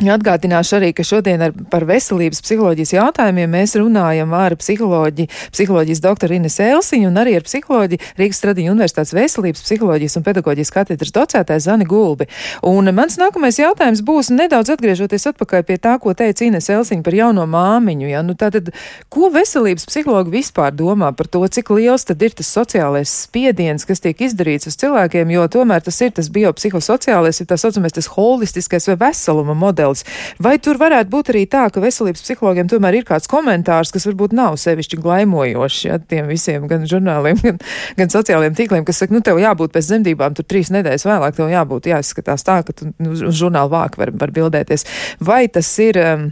Atgādināšu 0.01 0.79
arī, 0.79 0.95
ka 0.97 1.05
šodien 1.05 1.43
ar, 1.45 1.53
par 1.69 1.85
veselības 1.85 2.41
psiholoģijas 2.41 2.95
jautājumiem 2.95 3.51
mēs 3.53 3.75
runājam 3.77 4.31
ar 4.33 4.55
psiholoģi, 4.57 5.27
psiholoģijas 5.53 6.01
doktoru 6.01 6.39
Ines 6.39 6.57
Elsiņu 6.65 7.11
un 7.11 7.19
arī 7.21 7.35
ar 7.37 7.45
psiholoģi 7.45 7.99
Rīgas 8.17 8.41
Stradiņu 8.41 8.73
Universitātes 8.73 9.13
veselības 9.13 9.61
psiholoģijas 9.67 10.17
un 10.17 10.25
pedagoģijas 10.25 10.73
katedras 10.73 11.13
docētāju 11.13 11.65
Zani 11.67 11.89
Gulbi. 11.91 12.31
Un 12.65 12.89
mans 12.97 13.19
nākamais 13.21 13.61
jautājums 13.61 14.01
būs 14.01 14.31
nedaudz 14.33 14.73
atgriežoties 14.73 15.29
atpakaļ 15.35 15.67
pie 15.69 15.77
tā, 15.77 15.99
ko 16.01 16.15
teica 16.17 16.49
Ines 16.49 16.71
Elsiņa 16.73 17.05
par 17.05 17.19
jauno 17.19 17.45
māmiņu. 17.45 18.09
Ja? 18.09 18.25
Nu, 18.25 18.39
tātad, 18.41 18.73
ko 19.13 19.29
veselības 19.35 19.85
psihologi 19.91 20.33
vispār 20.39 20.73
domā 20.73 21.13
par 21.13 21.29
to, 21.29 21.45
cik 21.45 21.75
liels 21.77 22.09
tad 22.09 22.25
ir 22.25 22.33
tas 22.41 22.49
sociālais 22.49 23.13
spiediens, 23.27 23.85
kas 23.85 24.01
tiek 24.01 24.25
izdarīts 24.25 24.73
uz 24.73 24.81
cilvēkiem, 24.81 25.37
jo 25.37 25.45
tomēr 25.53 25.85
tas 25.85 26.01
ir 26.01 26.17
tas 26.17 26.33
biopsihosociālais, 26.33 27.45
ir 27.45 27.53
tā 27.53 27.61
saucamais 27.61 28.01
tas 28.01 28.09
holistiskais 28.17 28.89
vai 28.89 28.99
veseluma 29.05 29.53
modelis 29.53 29.90
modelis. 29.91 30.39
Vai 30.41 30.59
tur 30.59 30.79
varētu 30.81 31.11
būt 31.11 31.33
arī 31.33 31.45
tā, 31.51 31.67
ka 31.73 31.83
veselības 31.83 32.23
psihologiem 32.25 32.69
tomēr 32.71 33.01
ir 33.01 33.05
kāds 33.09 33.29
komentārs, 33.31 33.93
kas 33.93 34.07
varbūt 34.07 34.33
nav 34.37 34.57
sevišķi 34.61 35.01
glaimojošs 35.01 35.85
ja, 35.85 35.99
tiem 35.99 36.29
visiem 36.31 36.67
gan 36.71 36.87
žurnāliem, 36.87 37.39
gan, 37.47 37.61
gan 37.97 38.11
sociālajiem 38.11 38.57
tīkliem, 38.59 38.85
kas 38.85 39.03
saka, 39.03 39.15
nu 39.15 39.21
tev 39.21 39.41
jābūt 39.41 39.73
pēc 39.75 39.93
dzemdībām, 39.93 40.35
tur 40.35 40.45
trīs 40.49 40.73
nedēļas 40.75 41.07
vēlāk 41.07 41.37
tev 41.37 41.51
jābūt 41.51 41.91
jāizskatās 41.91 42.45
tā, 42.47 42.63
ka 42.67 42.73
tu 42.77 42.93
nu, 42.99 43.15
uz 43.15 43.37
žurnāla 43.37 43.71
vāku 43.71 44.01
var, 44.03 44.15
var 44.17 44.35
bildēties. 44.35 44.87
Vai 45.21 45.47
tas 45.49 45.71
ir. 45.83 45.99
Um, 46.01 46.31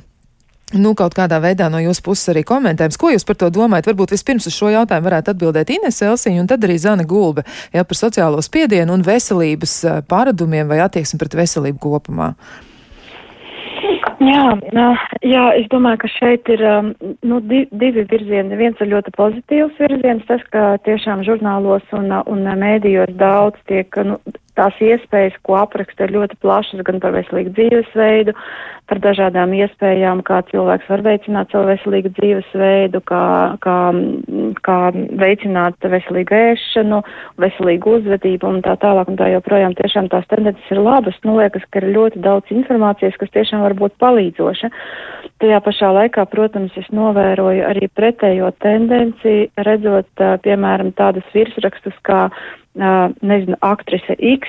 Nu, 0.77 0.91
kaut 0.93 1.15
kādā 1.17 1.39
veidā 1.41 1.71
no 1.73 1.79
jūsu 1.81 2.03
puses 2.05 2.29
arī 2.29 2.43
komentējums. 2.45 2.99
Ko 3.01 3.09
jūs 3.09 3.25
par 3.25 3.39
to 3.41 3.49
domājat? 3.49 3.87
Varbūt 3.89 4.11
vispirms 4.13 4.51
uz 4.51 4.53
šo 4.53 4.69
jautājumu 4.69 5.09
varētu 5.09 5.33
atbildēt 5.33 5.71
Ines 5.73 6.03
Elsiņa 6.05 6.43
un 6.43 6.51
tad 6.51 6.67
arī 6.67 6.77
Zana 6.77 7.07
Gulbe, 7.09 7.47
ja 7.73 7.87
par 7.89 7.97
sociālo 7.97 8.43
spiedienu 8.45 8.93
un 8.93 9.05
veselības 9.07 9.79
pārādumiem 10.11 10.69
vai 10.69 10.83
attieksmi 10.85 11.23
pret 11.23 11.39
veselību 11.41 11.81
kopumā. 11.81 12.35
Jā, 14.19 14.43
jā, 15.23 15.43
es 15.55 15.69
domāju, 15.71 16.01
ka 16.03 16.09
šeit 16.11 16.49
ir 16.51 16.63
nu, 17.23 17.39
divi 17.47 18.03
virzieni. 18.11 18.59
Viens 18.59 18.81
ir 18.83 18.91
ļoti 18.91 19.15
pozitīvs 19.15 19.79
virziens, 19.79 20.27
tas, 20.27 20.43
ka 20.51 20.73
tiešām 20.89 21.23
žurnālos 21.27 21.87
un, 21.95 22.11
un 22.27 22.43
mēdījos 22.59 23.15
daudz 23.21 23.61
tiek 23.71 24.01
nu, 24.09 24.19
tās 24.59 24.81
iespējas, 24.83 25.37
ko 25.47 25.57
apraksta, 25.61 26.07
ir 26.07 26.17
ļoti 26.17 26.39
plašas 26.43 26.83
gan 26.87 26.99
par 27.03 27.15
veselīgu 27.15 27.55
dzīvesveidu, 27.57 28.35
par 28.89 29.01
dažādām 29.05 29.53
iespējām, 29.57 30.23
kā 30.27 30.41
cilvēks 30.49 30.89
var 30.91 31.05
veicināt 31.05 31.53
savu 31.53 31.69
veselīgu 31.69 32.13
dzīvesveidu, 32.17 33.03
kā, 33.09 33.25
kā, 33.65 33.79
kā 34.67 34.79
veicināt 35.21 35.89
veselīgu 35.95 36.37
ēšanu, 36.39 37.03
veselīgu 37.45 37.99
uzvedību 37.99 38.49
un 38.49 38.63
tā 38.65 38.79
tālāk 38.81 39.13
un 39.13 39.21
tā 39.21 39.31
joprojām. 39.35 39.77
Tiešām 39.79 40.09
tās 40.13 40.27
tendences 40.33 40.73
ir 40.73 40.81
labas. 40.83 41.19
Nu, 41.29 41.37
liekas, 41.39 41.67
ka 41.71 41.83
ir 41.83 41.91
ļoti 41.97 42.25
daudz 42.25 42.55
informācijas, 42.55 43.19
kas 43.21 43.35
tiešām 43.37 43.65
var 43.67 43.77
būt 43.79 43.99
palīdzoša. 44.01 44.73
Tajā 45.39 45.59
pašā 45.63 45.93
laikā, 45.95 46.25
protams, 46.33 46.73
es 46.81 46.89
novēroju 46.91 47.67
arī 47.69 47.87
pretējo 47.95 48.49
tendenci, 48.65 49.53
redzot, 49.69 50.09
piemēram, 50.43 50.91
tādus 50.99 51.29
virsrakstus 51.37 51.95
kā 52.09 52.25
nezinu, 52.79 53.59
aktrise 53.67 54.17
X 54.19 54.49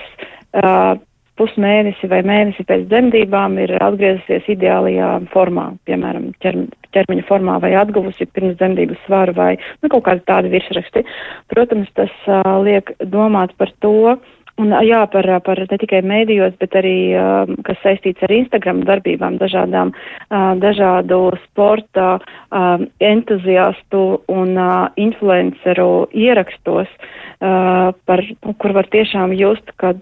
pusmēnesi 1.39 2.09
vai 2.11 2.19
mēnesi 2.27 2.65
pēc 2.67 2.85
dzemdībām 2.91 3.55
ir 3.63 3.75
atgriezusies 3.79 4.47
ideālajā 4.55 5.11
formā, 5.33 5.69
piemēram, 5.87 6.29
ķerm, 6.43 6.65
ķermeņa 6.95 7.25
formā 7.29 7.59
vai 7.63 7.71
atguvusi 7.79 8.27
pirms 8.33 8.57
dzemdību 8.59 8.97
svaru 9.05 9.35
vai 9.37 9.53
nu, 9.55 9.91
kaut 9.91 10.03
kādi 10.09 10.25
tādi 10.27 10.51
virsraksti. 10.51 11.05
Protams, 11.53 11.91
tas 11.99 12.11
uh, 12.27 12.57
liek 12.65 12.91
domāt 13.13 13.55
par 13.61 13.71
to, 13.83 14.17
Un, 14.59 14.73
jā, 14.83 14.99
par, 15.13 15.27
par 15.45 15.61
ne 15.63 15.77
tikai 15.79 16.01
mēdījos, 16.03 16.57
bet 16.59 16.75
arī, 16.75 16.95
uh, 17.15 17.51
kas 17.63 17.79
saistīts 17.83 18.25
ar 18.25 18.33
Instagram 18.35 18.81
darbībām, 18.87 19.37
dažādām, 19.39 19.93
uh, 19.95 20.51
dažādu 20.59 21.21
sporta 21.45 22.09
uh, 22.19 22.83
entuziastu 22.99 24.03
un 24.27 24.57
uh, 24.59 24.89
influenceru 24.99 26.09
ierakstos, 26.11 26.91
uh, 26.91 27.95
par, 28.09 28.25
kur 28.59 28.75
var 28.75 28.89
tiešām 28.91 29.35
just, 29.39 29.71
kad 29.79 30.01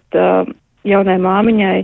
jaunai 0.87 1.17
māmiņai, 1.21 1.77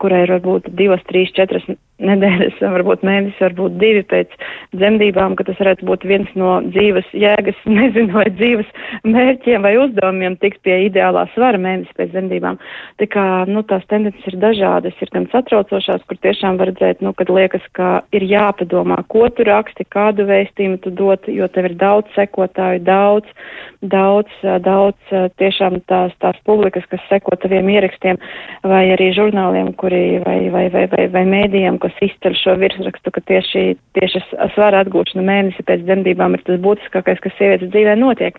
kurai 0.00 0.24
ir 0.24 0.32
varbūt 0.34 0.72
divas, 0.78 1.02
trīs, 1.08 1.30
četras 1.36 1.66
nedēļas, 2.04 2.60
varbūt 2.76 3.04
mēnesis, 3.06 3.40
varbūt 3.42 3.76
divi 3.80 4.02
pēc 4.10 4.32
dzemdībām, 4.76 5.36
ka 5.38 5.46
tas 5.48 5.58
varētu 5.60 5.86
būt 5.88 6.06
viens 6.08 6.30
no 6.38 6.58
dzīves 6.68 7.08
jēgas, 7.16 7.58
nezinu, 7.78 8.14
vai 8.16 8.26
dzīves 8.34 8.70
mērķiem 9.08 9.66
vai 9.66 9.74
uzdevumiem 9.80 10.38
tikt 10.42 10.62
pie 10.66 10.76
ideālā 10.88 11.26
svara 11.34 11.60
mēnesis 11.60 11.96
pēc 11.98 12.12
dzemdībām. 12.14 12.60
Tā 13.00 13.08
kā, 13.10 13.26
nu, 13.50 13.64
tās 13.68 13.86
tendences 13.92 14.26
ir 14.30 14.38
dažādas, 14.42 14.96
ir 15.00 15.12
gan 15.14 15.28
satraucošās, 15.32 16.04
kur 16.08 16.20
tiešām 16.24 16.60
var 16.60 16.70
redzēt, 16.72 17.02
nu, 17.04 17.14
kad 17.16 17.32
liekas, 17.32 17.64
ka 17.76 17.90
ir 18.16 18.26
jāpadomā, 18.28 19.00
ko 19.12 19.28
tu 19.34 19.46
raksti, 19.48 19.88
kādu 19.92 20.28
vēstījumu 20.30 20.80
tu 20.84 20.94
dot, 20.94 21.28
jo 21.30 21.48
tev 21.52 21.70
ir 21.70 21.76
daudz 21.80 22.10
sekotāju, 22.16 22.82
daudz, 22.86 23.28
daudz, 23.80 24.32
daudz 24.64 25.14
tiešām 25.40 25.80
tās, 25.90 26.12
tās 26.22 26.38
publikas, 26.46 26.84
kas 26.90 27.02
seko 27.08 27.36
taviem 27.40 27.68
ierakstiem, 27.72 28.20
vai 28.66 28.84
arī 28.94 29.10
žurnāliem, 29.16 29.72
kuri, 29.80 30.20
vai, 30.24 30.38
vai, 30.52 30.66
vai, 30.72 30.86
vai, 30.92 31.06
vai 31.12 31.24
mēdījiem, 31.28 31.78
kas 31.82 31.89
kas 31.90 32.10
izceļ 32.10 32.36
šo 32.38 32.54
virsrakstu, 32.60 33.12
ka 33.14 33.22
tieši, 33.26 33.62
tieši 33.98 34.22
svara 34.54 34.82
atgūšana 34.84 35.24
mēnesi 35.26 35.64
pēc 35.66 35.82
dzemdībām 35.86 36.36
ir 36.36 36.44
tas 36.46 36.60
būtiskākais, 36.62 37.20
kas 37.22 37.34
sievietes 37.38 37.72
dzīvē 37.72 37.96
notiek. 37.98 38.38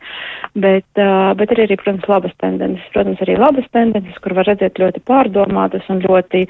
Bet, 0.55 0.87
bet 0.95 1.53
ir 1.53 1.63
arī, 1.65 1.77
protams, 1.79 2.07
labas 2.11 2.35
tendences. 2.43 2.87
Protams, 2.95 3.21
arī 3.23 3.37
labas 3.39 3.67
tendences, 3.75 4.17
kur 4.23 4.35
var 4.37 4.47
redzēt 4.49 4.79
ļoti 4.81 5.03
pārdomātas 5.07 5.87
un 5.91 6.01
ļoti, 6.05 6.45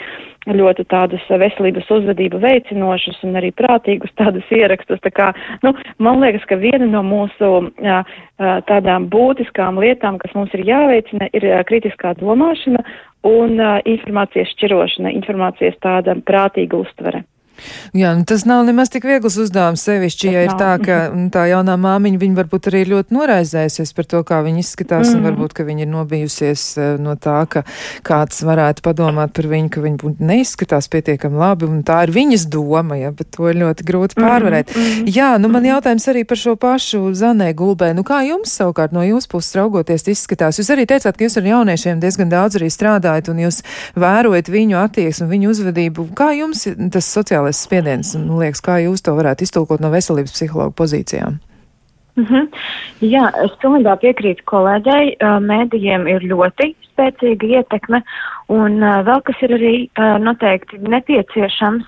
ļoti 0.52 0.88
tādas 0.92 1.26
veselības 1.30 1.90
uzvedību 1.98 2.42
veicinošas 2.42 3.22
un 3.28 3.38
arī 3.42 3.52
prātīgus 3.56 4.14
tādus 4.20 4.48
ierakstus. 4.54 5.02
Tā 5.06 5.14
kā, 5.14 5.32
nu, 5.66 5.74
man 6.00 6.22
liekas, 6.24 6.46
ka 6.50 6.60
viena 6.62 6.88
no 6.90 7.04
mūsu 7.06 7.72
tādām 8.70 9.08
būtiskām 9.12 9.80
lietām, 9.82 10.18
kas 10.22 10.34
mums 10.38 10.54
ir 10.58 10.66
jāveicina, 10.66 11.30
ir 11.38 11.48
kritiskā 11.70 12.16
domāšana 12.22 12.84
un 13.28 13.60
uh, 13.60 13.78
informācijas 13.86 14.54
šķirošana, 14.56 15.14
informācijas 15.18 15.78
tāda 15.84 16.16
prātīga 16.26 16.80
uztvere. 16.82 17.24
Jā, 17.98 18.14
nu 18.18 18.26
tas 18.28 18.46
nav 18.50 18.64
nemaz 18.68 18.92
tik 18.94 19.06
viegls 19.08 19.38
uzdevums 19.42 19.84
sevišķi, 19.88 20.32
ja 20.36 20.46
ir 20.48 20.56
tā, 20.60 20.76
ka 20.84 21.00
nu, 21.18 21.30
tā 21.34 21.48
jaunā 21.52 21.78
māmiņa, 21.82 22.22
viņa 22.22 22.40
varbūt 22.42 22.72
arī 22.72 22.84
ļoti 22.94 23.18
noraizējusies 23.18 23.96
par 23.98 24.10
to, 24.14 24.24
kā 24.28 24.42
viņa 24.46 24.64
izskatās, 24.64 25.10
mm. 25.10 25.18
un 25.18 25.30
varbūt, 25.30 25.56
ka 25.58 25.68
viņa 25.68 25.86
ir 25.86 25.92
nobijusies 25.92 26.66
eh, 26.78 26.94
no 27.02 27.18
tā, 27.20 27.42
ka 27.52 27.66
kāds 28.08 28.44
varētu 28.48 28.86
padomāt 28.86 29.36
par 29.38 29.50
viņu, 29.52 29.72
ka 29.74 29.86
viņa 29.86 30.16
neizskatās 30.32 30.90
pietiekami 30.92 31.42
labi, 31.42 31.70
un 31.70 31.84
tā 31.88 32.02
ir 32.08 32.16
viņas 32.16 32.48
doma, 32.52 33.00
ja, 33.00 33.12
bet 33.16 33.34
to 33.36 33.50
ir 33.52 33.60
ļoti 33.62 33.88
grūti 33.88 34.18
mm, 34.18 34.26
pārvarēt. 34.28 34.76
Mm. 34.76 34.82
Mm. 34.82 35.10
Jā, 35.12 35.30
nu 35.42 35.50
man 35.52 35.66
jautājums 35.66 36.06
arī 36.12 36.24
par 36.28 36.40
šo 36.40 36.56
pašu 36.60 37.12
Zanē 37.18 37.52
Gulbē. 37.58 37.92
Nu 37.98 38.04
kā 38.08 38.22
jums 38.26 38.54
savukārt 38.58 38.94
no 38.96 39.04
jūsu 39.06 39.30
puses 39.32 39.56
raugoties 39.58 40.08
izskatās? 40.12 40.60
Jūs 40.60 40.72
arī 40.74 40.86
teicāt, 40.90 41.18
ka 41.18 41.26
jūs 41.26 41.38
ar 41.40 41.48
jauniešiem 41.50 42.02
diezgan 42.02 42.32
daudz 42.32 42.60
arī 42.60 42.70
strādājat, 42.72 43.32
un 43.32 43.42
jūs 43.44 43.62
vērojat 44.00 44.52
viņu 44.52 44.80
attieksmi, 44.82 45.30
viņu 45.32 45.52
uzvedību. 45.54 46.08
Kā 46.18 46.32
jums 46.38 46.66
tas 46.94 47.10
sociālais 47.12 47.51
sociālais 47.52 47.68
spiediens. 47.68 48.16
Un, 48.16 48.30
liekas, 48.40 48.62
kā 48.62 48.80
jūs 48.82 49.04
to 49.04 49.16
varētu 49.16 49.44
iztulkot 49.44 49.82
no 49.82 49.92
veselības 49.92 50.34
psihologa 50.34 50.72
pozīcijām? 50.72 51.40
Mm 52.16 52.26
-hmm. 52.26 52.48
Jā, 53.02 53.32
es 53.44 53.52
pilnībā 53.62 53.96
piekrītu 53.98 54.44
kolēģei. 54.46 55.18
Mēdījiem 55.22 56.08
ir 56.08 56.22
ļoti 56.22 56.76
spēcīga 56.92 57.48
ietekme, 57.48 58.04
un 58.50 58.80
vēl 58.80 59.22
kas 59.24 59.36
ir 59.42 59.52
arī 59.52 59.90
noteikti 60.20 60.78
nepieciešams, 60.78 61.86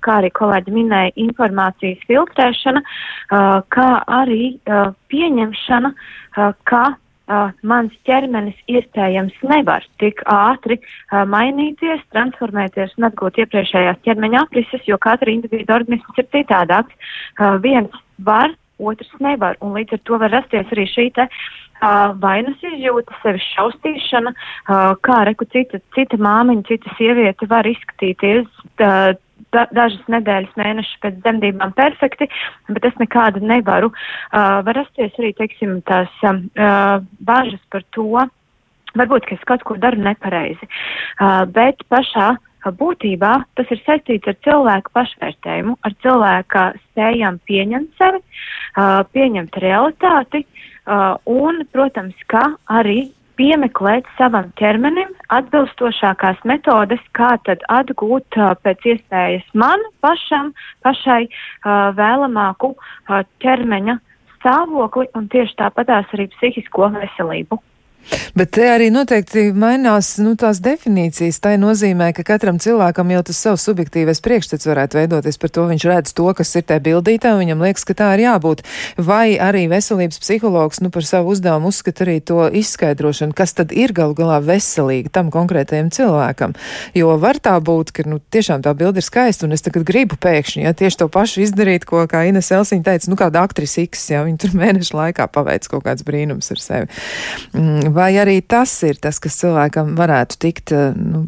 kā 0.00 0.12
arī 0.20 0.30
kolēģi 0.30 0.72
minēja, 0.72 1.12
informācijas 1.16 1.98
filtrēšana, 2.08 2.82
kā 3.68 4.02
arī 4.06 4.58
pieņemšana, 5.08 5.92
ka 6.64 6.96
uh, 7.28 7.50
mans 7.62 7.94
ķermenis 8.08 8.58
iespējams 8.70 9.36
nevar 9.50 9.86
tik 10.02 10.22
ātri 10.30 10.78
uh, 10.80 11.24
mainīties, 11.28 12.04
transformēties 12.14 12.96
un 12.98 13.08
atgūt 13.10 13.42
iepriekšējās 13.44 14.02
ķermeņa 14.06 14.44
aprises, 14.46 14.86
jo 14.88 14.98
katra 15.02 15.32
individu 15.32 15.74
organisms 15.76 16.22
ir 16.22 16.30
citādāks. 16.34 17.12
Uh, 17.38 17.56
viens 17.62 17.92
var, 18.18 18.54
otrs 18.78 19.12
nevar, 19.24 19.56
un 19.64 19.76
līdz 19.76 19.96
ar 19.96 20.02
to 20.04 20.18
var 20.20 20.34
rasties 20.36 20.72
arī 20.74 20.86
šī 20.90 21.06
te 21.16 21.26
uh, 21.26 22.12
vainas 22.22 22.64
izjūta, 22.72 23.16
sevis 23.22 23.46
šaustīšana, 23.54 24.32
uh, 24.32 24.88
kā 25.06 25.22
reku 25.28 25.48
cita, 25.52 25.80
cita 25.96 26.18
māmiņa, 26.20 26.66
cita 26.68 26.96
sieviete 26.98 27.48
var 27.50 27.68
izskatīties. 27.68 28.50
Uh, 28.76 29.14
da, 29.54 29.66
dažas 29.74 30.02
nedēļas, 30.12 30.56
mēnešus 30.58 31.02
pēc 31.02 31.20
dzemdībām 31.22 31.74
perfekti, 31.76 32.28
bet 32.70 32.88
es 32.88 32.96
nekādu 33.02 33.42
nevaru. 33.44 33.92
Uh, 33.92 34.62
var 34.66 34.80
rasties 34.82 35.14
arī, 35.20 35.32
teiksim, 35.38 35.78
tās 35.88 36.12
uh, 36.26 36.98
bažas 37.26 37.62
par 37.72 37.86
to, 37.96 38.08
varbūt, 38.96 39.28
ka 39.28 39.36
es 39.36 39.46
kaut 39.48 39.64
ko 39.68 39.78
daru 39.80 40.00
nepareizi, 40.02 40.68
uh, 40.68 41.44
bet 41.50 41.84
pašā 41.92 42.34
būtībā 42.66 43.32
tas 43.54 43.68
ir 43.70 43.78
saistīts 43.84 44.26
ar 44.26 44.34
cilvēku 44.42 44.90
pašvērtējumu, 44.96 45.76
ar 45.86 45.92
cilvēka 46.02 46.62
spējām 46.80 47.38
pieņemt 47.46 47.92
sevi, 48.00 48.18
pieņemt 49.14 49.58
realitāti 49.62 50.42
un, 51.30 51.62
protams, 51.70 52.18
ka 52.26 52.42
arī 52.66 53.12
piemeklēt 53.36 54.08
savam 54.18 54.50
ķermenim 54.60 55.12
atbilstošākās 55.34 56.42
metodes, 56.48 57.02
kā 57.16 57.34
tad 57.48 57.64
atgūt 57.72 58.38
uh, 58.40 58.54
pēc 58.64 58.88
iespējas 58.94 59.46
man 59.54 59.82
pašam, 60.04 60.52
pašai 60.86 61.22
uh, 61.26 61.92
vēlamāku 61.98 62.72
uh, 62.74 63.22
ķermeņa 63.44 63.98
stāvokli 64.36 65.08
un 65.18 65.30
tieši 65.32 65.58
tāpatās 65.60 66.12
arī 66.16 66.28
psihisko 66.36 66.92
veselību. 66.96 67.60
Bet 68.36 68.52
te 68.56 68.66
arī 68.70 68.88
noteikti 68.92 69.48
mainās 69.56 70.14
nu, 70.22 70.34
tās 70.38 70.60
definīcijas. 70.64 71.40
Tā 71.42 71.54
nozīmē, 71.60 72.12
ka 72.16 72.24
katram 72.26 72.60
cilvēkam 72.62 73.10
jau 73.14 73.22
tas 73.30 73.40
savs 73.46 73.64
subjektīvais 73.66 74.22
priekšstats 74.24 74.68
varētu 74.68 75.00
veidoties 75.00 75.40
par 75.40 75.52
to. 75.52 75.66
Viņš 75.70 75.86
redz 75.90 76.14
to, 76.16 76.26
kas 76.36 76.54
ir 76.58 76.66
tajā 76.68 76.84
bildītā, 76.84 77.34
un 77.34 77.42
viņam 77.44 77.64
liekas, 77.66 77.86
ka 77.88 77.96
tā 77.98 78.12
ir 78.16 78.26
jābūt. 78.26 78.62
Vai 79.00 79.36
arī 79.42 79.66
veselības 79.72 80.20
psihologs 80.22 80.82
nu, 80.84 80.92
par 80.94 81.06
savu 81.08 81.34
uzdevumu 81.34 81.72
uzskata 81.72 82.04
arī 82.06 82.18
to 82.20 82.46
izskaidrošanu, 82.60 83.34
kas 83.36 83.56
tad 83.56 83.74
ir 83.74 83.94
galu 83.96 84.16
galā 84.18 84.38
veselīgi 84.44 85.12
tam 85.14 85.32
konkrētajam 85.34 85.90
cilvēkam. 85.94 86.54
Jo 86.96 87.16
var 87.20 87.40
tā 87.42 87.56
būt, 87.62 87.92
ka 87.96 88.06
nu, 88.08 88.20
tiešām 88.20 88.62
tā 88.64 88.74
bilde 88.78 89.02
ir 89.02 89.06
skaista, 89.06 89.48
un 89.48 89.56
es 89.56 89.64
tagad 89.64 89.86
gribu 89.88 90.18
pēkšņi 90.20 90.66
ja, 90.66 90.74
tieši 90.76 91.02
to 91.02 91.08
pašu 91.12 91.42
izdarīt, 91.46 91.86
ko, 91.88 92.04
kā 92.10 92.26
Ines 92.28 92.52
Elsiņa 92.52 92.86
teica, 92.86 93.10
nu 93.10 93.18
kāda 93.18 93.42
aktrise 93.46 93.86
X, 93.86 94.08
ja 94.12 94.22
viņa 94.26 94.42
tur 94.44 94.56
mēnešu 94.62 94.96
laikā 94.96 95.28
paveic 95.32 95.68
kaut 95.72 95.86
kāds 95.86 96.06
brīnums 96.06 96.52
ar 96.54 96.62
sevi. 96.62 96.90
Mm, 97.56 97.95
Vai 97.96 98.10
arī 98.20 98.40
tas 98.44 98.72
ir 98.86 98.98
tas, 99.00 99.18
kas 99.22 99.38
cilvēkam 99.40 99.94
varētu 99.98 100.38
tikt 100.42 100.72
eh, 100.76 100.92
nu, 100.96 101.24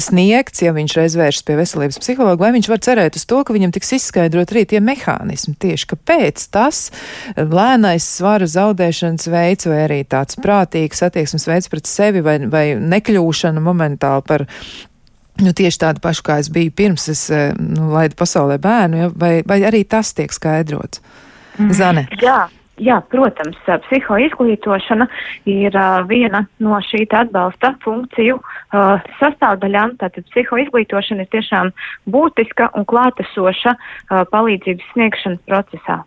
sniegts, 0.00 0.62
ja 0.64 0.74
viņš 0.76 0.96
reiz 0.98 1.16
vēršas 1.18 1.46
pie 1.48 1.56
veselības 1.58 2.00
psihologa, 2.02 2.40
vai 2.44 2.52
viņš 2.56 2.68
var 2.72 2.82
cerēt 2.84 3.16
uz 3.20 3.26
to, 3.28 3.40
ka 3.46 3.56
viņam 3.56 3.72
tiks 3.74 3.94
izskaidrot 3.98 4.52
arī 4.52 4.66
tie 4.68 4.82
mehānismi 4.84 5.56
tieši, 5.62 5.88
kāpēc 5.94 6.46
tas 6.54 6.84
eh, 6.90 7.42
lēnais 7.42 8.06
svara 8.18 8.48
zaudēšanas 8.50 9.28
veids 9.32 9.70
vai 9.70 9.82
arī 9.86 10.00
tāds 10.04 10.38
prātīgs 10.42 11.04
attieksmes 11.06 11.48
veids 11.48 11.72
pret 11.72 11.88
sevi 11.88 12.24
vai, 12.24 12.38
vai 12.52 12.66
nekļūšana 12.76 13.62
momentāli 13.62 14.26
par 14.28 14.48
Nu, 15.40 15.54
tieši 15.56 15.78
tādu 15.80 16.02
pašu, 16.04 16.20
kā 16.26 16.34
es 16.42 16.50
biju 16.52 16.74
pirms 16.76 17.06
es 17.08 17.22
eh, 17.32 17.54
nu, 17.56 17.88
laidu 17.94 18.18
pasaulē 18.20 18.58
bērnu, 18.60 18.98
ja, 19.00 19.06
vai, 19.16 19.30
vai 19.48 19.62
arī 19.64 19.80
tas 19.88 20.12
tiek 20.12 20.32
skaidrots? 20.34 21.00
Zane. 21.72 22.04
Jā. 22.20 22.50
Jā, 22.80 23.02
protams, 23.12 23.58
psihoizglītošana 23.84 25.04
ir 25.50 25.74
uh, 25.76 26.00
viena 26.08 26.46
no 26.64 26.78
šī 26.80 27.04
atbalsta 27.12 27.74
funkciju 27.84 28.38
uh, 28.38 29.02
sastāvdaļām. 29.20 29.98
Tātad 30.00 30.24
psihoizglītošana 30.30 31.26
ir 31.26 31.30
tiešām 31.34 31.74
būtiska 32.08 32.70
un 32.72 32.88
klātesoša 32.88 33.76
uh, 33.76 34.24
palīdzības 34.32 34.88
sniegšanas 34.94 35.44
procesā. 35.44 36.00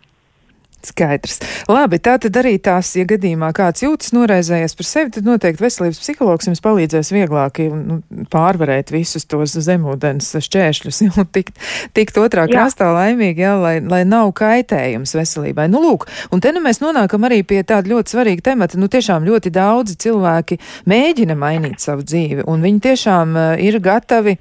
Skaidrs. 0.86 1.40
Labi, 1.70 1.98
tā 2.02 2.16
tad 2.22 2.36
arī 2.40 2.56
tās, 2.62 2.92
ja 2.98 3.06
gadījumā 3.08 3.50
kāds 3.56 3.84
jūtas 3.84 4.12
noraizējies 4.16 4.76
par 4.78 4.88
sevi, 4.88 5.12
tad 5.16 5.28
noteikti 5.28 5.64
veselības 5.64 6.00
psihologs 6.02 6.48
jums 6.48 6.62
palīdzēs 6.64 7.12
vieglāk 7.14 7.60
nu, 7.72 8.00
pārvarēt 8.32 8.92
visus 8.94 9.26
tos 9.28 9.56
zemūdens 9.66 10.32
šķēršļus 10.46 11.02
un 11.08 11.30
tikt, 11.34 11.60
tikt 11.96 12.20
otrā 12.22 12.46
krastā 12.50 12.90
laimīgi, 12.94 13.44
jā, 13.44 13.54
lai, 13.60 13.76
lai 13.84 14.02
nav 14.08 14.32
kaitējums 14.38 15.16
veselībai. 15.18 15.68
Nu, 15.72 15.82
lūk, 15.84 16.08
un 16.34 16.42
te 16.44 16.54
nu 16.54 16.62
mēs 16.64 16.82
nonākam 16.84 17.26
arī 17.28 17.42
pie 17.46 17.62
tāda 17.66 17.92
ļoti 17.92 18.16
svarīga 18.16 18.50
temata. 18.52 18.80
Nu, 18.80 18.90
tiešām 18.92 19.26
ļoti 19.26 19.52
daudzi 19.54 19.98
cilvēki 20.06 20.60
mēģina 20.90 21.38
mainīt 21.38 21.82
savu 21.82 22.06
dzīvi, 22.06 22.46
un 22.46 22.62
viņi 22.64 22.84
tiešām 22.90 23.34
uh, 23.36 23.48
ir 23.62 23.80
gatavi 23.82 24.36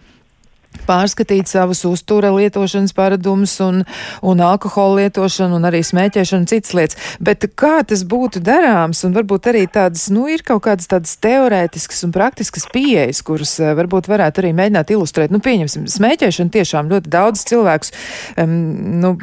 pārskatīt 0.87 1.49
savus 1.49 1.83
uztura 1.87 2.31
lietošanas 2.35 2.93
paradumus 2.95 3.55
un, 3.63 3.83
un 4.25 4.43
alkohola 4.43 5.05
lietošanu 5.05 5.59
un 5.59 5.67
arī 5.69 5.81
smēķēšanu 5.85 6.45
un 6.45 6.49
citas 6.49 6.75
lietas. 6.77 6.99
Bet 7.23 7.47
kā 7.57 7.79
tas 7.87 8.03
būtu 8.07 8.41
darāms 8.45 9.03
un 9.07 9.15
varbūt 9.15 9.49
arī 9.51 9.65
tādas, 9.71 10.07
nu, 10.13 10.27
ir 10.31 10.43
kaut 10.45 10.65
kādas 10.67 10.89
tādas 10.91 11.15
teorētiskas 11.23 12.03
un 12.07 12.13
praktiskas 12.15 12.67
pieejas, 12.73 13.21
kuras 13.25 13.55
uh, 13.61 13.73
varbūt 13.77 14.09
varētu 14.11 14.43
arī 14.43 14.53
mēģināt 14.57 14.93
ilustrēt. 14.95 15.33
Nu, 15.33 15.41
pieņemsim, 15.43 15.87
smēķēšana 15.91 16.53
tiešām 16.53 16.91
ļoti 16.91 17.11
daudz 17.13 17.45
cilvēkus 17.49 17.93
um, 18.41 18.55
nu, 19.03 19.15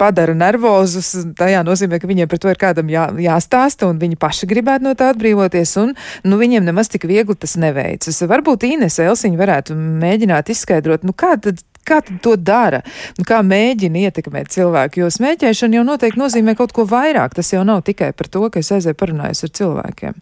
padara 0.00 0.36
nervozus. 0.38 1.14
Tajā 1.38 1.64
nozīmē, 1.66 2.00
ka 2.00 2.10
viņiem 2.10 2.30
par 2.30 2.42
to 2.42 2.52
ir 2.52 2.60
kādam 2.60 2.92
jā, 2.92 3.08
jāstāsta 3.22 3.88
un 3.90 4.00
viņi 4.00 4.18
paši 4.20 4.48
gribētu 4.50 4.88
no 4.88 4.94
tā 4.98 5.10
atbrīvoties 5.14 5.74
un, 5.82 5.94
nu, 6.28 6.40
viņiem 6.40 6.66
nemaz 6.68 6.90
tik 6.92 7.06
viegli 7.08 7.36
tas 7.38 7.56
neveicas. 7.60 8.20
Varbūt 8.28 8.66
Ines 8.68 8.98
Elsiņa 9.02 9.40
varētu 9.40 9.76
mēģināt 9.78 10.52
izskaidrot 10.54 10.97
saprot, 10.98 11.04
nu 11.06 11.12
kā 11.12 11.36
tad, 11.40 11.62
kā 11.84 12.00
tad 12.02 12.20
to 12.22 12.36
dara, 12.36 12.82
nu, 13.18 13.24
kā 13.24 13.42
mēģina 13.42 14.08
ietekmēt 14.08 14.50
cilvēku, 14.50 15.00
jo 15.00 15.10
smēķēšana 15.10 15.78
jau 15.78 15.84
noteikti 15.84 16.20
nozīmē 16.20 16.56
kaut 16.56 16.72
ko 16.72 16.84
vairāk. 16.84 17.34
Tas 17.34 17.52
jau 17.52 17.64
nav 17.64 17.82
tikai 17.84 18.12
par 18.12 18.28
to, 18.28 18.50
ka 18.50 18.60
es 18.60 18.72
aizēju 18.72 18.94
parunājus 18.98 19.44
ar 19.44 19.50
cilvēkiem. 19.50 20.14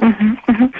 Uh 0.00 0.08
-huh, 0.08 0.36
uh 0.48 0.60
-huh. 0.60 0.70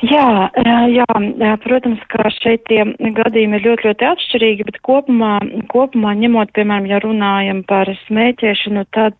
Jā, 0.00 0.50
jā, 0.88 1.56
protams, 1.60 2.00
ka 2.08 2.30
šeit 2.30 2.64
tie 2.68 2.84
gadījumi 2.98 3.56
ir 3.56 3.66
ļoti, 3.66 3.84
ļoti 3.84 4.06
atšķirīgi, 4.12 4.64
bet 4.64 4.78
kopumā, 4.80 5.38
kopumā 5.68 6.14
ņemot, 6.14 6.52
piemēram, 6.56 6.86
ja 6.86 7.00
runājam 7.00 7.62
par 7.68 7.86
smēķēšanu, 8.06 8.84
tad 8.96 9.14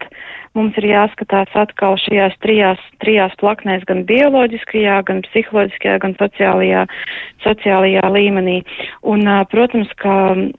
mums 0.58 0.76
ir 0.80 0.86
jāskatās 0.90 1.52
atkal 1.58 1.96
šajās 2.00 2.34
trijās, 2.42 2.80
trijās 3.02 3.34
plaknēs, 3.40 3.84
gan 3.88 4.02
bioloģiskajā, 4.08 4.96
gan 5.06 5.22
psiholoģiskajā, 5.28 5.98
gan 6.02 6.16
sociālajā, 6.18 6.84
sociālajā 7.44 8.10
līmenī. 8.16 8.56
Un, 9.06 9.26
protams, 9.52 9.92
ka 10.02 10.16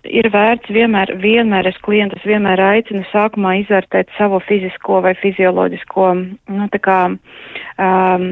ir 0.07 0.31
vērts 0.31 0.71
vienmēr, 0.71 1.15
vienmēr 1.23 1.69
es 1.71 1.79
klientus 1.85 2.23
vienmēr 2.27 2.61
aicinu 2.71 3.03
sākumā 3.11 3.57
izvērtēt 3.65 4.13
savu 4.17 4.39
fizisko 4.47 5.01
vai 5.03 5.13
fizioloģisko, 5.19 6.07
nu, 6.55 6.69
kā, 6.81 7.01
um, 7.11 8.25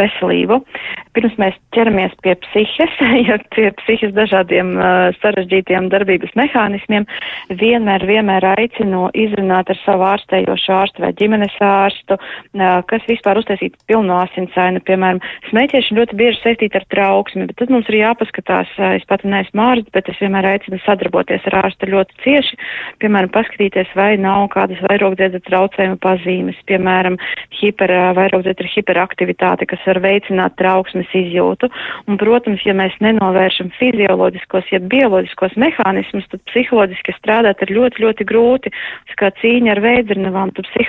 veselību. 0.00 0.60
Pirms 1.14 1.36
mēs 1.38 1.56
ķeramies 1.76 2.16
pie 2.24 2.34
psihes, 2.46 2.96
jo 3.28 3.38
pie 3.54 3.68
psihes 3.82 4.14
dažādiem 4.16 4.74
uh, 4.78 5.12
sarežģītiem 5.20 5.90
darbības 5.92 6.32
mehānismiem, 6.38 7.06
vienmēr, 7.60 8.06
vienmēr 8.08 8.48
aicinu 8.54 9.06
izrunāt 9.12 9.70
ar 9.70 9.80
savu 9.84 10.08
ārstējošo 10.08 10.80
ārstu 10.80 10.93
ārstu 10.94 11.02
vai 11.02 11.12
ģimenes 11.18 11.54
ārstu, 11.60 12.16
kas 12.86 13.02
vispār 13.08 13.38
uztaisītu 13.38 13.76
pilno 13.86 14.20
asinsainu. 14.22 14.80
Piemēram, 14.86 15.20
smēķēšana 15.50 15.98
ļoti 15.98 16.16
bieži 16.16 16.40
saistīta 16.42 16.78
ar 16.78 16.86
trauksmi, 16.88 17.46
bet 17.46 17.56
tad 17.58 17.70
mums 17.70 17.88
ir 17.88 18.00
jāpaskatās, 18.00 18.68
es 18.94 19.04
pat 19.08 19.24
neesmu 19.24 19.60
ārsts, 19.60 19.90
bet 19.92 20.08
es 20.08 20.18
vienmēr 20.20 20.46
aicinu 20.54 20.78
sadarboties 20.84 21.42
ar 21.50 21.64
ārstu 21.64 21.90
ļoti 21.90 22.14
cieši, 22.22 22.58
piemēram, 23.02 23.30
paskatīties, 23.34 23.90
vai 23.96 24.16
nav 24.18 24.48
kādas 24.54 24.80
vairogdzēdza 24.88 25.42
traucējuma 25.48 25.98
pazīmes, 25.98 26.58
piemēram, 26.68 27.18
hiper, 27.58 27.90
vairogdzēdza 28.18 28.70
hiperaktivitāte, 28.74 29.66
kas 29.66 29.82
var 29.88 30.00
veicināt 30.04 30.56
trauksmes 30.60 31.10
izjūtu. 31.14 31.70
Un, 32.08 32.18
protams, 32.20 32.62
ja 32.66 32.74
mēs 32.76 32.94
nenovēršam 33.02 33.72
fizioloģiskos, 33.78 34.70
ja 34.72 34.80
bioloģiskos 34.80 35.56
mehānismus, 35.60 36.28
tad 36.30 36.42
psiholoģiski 36.50 37.16
strādāt 37.18 37.62
ir 37.66 37.74
ļoti, 37.78 38.04
ļoti 38.04 38.28
grūti. 38.28 38.72
Tas 39.08 39.18
kā 39.20 39.30
cīņa 39.40 39.74
ar 39.74 39.82
vēdzinavām, 39.84 40.52
tu 40.54 40.64
psiholoģiski 40.68 40.83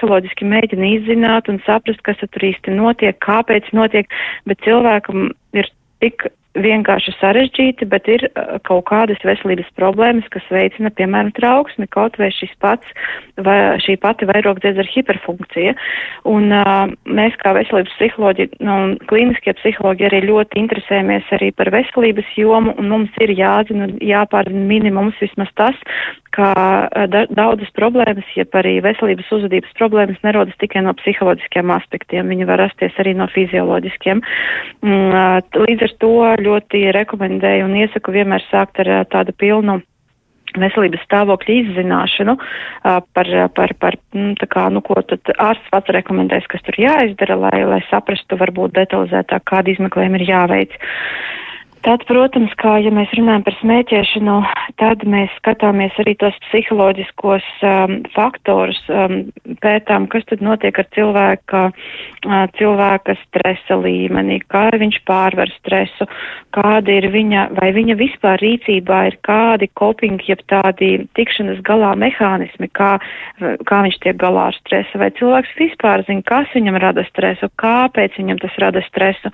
mēģina 0.45 0.89
izzināt 0.99 1.49
un 1.51 1.61
saprast, 1.65 2.01
kas 2.05 2.17
tur 2.21 2.47
īsti 2.49 2.73
notiek, 2.75 3.17
kāpēc 3.23 3.71
notiek, 3.73 4.09
bet 4.45 4.61
cilvēkam 4.65 5.31
ir 5.53 5.69
tik 6.03 6.27
vienkārši 6.55 7.13
sarežģīti, 7.19 7.87
bet 7.91 8.07
ir 8.11 8.25
uh, 8.29 8.57
kaut 8.67 8.85
kādas 8.89 9.21
veselības 9.27 9.67
problēmas, 9.79 10.27
kas 10.33 10.45
veicina, 10.53 10.91
piemēram, 10.95 11.33
trauksmi, 11.35 11.87
kaut 11.91 12.17
vai 12.21 12.31
šis 12.33 12.53
pats, 12.63 12.87
vai 13.45 13.57
šī 13.83 13.97
pati 14.01 14.27
vairogdzēdzera 14.29 14.91
hiperfunkcija. 14.93 15.75
Un 16.31 16.53
uh, 16.55 16.87
mēs 17.05 17.37
kā 17.41 17.55
veselības 17.57 17.95
psiholoģi, 17.99 18.49
nu, 18.65 18.77
klīniskie 19.11 19.55
psiholoģi 19.59 20.09
arī 20.09 20.23
ļoti 20.29 20.61
interesējamies 20.63 21.31
arī 21.35 21.51
par 21.55 21.71
veselības 21.75 22.31
jomu, 22.39 22.75
un 22.79 22.91
mums 22.93 23.23
ir 23.23 23.35
jāzina, 23.35 23.89
jāpārzina 24.03 24.65
minimums 24.69 25.19
vismaz 25.23 25.51
tas, 25.59 25.77
ka 26.35 26.51
uh, 26.55 27.05
da 27.11 27.25
daudzas 27.35 27.71
problēmas, 27.75 28.27
ja 28.37 28.47
arī 28.55 28.77
veselības 28.85 29.31
uzvedības 29.35 29.75
problēmas 29.77 30.21
nerodas 30.23 30.55
tikai 30.61 30.83
no 30.85 30.95
psiholoģiskiem 31.01 31.71
aspektiem, 31.75 32.31
viņi 32.31 32.47
var 32.47 32.63
rasties 32.63 32.95
arī 33.01 33.15
no 33.17 33.27
fizioloģiskiem. 33.33 34.23
Mm, 34.85 35.11
uh, 35.11 35.63
līdz 35.65 35.87
ar 35.89 35.95
to 36.03 36.13
ļoti 36.45 36.85
rekomendēju 36.95 37.67
un 37.67 37.75
iesaku 37.83 38.15
vienmēr 38.15 38.45
sākt 38.51 38.81
ar 38.85 38.91
tādu 39.11 39.35
pilnu 39.37 39.81
veselības 40.59 41.03
stāvokļa 41.05 41.55
izzināšanu 41.61 42.35
par, 42.83 43.31
par, 43.57 43.73
par 43.81 43.97
mm, 44.15 44.47
kā, 44.51 44.67
nu, 44.73 44.81
ko 44.85 44.99
tad 45.09 45.31
ārsts 45.35 45.71
pats 45.73 45.93
rekomendēs, 45.95 46.47
kas 46.51 46.63
tur 46.67 46.77
jāizdara, 46.79 47.37
lai, 47.47 47.57
lai 47.67 47.81
saprastu 47.89 48.39
varbūt 48.39 48.75
detalizētāk, 48.77 49.45
kādi 49.51 49.75
izmeklējumi 49.75 50.21
ir 50.21 50.27
jāveic. 50.29 50.77
Tad, 51.85 52.01
protams, 52.09 52.49
kā 52.57 52.79
ja 52.81 52.89
mēs 52.89 53.11
runājam 53.13 53.43
par 53.45 53.53
smēķēšanu, 53.59 54.35
tad 54.81 55.03
mēs 55.05 55.33
skatāmies 55.37 55.93
arī 56.01 56.15
tos 56.17 56.33
psiholoģiskos 56.47 57.45
um, 57.61 57.99
faktorus, 58.15 58.79
um, 58.89 59.27
pētām, 59.61 60.07
kas 60.09 60.25
tad 60.31 60.41
notiek 60.41 60.79
ar 60.81 60.87
cilvēka, 60.97 61.61
uh, 61.69 62.39
cilvēka 62.57 63.13
stresa 63.19 63.77
līmenī, 63.77 64.39
kā 64.49 64.63
viņš 64.73 64.97
pārvar 65.05 65.51
stresu, 65.59 66.07
kāda 66.57 66.95
ir 66.95 67.05
viņa, 67.13 67.43
vai 67.59 67.69
viņa 67.77 67.97
vispār 68.01 68.41
rīcībā 68.41 69.03
ir 69.11 69.19
kādi 69.27 69.69
coping, 69.77 70.17
jeb 70.25 70.41
tādi 70.49 71.05
tikšanas 71.13 71.61
galā 71.69 71.93
mehānismi, 72.01 72.71
kā, 72.73 72.95
kā 73.69 73.83
viņš 73.85 73.99
tiek 74.07 74.17
galā 74.25 74.49
ar 74.49 74.57
stresu, 74.63 75.03
vai 75.03 75.11
cilvēks 75.21 75.53
vispār 75.61 76.01
zina, 76.09 76.25
kas 76.25 76.49
viņam 76.57 76.81
rada 76.81 77.05
stresu, 77.11 77.51
kāpēc 77.61 78.17
viņam 78.17 78.41
tas 78.41 78.59
rada 78.65 78.81
stresu, 78.89 79.29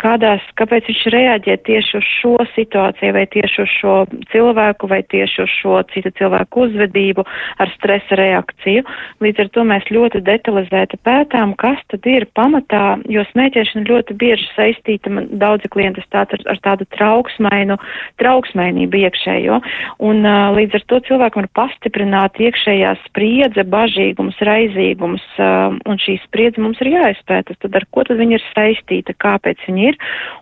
kādās, 0.00 0.48
kāpēc 0.56 0.88
viņš 0.88 1.06
reaģē 1.12 1.60
tieši 1.68 1.89
tieši 1.90 1.98
uz 1.98 2.04
šo 2.20 2.36
situāciju, 2.54 3.12
vai 3.14 3.26
tieši 3.26 3.62
uz 3.62 3.70
šo 3.80 3.94
cilvēku, 4.32 4.88
vai 4.88 5.02
tieši 5.02 5.42
uz 5.42 5.50
šo 5.50 5.82
citu 5.92 6.10
cilvēku 6.18 6.66
uzvedību 6.66 7.24
ar 7.58 7.70
stresa 7.74 8.14
reakciju. 8.16 8.82
Līdz 9.20 9.40
ar 9.40 9.48
to 9.54 9.64
mēs 9.64 9.84
ļoti 9.90 10.22
detalizēti 10.22 10.98
pētām, 11.02 11.54
kas 11.56 11.78
tad 11.90 12.06
ir 12.06 12.26
pamatā, 12.34 13.00
jo 13.08 13.24
smēķēšana 13.32 13.86
ļoti 13.88 14.14
bieži 14.14 14.46
saistīta, 14.54 15.10
man 15.10 15.28
daudzi 15.40 15.68
klienti 15.70 16.02
stāsta 16.06 16.38
ar, 16.38 16.46
ar 16.54 16.60
tādu 16.62 16.86
trauksmainu, 16.96 17.78
trauksmainību 18.20 19.02
iekšējo. 19.04 19.60
Un 19.98 20.24
uh, 20.24 20.50
līdz 20.56 20.80
ar 20.80 20.86
to 20.86 21.00
cilvēkam 21.08 21.44
var 21.44 21.50
pastiprināt 21.64 22.38
iekšējā 22.40 22.94
spriedze, 23.06 23.64
bažīgums, 23.64 24.38
raizīgums, 24.46 25.24
uh, 25.38 25.74
un 25.86 26.00
šī 26.02 26.18
spriedze 26.26 26.62
mums 26.62 26.80
ir 26.84 26.92
jāizpēta. 26.94 27.56
Tad 27.60 27.80
ar 27.80 27.86
ko 27.90 28.04
tad 28.06 28.20
viņa 28.20 28.38
ir 28.38 28.46
saistīta, 28.52 29.16
kāpēc 29.20 29.62
viņa 29.68 29.88
ir, 29.90 29.98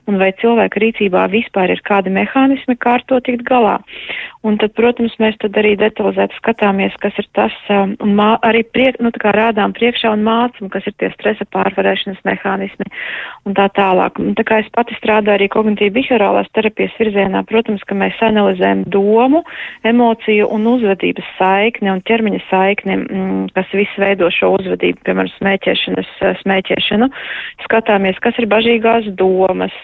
un 0.08 0.18
vai 0.20 0.32
cilvēka 0.40 0.80
rīcībā 0.82 1.26
vispār 1.38 1.72
ir 1.74 1.82
kādi 1.86 2.12
mehānismi, 2.14 2.76
kā 2.76 2.98
ar 2.98 3.06
to 3.08 3.22
tikt 3.24 3.46
galā. 3.48 3.78
Un 4.46 4.54
tad, 4.60 4.70
protams, 4.78 5.16
mēs 5.18 5.34
tad 5.42 5.56
arī 5.58 5.72
detalizēti 5.78 6.36
skatāmies, 6.38 6.94
kas 7.02 7.16
ir 7.18 7.26
tas, 7.34 7.54
um, 7.74 7.96
un 8.04 8.12
mā, 8.18 8.28
arī 8.46 8.62
priek, 8.62 9.00
nu, 9.02 9.10
tā 9.14 9.22
kā 9.24 9.32
rādām 9.34 9.74
priekšā 9.74 10.12
un 10.14 10.22
mācam, 10.26 10.70
kas 10.70 10.86
ir 10.86 10.94
tie 11.02 11.10
stresa 11.16 11.46
pārvarēšanas 11.50 12.20
mehānismi 12.28 12.86
un 13.48 13.56
tā 13.58 13.66
tālāk. 13.74 14.20
Un 14.22 14.36
tā 14.38 14.44
kā 14.46 14.60
es 14.62 14.70
pati 14.74 14.94
strādāju 15.00 15.34
arī 15.40 15.48
kognitīvi 15.50 15.96
behaviorālās 15.96 16.50
terapijas 16.54 16.94
virzienā, 17.00 17.42
protams, 17.50 17.82
ka 17.88 17.96
mēs 17.98 18.20
analizējam 18.22 18.84
domu, 18.94 19.42
emociju 19.90 20.46
un 20.54 20.70
uzvedības 20.70 21.34
saikni 21.40 21.90
un 21.90 22.04
ķermeņa 22.06 22.40
saikni, 22.46 22.98
mm, 23.02 23.42
kas 23.58 23.74
viss 23.74 23.98
veido 23.98 24.30
šo 24.34 24.52
uzvedību, 24.60 25.02
piemēram, 25.08 25.34
smēķēšanas, 25.34 26.14
smēķēšanu. 26.44 27.10
Skatāmies, 27.66 28.22
kas 28.22 28.38
ir 28.38 28.46
bažīgās 28.54 29.10
domas, 29.18 29.74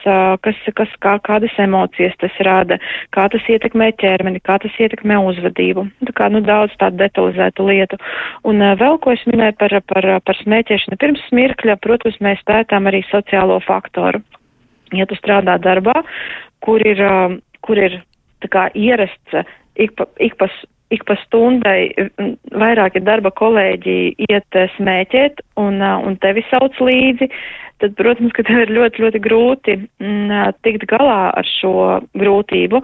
kas, 0.47 0.63
kas, 0.79 0.95
kā, 1.03 1.19
kādas 1.45 1.59
emocijas 1.59 2.15
tas 2.19 2.33
rada, 2.41 2.79
kā 3.13 3.29
tas 3.29 3.43
ietekmē 3.49 3.93
ķermeni, 3.99 4.41
kā 4.41 4.59
tas 4.59 4.73
ietekmē 4.79 5.19
uzvedību. 5.19 5.87
Tā 6.07 6.13
kā, 6.15 6.29
nu, 6.31 6.41
daudz 6.41 6.73
tādu 6.79 6.97
detalizētu 6.99 7.67
lietu. 7.69 7.97
Un 8.45 8.61
vēl, 8.61 8.99
ko 9.01 9.13
es 9.13 9.25
minēju 9.27 9.57
par, 9.59 9.81
par, 9.87 10.21
par 10.25 10.37
smēķēšanu 10.43 10.99
pirms 10.99 11.23
smirkļa, 11.29 11.77
protams, 11.81 12.19
mēs 12.21 12.41
pētām 12.47 12.87
arī 12.87 13.05
sociālo 13.11 13.61
faktoru. 13.65 14.23
Ja 14.93 15.07
tu 15.07 15.15
strādā 15.17 15.59
darbā, 15.59 16.03
kur 16.61 16.81
ir, 16.81 17.01
kur 17.61 17.79
ir 17.79 18.03
tā 18.41 18.49
kā 18.49 18.69
ierasts 18.75 19.45
ik 19.75 19.95
pa, 19.97 20.07
ik 20.19 20.37
pa, 20.39 20.49
ik 20.89 21.05
pa 21.05 21.17
stundai 21.25 21.91
vairāki 22.55 23.03
darba 23.03 23.33
kolēģi 23.35 24.15
iet 24.29 24.59
smēķēt 24.77 25.43
un, 25.59 25.83
un 25.83 26.17
tevi 26.23 26.45
sauc 26.51 26.79
līdzi, 26.79 27.31
tad, 27.83 27.95
protams, 27.99 28.33
ka 28.37 28.45
tev 28.47 28.65
ir 28.65 28.73
ļoti, 28.75 29.03
ļoti 29.05 29.21
grūti 29.25 29.77
m, 29.77 29.89
mm, 29.99 30.55
tikt 30.67 30.87
galā 30.91 31.33
ar 31.35 31.49
šo 31.49 32.01
grūtību. 32.19 32.81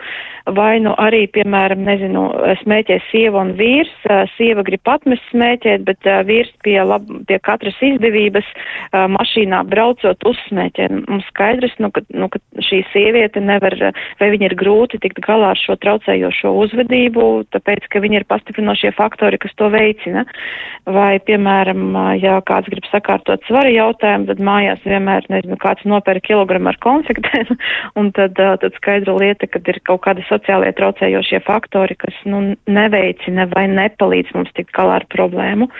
Vai 0.56 0.80
nu 0.82 0.94
arī, 0.98 1.24
piemēram, 1.30 1.84
nezinu, 1.86 2.24
smēķē 2.62 2.96
sieva 3.10 3.44
un 3.44 3.52
vīrs, 3.58 3.92
sieva 4.36 4.64
grib 4.66 4.88
atmest 4.90 5.22
smēķēt, 5.30 5.84
bet 5.86 6.08
vīrs 6.26 6.50
pie, 6.64 6.76
lab, 6.82 7.06
pie 7.28 7.38
katras 7.44 7.78
izdevības 7.84 8.48
mašīnā 8.92 9.62
braucot 9.70 10.26
uzsmēķē. 10.26 10.88
Mums 11.06 11.28
skaidrs, 11.30 11.76
nu, 11.82 11.92
ka, 11.94 12.02
nu, 12.10 12.30
ka 12.32 12.40
šī 12.66 12.82
sieviete 12.90 13.42
nevar, 13.44 13.76
vai 14.20 14.30
viņa 14.34 14.50
ir 14.50 14.56
grūti 14.58 15.00
tikt 15.04 15.22
galā 15.24 15.52
ar 15.54 15.60
šo 15.60 15.76
traucējošo 15.80 16.52
uzvedību, 16.64 17.28
tāpēc, 17.54 17.86
ka 17.92 18.02
viņa 18.02 18.22
ir 18.22 18.28
pastiprinošie 18.30 18.94
faktori, 18.96 19.38
kas 19.40 19.54
to 19.60 19.70
veicina. 19.72 20.26
Vai, 20.90 21.20
piemēram, 21.22 21.94
ja 22.18 22.40
kāds 22.46 22.70
grib 22.72 22.86
sakārtot 22.90 23.44
svaru 23.46 23.70
jautājumu, 23.74 24.30
tad 24.32 24.42
mājās 24.42 24.82
vienmēr, 24.90 25.26
nezinu, 25.32 25.58
kāds 25.60 25.86
nopēra 25.88 26.22
kilogramu 26.24 26.70
ar 26.72 26.78
konfektēm, 26.82 27.54
un 28.00 28.10
tad, 28.16 28.36
tad 28.36 28.76
skaidra 28.78 29.16
lieta, 29.18 29.48
ka 29.50 29.62
ir 29.72 29.80
kaut 29.88 30.04
kādi 30.06 30.26
sociālie 30.28 30.72
traucējošie 30.76 31.42
faktori, 31.46 31.96
kas, 32.00 32.16
nu, 32.28 32.42
neveicina 32.70 33.48
vai 33.54 33.66
nepalīdz 33.72 34.34
mums 34.36 34.52
tikt 34.56 34.74
galā 34.76 35.00
ar 35.00 35.08
problēmu. 35.12 35.70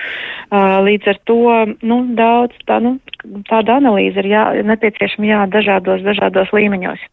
Līdz 0.88 1.14
ar 1.14 1.22
to, 1.28 1.40
nu, 1.86 2.02
daudz 2.18 2.56
tā, 2.70 2.80
nu, 2.84 2.96
tāda 3.50 3.78
analīze 3.80 4.22
ir 4.22 4.30
jā, 4.32 4.44
nepieciešama 4.66 5.32
jā, 5.32 5.46
dažādos, 5.52 6.04
dažādos 6.06 6.52
līmeņos. 6.56 7.08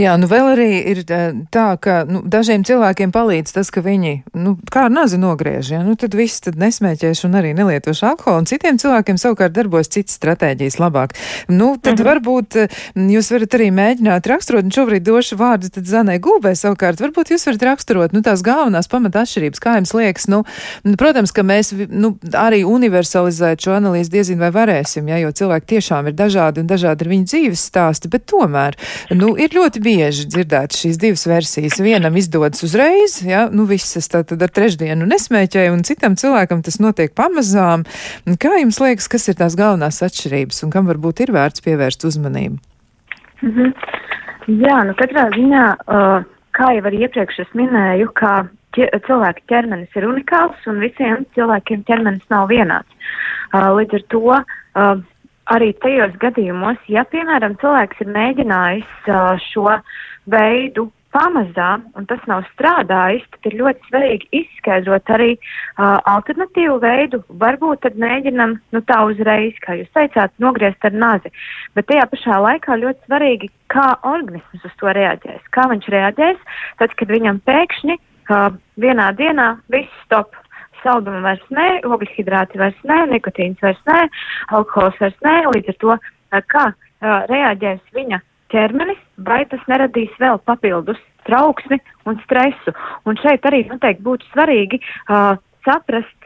Jā, 0.00 0.14
nu 0.20 0.28
vēl 0.30 0.50
arī 0.52 0.68
ir 0.92 1.02
tā, 1.06 1.66
ka 1.82 2.02
nu, 2.08 2.22
dažiem 2.28 2.64
cilvēkiem 2.66 3.12
palīdz 3.14 3.54
tas, 3.56 3.70
ka 3.72 3.82
viņi, 3.84 4.12
nu, 4.38 4.54
kā 4.72 4.86
ar 4.86 4.92
nazi 4.92 5.18
nogriež, 5.20 5.72
ja, 5.72 5.80
nu, 5.86 5.96
tad 5.98 6.14
viss 6.16 6.42
tad 6.44 6.58
nesmēķēšu 6.60 7.26
un 7.28 7.38
arī 7.40 7.52
nelietošu 7.56 8.06
alkoholu, 8.10 8.44
un 8.44 8.48
citiem 8.50 8.78
cilvēkiem 8.80 9.18
savukārt 9.20 9.54
darbojas 9.56 9.90
citas 9.92 10.18
stratēģijas 10.20 10.78
labāk. 10.82 11.16
Nu, 11.48 11.74
tad 11.80 11.98
mhm. 11.98 12.06
varbūt 12.06 12.58
jūs 13.16 13.32
varat 13.34 13.56
arī 13.58 13.70
mēģināt 13.74 14.30
raksturot, 14.30 14.68
un 14.68 14.74
šobrīd 14.76 15.06
došu 15.06 15.38
vārdu 15.40 15.72
tad 15.72 15.88
Zanai 15.88 16.18
Gūbē 16.22 16.54
savukārt, 16.58 17.02
varbūt 17.02 17.32
jūs 17.34 17.48
varat 17.48 17.66
raksturot, 17.70 18.14
nu, 18.16 18.22
tās 18.26 18.44
galvenās 18.46 18.90
pamata 18.92 19.24
atšķirības, 19.24 19.62
kā 19.62 19.76
jums 19.80 19.94
liekas, 19.96 20.28
nu, 20.32 20.42
protams, 21.00 21.34
ka 21.34 21.44
mēs, 21.46 21.72
nu, 21.90 22.14
arī 22.36 22.62
universalizēt 22.68 23.64
šo 23.66 23.76
analīzi 23.78 24.14
diezin 24.14 24.40
vai 24.42 24.52
varēsim, 24.54 25.08
ja, 25.10 25.20
jo 25.24 25.32
cilvēki 25.36 25.72
tiešām 25.76 26.10
ir 26.10 26.16
dažādi 26.18 26.62
un 26.62 26.70
dažādi 26.70 27.06
ir 27.06 27.12
viņu 27.14 27.30
dzīves 27.32 27.66
stāsti, 27.70 28.10
bet 28.12 28.26
tomēr, 28.30 28.76
nu, 29.16 29.34
ir 29.40 29.55
ļoti 29.56 29.82
bieži 29.82 30.28
dzirdēt 30.30 30.76
šīs 30.76 31.00
divas 31.00 31.26
versijas. 31.28 31.80
Vienam 31.82 32.16
izdodas 32.20 32.62
uzreiz, 32.66 33.18
ja, 33.26 33.46
nu 33.52 33.66
viss 33.68 33.96
es 33.98 34.08
tad 34.12 34.32
ar 34.36 34.52
trešdienu 34.52 35.08
nesmēķēju, 35.08 35.74
un 35.74 35.84
citam 35.88 36.16
cilvēkam 36.20 36.62
tas 36.66 36.78
notiek 36.82 37.14
pamazām. 37.16 37.86
Kā 38.42 38.56
jums 38.60 38.80
liekas, 38.82 39.08
kas 39.12 39.28
ir 39.32 39.38
tās 39.40 39.58
galvenās 39.58 40.02
atšķirības 40.06 40.64
un 40.66 40.74
kam 40.74 40.88
varbūt 40.92 41.24
ir 41.26 41.34
vērts 41.36 41.64
pievērst 41.64 42.06
uzmanību? 42.08 42.60
-hmm. 43.42 43.72
Jā, 44.46 44.76
nu 44.86 44.94
katrā 44.94 45.26
ziņā, 45.34 45.64
uh, 45.74 46.22
kā 46.54 46.70
jau 46.76 46.84
arī 46.86 47.02
iepriekš 47.06 47.40
es 47.46 47.50
minēju, 47.58 48.12
ka 48.14 48.46
cilvēka 48.76 49.40
ķermenis 49.48 49.96
ir 49.96 50.06
unikāls 50.06 50.68
un 50.70 50.80
visiem 50.84 51.24
cilvēkiem 51.34 51.84
ķermenis 51.88 52.26
nav 52.30 52.48
vienāds. 52.52 52.88
Uh, 53.54 53.72
līdz 53.78 53.98
ar 53.98 54.04
to 54.12 54.22
uh, 54.36 54.96
arī 55.52 55.72
tajos 55.82 56.14
gadījumos, 56.22 56.78
ja, 56.90 57.06
piemēram, 57.12 57.56
cilvēks 57.62 58.02
ir 58.02 58.12
mēģinājis 58.14 59.10
uh, 59.10 59.34
šo 59.50 59.78
veidu 60.30 60.88
pamazām, 61.16 61.86
un 61.96 62.06
tas 62.10 62.20
nav 62.28 62.44
strādājis, 62.50 63.24
tad 63.32 63.48
ir 63.48 63.58
ļoti 63.60 63.88
svarīgi 63.88 64.28
izskaidrot 64.40 65.12
arī 65.14 65.30
uh, 65.36 65.96
alternatīvu 66.12 66.76
veidu. 66.82 67.22
Varbūt 67.42 67.84
tad 67.86 67.96
mēģinam, 68.02 68.56
nu 68.74 68.82
tā 68.90 68.98
uzreiz, 69.08 69.56
kā 69.64 69.78
jūs 69.80 69.92
teicāt, 69.96 70.34
nogriezt 70.42 70.84
ar 70.84 70.96
nazi. 70.96 71.32
Bet 71.78 71.88
tajā 71.90 72.08
pašā 72.12 72.40
laikā 72.48 72.80
ļoti 72.82 73.08
svarīgi, 73.08 73.52
kā 73.72 73.86
organisms 74.04 74.66
uz 74.68 74.74
to 74.80 74.92
reaģēs. 74.98 75.46
Kā 75.56 75.68
viņš 75.72 75.88
reaģēs, 75.96 76.42
tad, 76.82 76.96
kad 76.98 77.14
viņam 77.14 77.40
pēkšņi 77.48 77.96
uh, 77.96 78.50
vienā 78.82 79.12
dienā 79.16 79.54
viss 79.72 80.04
stop 80.04 80.36
salduma 80.86 81.24
vairs 81.24 81.44
nē, 81.50 81.68
ogļhidrāti 81.90 82.62
vairs 82.62 82.78
nē, 82.86 83.02
nikotīns 83.10 83.62
vairs 83.64 83.82
nē, 83.90 84.06
alkohols 84.58 85.02
vairs 85.02 85.18
nē, 85.26 85.36
līdz 85.54 85.74
ar 85.74 85.78
to 85.82 85.98
kā 86.54 86.64
uh, 86.70 87.20
reaģēs 87.30 87.82
viņa 87.96 88.22
ķermenis, 88.54 89.02
vai 89.26 89.42
tas 89.50 89.62
neradīs 89.70 90.14
vēl 90.22 90.38
papildus 90.46 91.00
trauksmi 91.26 91.80
un 92.06 92.20
stresu. 92.22 92.74
Un 93.06 93.18
šeit 93.18 93.46
arī 93.48 93.64
noteikti 93.66 94.06
būtu 94.06 94.28
svarīgi 94.30 94.78
uh, 94.82 95.34
saprast, 95.66 96.25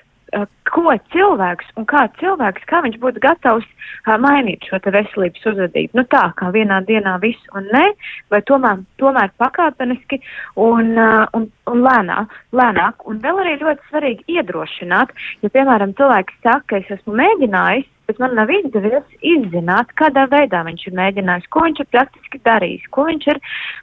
ko 0.70 0.94
cilvēks 1.12 1.72
un 1.80 1.86
kā 1.90 2.04
cilvēks, 2.20 2.66
kā 2.70 2.80
viņš 2.84 2.98
būtu 3.02 3.22
gatavs 3.24 3.66
uh, 3.66 4.16
mainīt 4.22 4.66
šo 4.68 4.78
veselības 4.84 5.46
uzvedību. 5.52 5.98
Nu 5.98 6.04
tā, 6.12 6.22
kā 6.38 6.50
vienā 6.54 6.80
dienā 6.86 7.16
viss 7.22 7.54
un 7.58 7.66
nē, 7.74 7.84
vai 8.30 8.42
tomēr, 8.46 8.82
tomēr 9.02 9.32
pakāpeniski 9.42 10.20
un, 10.56 10.92
uh, 10.96 11.26
un, 11.36 11.48
un 11.70 11.84
lēnā, 11.86 12.24
lēnāk. 12.56 13.06
Un 13.10 13.22
vēl 13.24 13.42
arī 13.44 13.56
ļoti 13.62 13.90
svarīgi 13.90 14.38
iedrošināt, 14.38 15.14
ja, 15.42 15.52
piemēram, 15.52 15.96
cilvēks 15.98 16.42
saka, 16.44 16.66
ka 16.70 16.82
es 16.82 16.94
esmu 16.98 17.18
mēģinājis, 17.20 17.88
bet 18.10 18.18
man 18.22 18.34
nav 18.34 18.50
izdevies 18.50 19.06
izzināt, 19.22 19.92
kādā 20.00 20.26
veidā 20.32 20.64
viņš 20.66 20.86
ir 20.88 20.96
mēģinājis, 20.98 21.48
ko 21.54 21.62
viņš 21.66 21.82
ir 21.84 21.88
praktiski 21.94 22.40
darījis, 22.48 22.88
ko 22.94 23.06
viņš 23.06 23.28
ir 23.30 23.40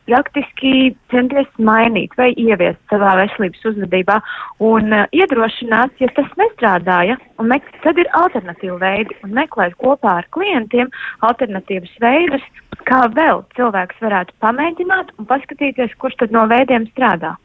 praktiski 0.10 0.74
centies 1.14 1.48
mainīt 1.70 2.16
vai 2.20 2.34
ieviest 2.36 2.82
savā 2.92 3.16
veselības 3.22 3.64
uzvedībā 3.72 4.20
un 4.68 4.92
uh, 4.92 5.08
iedrošināt, 5.16 5.96
ja 6.04 6.12
tas 6.20 6.30
nestrādāja, 6.42 7.16
un 7.40 7.52
mek, 7.54 7.72
tad 7.86 8.00
ir 8.04 8.12
alternatīva 8.20 8.78
veidi 8.84 9.18
un 9.24 9.36
meklēt 9.40 9.80
kopā 9.80 10.20
ar 10.22 10.30
klientiem 10.36 10.92
alternatīvas 11.28 11.96
veidus, 12.04 12.44
kā 12.90 13.06
vēl 13.16 13.46
cilvēks 13.56 14.04
varētu 14.04 14.36
pamēģināt 14.44 15.16
un 15.18 15.32
paskatīties, 15.32 15.96
kurš 16.02 16.20
tad 16.24 16.36
no 16.36 16.48
veidiem 16.52 16.92
strādā. 16.92 17.38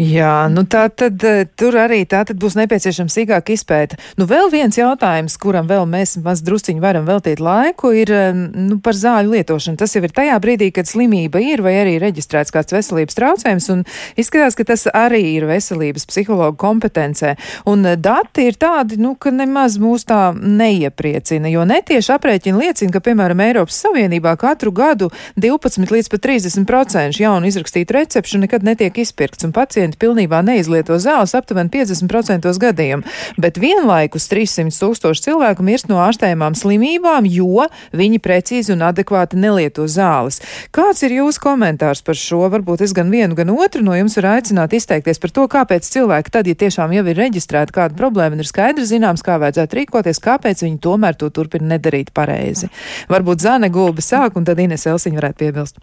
Jā, 0.00 0.48
nu 0.48 0.62
tā 0.70 0.86
tad 0.88 1.20
eh, 1.26 1.42
tur 1.58 1.76
arī 1.76 2.04
tā 2.08 2.22
tad 2.24 2.38
būs 2.40 2.54
nepieciešams 2.56 3.16
sīkāk 3.18 3.50
izpēta. 3.52 3.98
Nu 4.16 4.24
vēl 4.30 4.48
viens 4.52 4.78
jautājums, 4.78 5.36
kuram 5.40 5.68
vēl 5.68 5.84
mēs 5.90 6.14
maz 6.24 6.40
drusciņi 6.46 6.80
varam 6.80 7.04
veltīt 7.08 7.42
laiku, 7.42 7.90
ir 7.92 8.12
eh, 8.14 8.30
nu, 8.32 8.78
par 8.80 8.96
zāļu 8.96 9.34
lietošanu. 9.34 9.76
Tas 9.80 9.92
jau 9.96 10.02
ir 10.06 10.14
tajā 10.16 10.38
brīdī, 10.40 10.70
kad 10.72 10.88
slimība 10.88 11.42
ir 11.44 11.60
vai 11.66 11.74
arī 11.82 11.98
reģistrēts 12.00 12.54
kāds 12.54 12.72
veselības 12.72 13.18
traucējums, 13.18 13.68
un 13.74 13.84
izskatās, 14.20 14.56
ka 14.56 14.68
tas 14.70 14.86
arī 14.88 15.20
ir 15.34 15.48
veselības 15.50 16.08
psihologa 16.08 16.56
kompetencē. 16.60 17.34
Un 17.70 17.84
eh, 17.90 17.98
dati 18.00 18.48
ir 18.48 18.56
tādi, 18.60 19.00
nu, 19.02 19.16
ka 19.20 19.34
nemaz 19.34 19.76
mūs 19.82 20.06
tā 20.08 20.30
neiepriecina, 20.32 21.50
jo 21.52 21.66
netieši 21.68 22.14
aprēķini 22.16 22.64
liecina, 22.64 22.94
ka, 22.94 23.04
piemēram, 23.10 23.44
Eiropas 23.50 23.82
Savienībā 23.84 24.32
katru 24.40 24.72
gadu 24.72 25.10
12 25.36 25.92
līdz 25.92 26.08
pat 26.14 26.26
30% 26.30 27.20
jaunu 27.20 27.50
izrakstītu 27.50 27.98
recepšu 27.98 28.40
nekad 28.46 28.64
netiek 28.64 28.96
izpirkts, 29.40 29.44
un 29.44 29.52
pacienti 29.52 29.98
pilnībā 29.98 30.42
neizlieto 30.44 30.98
zāles 30.98 31.34
aptuveni 31.34 31.70
50% 31.70 32.58
gadījumu, 32.60 33.04
bet 33.38 33.58
vienlaikus 33.58 34.28
300 34.28 34.70
tūkstoši 34.70 35.24
cilvēku 35.24 35.62
mirst 35.62 35.88
no 35.88 36.00
ārstējumām 36.00 36.54
slimībām, 36.54 37.26
jo 37.26 37.66
viņi 37.92 38.20
precīzi 38.20 38.72
un 38.74 38.82
adekvāti 38.82 39.36
nelieto 39.36 39.86
zāles. 39.86 40.40
Kāds 40.72 41.02
ir 41.02 41.16
jūsu 41.16 41.40
komentārs 41.40 42.02
par 42.02 42.16
šo? 42.16 42.48
Varbūt 42.50 42.82
es 42.84 42.92
gan 42.92 43.10
vienu, 43.10 43.34
gan 43.34 43.50
otru 43.50 43.82
no 43.82 43.94
jums 43.94 44.16
varu 44.16 44.34
aicināt 44.36 44.74
izteikties 44.74 45.20
par 45.20 45.30
to, 45.30 45.46
kāpēc 45.48 45.86
cilvēki 45.86 46.30
tad, 46.30 46.46
ja 46.46 46.54
tiešām 46.54 46.92
jau 46.92 47.04
ir 47.06 47.16
reģistrēta 47.16 47.74
kāda 47.74 47.96
problēma 47.96 48.36
un 48.36 48.44
ir 48.44 48.48
skaidrs 48.48 48.90
zināms, 48.92 49.24
kā 49.24 49.38
vajadzētu 49.40 49.80
rīkoties, 49.80 50.22
kāpēc 50.22 50.64
viņi 50.66 50.80
tomēr 50.82 51.16
to 51.16 51.30
turpina 51.30 51.76
nedarīt 51.76 52.12
pareizi. 52.14 52.70
Varbūt 53.10 53.46
Zane 53.46 53.70
Gulba 53.72 54.04
sāk 54.04 54.36
un 54.36 54.48
tad 54.48 54.60
Ines 54.60 54.86
Elsiņa 54.88 55.20
varētu 55.20 55.44
piebilst. 55.44 55.80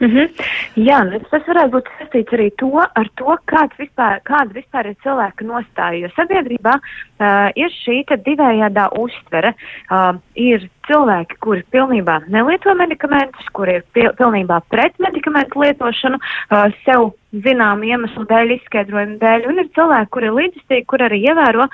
Mm 0.00 0.10
-hmm. 0.10 0.28
Jā, 0.76 0.98
nu, 1.08 1.18
tas 1.30 1.46
varētu 1.48 1.72
būt 1.72 1.86
saistīts 1.98 2.32
arī 2.36 2.50
to, 2.60 2.68
ar 3.00 3.08
to, 3.16 3.36
vispār, 3.78 4.20
kāda 4.28 4.52
vispār 4.52 4.86
ir 4.86 4.96
cilvēka 5.02 5.44
nostāja. 5.44 6.00
Jo 6.02 6.08
sabiedrībā 6.16 6.74
uh, 6.76 7.48
ir 7.56 7.70
šī 7.82 8.04
divējādā 8.04 8.88
uztvere. 8.92 9.54
Uh, 9.90 10.20
ir 10.34 10.68
cilvēki, 10.86 11.36
kuri 11.40 11.62
pilnībā 11.72 12.20
nelieto 12.28 12.74
medikamentus, 12.74 13.48
kuri 13.52 13.74
ir 13.74 13.84
pil 13.92 14.12
pilnībā 14.18 14.60
pret 14.68 14.92
medikamentu 14.98 15.60
lietošanu, 15.60 16.16
uh, 16.16 16.72
sev 16.84 17.10
zinām 17.32 17.82
iemeslu 17.82 18.24
dēļ, 18.24 18.52
izskaidrojumu 18.52 19.18
dēļ, 19.18 19.48
un 19.48 19.58
ir 19.58 19.68
cilvēki, 19.76 20.10
kuri 20.10 20.26
ir 20.26 20.32
līdzstīgi, 20.32 20.86
kur 20.86 21.00
arī 21.00 21.18
ievēro 21.24 21.68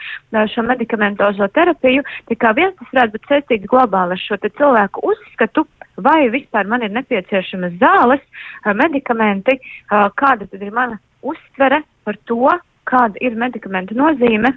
šo 0.54 0.62
medikamentozo 0.62 1.48
terapiju. 1.48 2.02
Tā 2.28 2.34
kā 2.34 2.54
viens 2.54 2.74
tas 2.78 2.88
varētu 2.92 3.12
būt 3.12 3.28
saistīts 3.28 3.70
globāli 3.70 4.12
ar 4.12 4.18
šo 4.18 4.36
cilvēku 4.42 5.00
uzskatu, 5.12 5.66
vai 5.96 6.28
vispār 6.32 6.68
man 6.68 6.82
ir 6.82 6.92
nepieciešamas 6.94 7.78
zāles, 7.80 8.22
medikamenti, 8.78 9.58
kāda 9.90 10.46
tad 10.46 10.62
ir 10.62 10.72
mana 10.72 11.00
uztvere 11.22 11.82
par 12.04 12.18
to, 12.26 12.48
kāda 12.88 13.18
ir 13.20 13.36
medikamenta 13.38 13.94
nozīme 13.94 14.54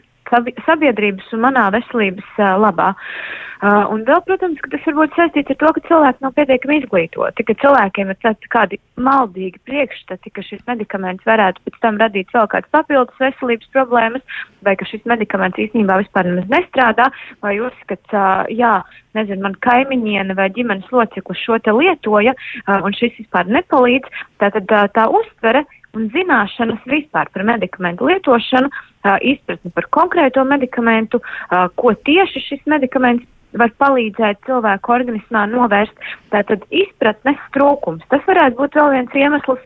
sabiedrības 0.66 1.34
un 1.36 1.44
manā 1.46 1.68
veselības 1.76 2.40
labā. 2.62 2.94
Uh, 2.96 3.45
un 3.64 4.04
vēl, 4.08 4.22
protams, 4.28 4.60
ka 4.60 4.72
tas 4.74 4.84
var 4.90 4.98
būt 5.00 5.16
saistīts 5.16 5.54
ar 5.54 5.60
to, 5.62 5.72
ka 5.76 5.84
cilvēki 5.88 6.24
nav 6.26 6.34
pietiekami 6.36 6.80
izglītoti, 6.82 7.46
ka 7.48 7.56
cilvēkiem 7.62 8.12
ir 8.12 8.18
tāds 8.24 8.50
kādi 8.52 8.80
maldīgi 9.00 9.62
priekšstati, 9.68 10.34
ka 10.36 10.44
šis 10.44 10.66
medikaments 10.68 11.28
varētu 11.28 11.64
pēc 11.64 11.80
tam 11.84 12.00
radīt 12.02 12.34
vēl 12.36 12.50
kādas 12.52 12.72
papildus 12.76 13.22
veselības 13.22 13.72
problēmas, 13.76 14.42
vai 14.66 14.76
ka 14.76 14.88
šis 14.90 15.06
medikaments 15.08 15.62
īstenībā 15.62 16.02
vispār 16.04 16.28
nemaz 16.28 16.52
nestrādā, 16.52 17.08
vai 17.46 17.56
uzskats, 17.64 18.12
uh, 18.12 18.44
jā, 18.52 18.80
nezinu, 19.16 19.46
man 19.48 19.56
kaimiņiene 19.64 20.36
vai 20.36 20.50
ģimenes 20.56 20.92
loceklis 20.92 21.46
šo 21.46 21.60
te 21.64 21.74
lietoja, 21.76 22.36
uh, 22.36 22.82
un 22.84 22.96
šis 22.98 23.16
vispār 23.22 23.48
nepalīdz. 23.52 24.24
Tātad 24.44 24.68
tā, 24.72 24.86
tā 24.96 25.08
uztvere 25.12 25.64
un 25.96 26.10
zināšanas 26.12 26.84
vispār 26.92 27.30
par 27.32 27.46
medikamentu 27.48 28.10
lietošanu, 28.10 28.68
uh, 28.68 29.16
izpratni 29.24 29.72
par 29.76 29.88
konkrēto 29.96 30.44
medikamentu, 30.48 31.22
uh, 31.24 31.70
ko 31.80 31.96
tieši 32.08 32.44
šis 32.50 32.68
medikaments 32.68 33.24
var 33.60 33.72
palīdzēt 33.82 34.42
cilvēku 34.48 34.94
organismā 34.96 35.46
novērst 35.52 36.10
tātad 36.34 36.66
izpratnes 36.70 37.40
trūkums. 37.56 38.06
Tas 38.12 38.26
varētu 38.28 38.60
būt 38.62 38.78
vēl 38.80 38.92
viens 38.98 39.18
iemesls. 39.22 39.64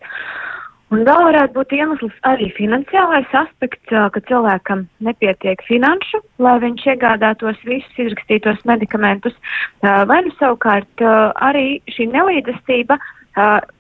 Un 0.90 1.04
vēl 1.06 1.20
varētu 1.28 1.54
būt 1.54 1.74
iemesls 1.78 2.16
arī 2.26 2.48
finansiālais 2.58 3.34
aspekts, 3.38 3.92
ka 3.92 4.22
cilvēkam 4.26 4.88
nepietiek 5.06 5.62
finanšu, 5.68 6.24
lai 6.42 6.56
viņš 6.64 6.88
iegādātos 6.96 7.60
visus 7.70 8.02
izrakstītos 8.08 8.64
medikamentus, 8.66 9.36
vai 9.84 10.24
nu 10.26 10.34
savukārt 10.40 11.06
arī 11.46 11.78
šī 11.94 12.10
nelīdzestība, 12.16 12.98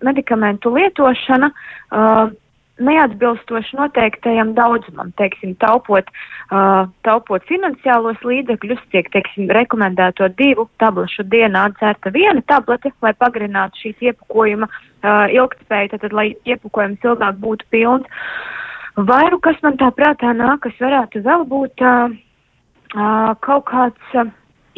medikamentu 0.06 0.76
lietošana 0.76 1.50
neatbilstoši 2.80 3.78
noteiktajam 3.78 4.54
daudzumam, 4.58 5.12
teiksim, 5.20 5.56
taupot, 5.62 6.08
uh, 6.50 6.88
taupot 7.08 7.44
finansiālos 7.50 8.22
līdzekļus, 8.26 8.82
tiek, 8.94 9.10
teiksim, 9.14 9.50
rekomendēto 9.56 10.30
divu 10.40 10.70
tablešu 10.82 11.28
dienā 11.32 11.68
atdzērta 11.70 12.14
viena 12.16 12.44
tablete, 12.52 12.94
lai 13.06 13.14
pagarinātu 13.20 13.84
šīs 13.84 14.10
iepakojuma 14.10 14.70
uh, 14.70 15.28
ilgtspēju, 15.36 15.94
tad, 15.96 16.16
lai 16.16 16.32
iepakojums 16.48 17.06
ilgāk 17.06 17.40
būtu 17.44 17.70
pilns. 17.74 18.26
Vai 19.10 19.26
nu 19.32 19.40
kas 19.44 19.60
man 19.64 19.78
tā 19.80 19.92
prātā 19.96 20.34
nāk, 20.36 20.64
kas 20.66 20.82
varētu 20.82 21.24
vēl 21.24 21.46
būt 21.48 21.86
uh, 21.86 22.18
uh, 22.96 23.32
kaut 23.46 23.68
kāds. 23.72 24.14
Uh, 24.16 24.34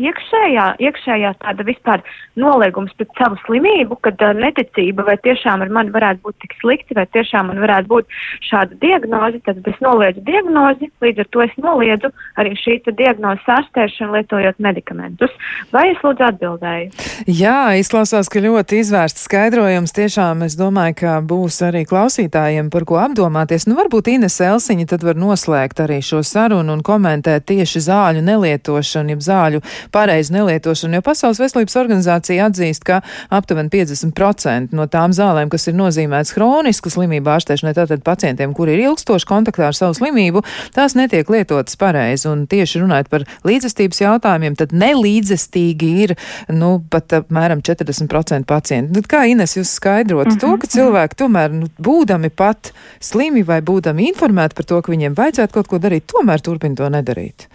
iekšējā, 0.10 0.68
iekšējā 0.88 1.34
tāda 1.42 1.66
vispār 1.68 2.04
noliegums 2.40 2.94
pret 2.98 3.12
savu 3.20 3.38
slimību, 3.46 3.98
kad 4.06 4.22
uh, 4.24 4.34
neticība 4.38 5.06
vai 5.08 5.18
tiešām 5.26 5.64
ar 5.66 5.72
mani 5.74 5.94
varētu 5.94 6.24
būt 6.26 6.38
tik 6.44 6.56
slikti, 6.62 6.98
vai 6.98 7.08
tiešām 7.14 7.52
man 7.52 7.62
varētu 7.64 7.92
būt 7.92 8.18
šāda 8.50 8.78
diagnoze, 8.82 9.42
tad 9.46 9.62
es 9.68 9.80
noliedzu 9.84 10.24
diagnozi, 10.28 10.92
līdz 11.04 11.24
ar 11.24 11.30
to 11.34 11.46
es 11.46 11.56
noliedzu 11.62 12.12
arī 12.42 12.56
šīs 12.60 12.88
diagnozes 12.98 13.50
ārstēšanu 13.52 14.18
lietojot 14.18 14.60
medikamentus. 14.64 15.34
Vai 15.74 15.92
es 15.92 16.02
lūdzu 16.04 16.26
atbildēju? 16.28 16.92
Jā, 17.30 17.74
izklausās, 17.80 18.30
ka 18.32 18.42
ļoti 18.44 18.82
izvērsts 18.82 19.28
skaidrojums. 19.28 19.94
Tiešām 19.96 20.46
es 20.48 20.58
domāju, 20.60 20.98
ka 21.04 21.18
būs 21.26 21.62
arī 21.68 21.84
klausītājiem 21.90 22.72
par 22.74 22.86
ko 22.90 23.00
apdomāties. 23.02 23.68
Nu, 23.70 23.78
varbūt 23.80 24.12
Ines 24.16 24.40
Elsiņa 24.42 24.88
tad 24.94 25.06
var 25.06 25.20
noslēgt 25.20 25.84
arī 25.84 26.02
šo 26.06 26.24
sarunu 26.26 26.76
un 26.78 26.84
komentēt 26.86 27.48
tieši 27.52 27.84
zāļu 27.88 28.24
nelietošanu, 28.26 29.16
jeb 29.16 29.26
zāļu 29.26 29.62
pareizu 29.92 30.34
nelietošanu, 30.36 30.98
jo 30.98 31.06
Pasaules 31.06 31.40
veselības 31.42 31.76
organizācija 31.82 32.48
atzīst, 32.50 32.86
ka 32.88 33.02
aptuveni 33.34 33.72
50% 33.74 34.76
no 34.78 34.88
tām 34.92 35.16
zālēm, 35.16 35.52
kas 35.52 35.68
ir 35.70 35.78
nozīmētas 35.78 36.36
hronisku 36.38 36.92
slimību 36.94 37.32
ārstēšanai, 37.36 37.74
tātad 37.78 38.04
pacientiem, 38.06 38.56
kuri 38.58 38.76
ir 38.78 38.86
ilgstoši 38.90 39.28
kontaktā 39.30 39.70
ar 39.70 39.78
savu 39.78 39.98
slimību, 39.98 40.44
tās 40.76 40.96
netiek 41.00 41.30
lietotas 41.32 41.78
pareizi. 41.80 42.28
Un 42.32 42.46
tieši 42.52 42.84
runājot 42.84 43.12
par 43.12 43.26
līdzestības 43.48 44.04
jautājumiem, 44.04 44.58
tad 44.60 44.76
nelīdzestīgi 44.76 45.92
ir, 46.06 46.16
nu, 46.54 46.74
pat 46.92 47.18
apmēram 47.22 47.64
40% 47.66 48.48
pacienti. 48.50 48.96
Tad 49.00 49.10
kā 49.12 49.26
Ines 49.32 49.58
jūs 49.58 49.76
skaidrot 49.80 50.28
mm 50.28 50.36
-hmm. 50.36 50.40
to, 50.42 50.52
ka 50.58 50.68
mhm. 50.68 50.74
cilvēki 50.78 51.20
tomēr, 51.24 51.52
nu, 51.52 51.68
būdami 51.82 52.30
pat 52.30 52.74
slimi 53.00 53.44
vai 53.44 53.62
būdami 53.62 54.08
informēti 54.12 54.56
par 54.56 54.66
to, 54.66 54.82
ka 54.82 54.92
viņiem 54.92 55.18
vajadzētu 55.18 55.54
kaut 55.54 55.68
ko 55.68 55.80
darīt, 55.80 56.08
tomēr 56.12 56.42
turpina 56.42 56.76
to 56.76 56.90
nedarīt? 56.90 57.48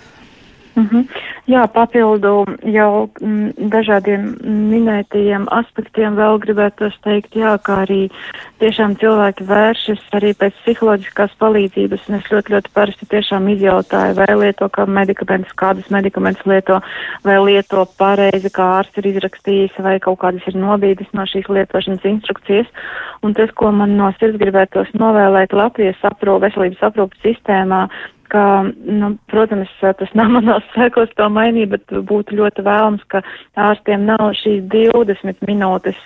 Mm 0.76 0.88
-hmm. 0.92 1.04
Jā, 1.46 1.66
papildu 1.72 2.44
jau 2.62 3.08
m, 3.20 3.28
mm, 3.28 3.70
dažādiem 3.72 4.22
minētajiem 4.44 5.46
aspektiem 5.48 6.16
vēl 6.18 6.38
gribētu 6.42 6.90
teikt, 7.04 7.36
jā, 7.36 7.56
kā 7.66 7.76
arī 7.84 8.10
tiešām 8.60 8.96
cilvēki 9.00 9.46
vēršas 9.48 10.02
arī 10.18 10.34
pēc 10.40 10.52
psiholoģiskās 10.64 11.32
palīdzības, 11.40 12.08
un 12.08 12.14
es 12.14 12.28
ļoti, 12.32 12.52
ļoti 12.54 12.70
parasti 12.74 13.06
tiešām 13.06 13.48
izjautāju, 13.48 14.14
vai 14.14 14.36
lieto 14.36 14.68
kā 14.68 14.86
medikamentus, 14.86 15.52
kādus 15.52 15.88
medikamentus 15.90 16.46
lieto, 16.46 16.80
vai 17.24 17.38
lieto 17.44 17.86
pareizi, 17.98 18.50
kā 18.50 18.64
ārsts 18.78 18.98
ir 18.98 19.06
izrakstījis, 19.06 19.78
vai 19.78 19.98
kaut 20.00 20.18
kādas 20.18 20.46
ir 20.46 20.56
nobīdes 20.60 21.08
no 21.12 21.22
šīs 21.22 21.48
lietošanas 21.48 22.04
instrukcijas. 22.04 22.66
Un 23.22 23.34
tas, 23.34 23.50
ko 23.54 23.72
man 23.72 23.96
no 23.96 24.12
sirds 24.18 24.36
gribētos 24.38 24.92
novēlēt 24.92 25.52
Latvijas 25.52 25.96
aprūp, 26.02 26.42
veselības 26.42 26.82
aprūpas 26.82 27.18
sistēmā, 27.22 27.88
ka, 28.32 28.44
nu, 28.84 29.12
protams, 29.32 29.72
tas 29.80 30.12
nav 30.18 30.32
manos 30.36 30.64
spēkos 30.72 31.14
to 31.18 31.28
mainīt, 31.32 31.70
bet 31.74 31.96
būtu 32.10 32.38
ļoti 32.38 32.64
vēlams, 32.66 33.04
ka 33.12 33.22
ārstiem 33.68 34.06
nav 34.08 34.32
šīs 34.42 34.64
20 34.72 35.44
minūtes 35.48 36.00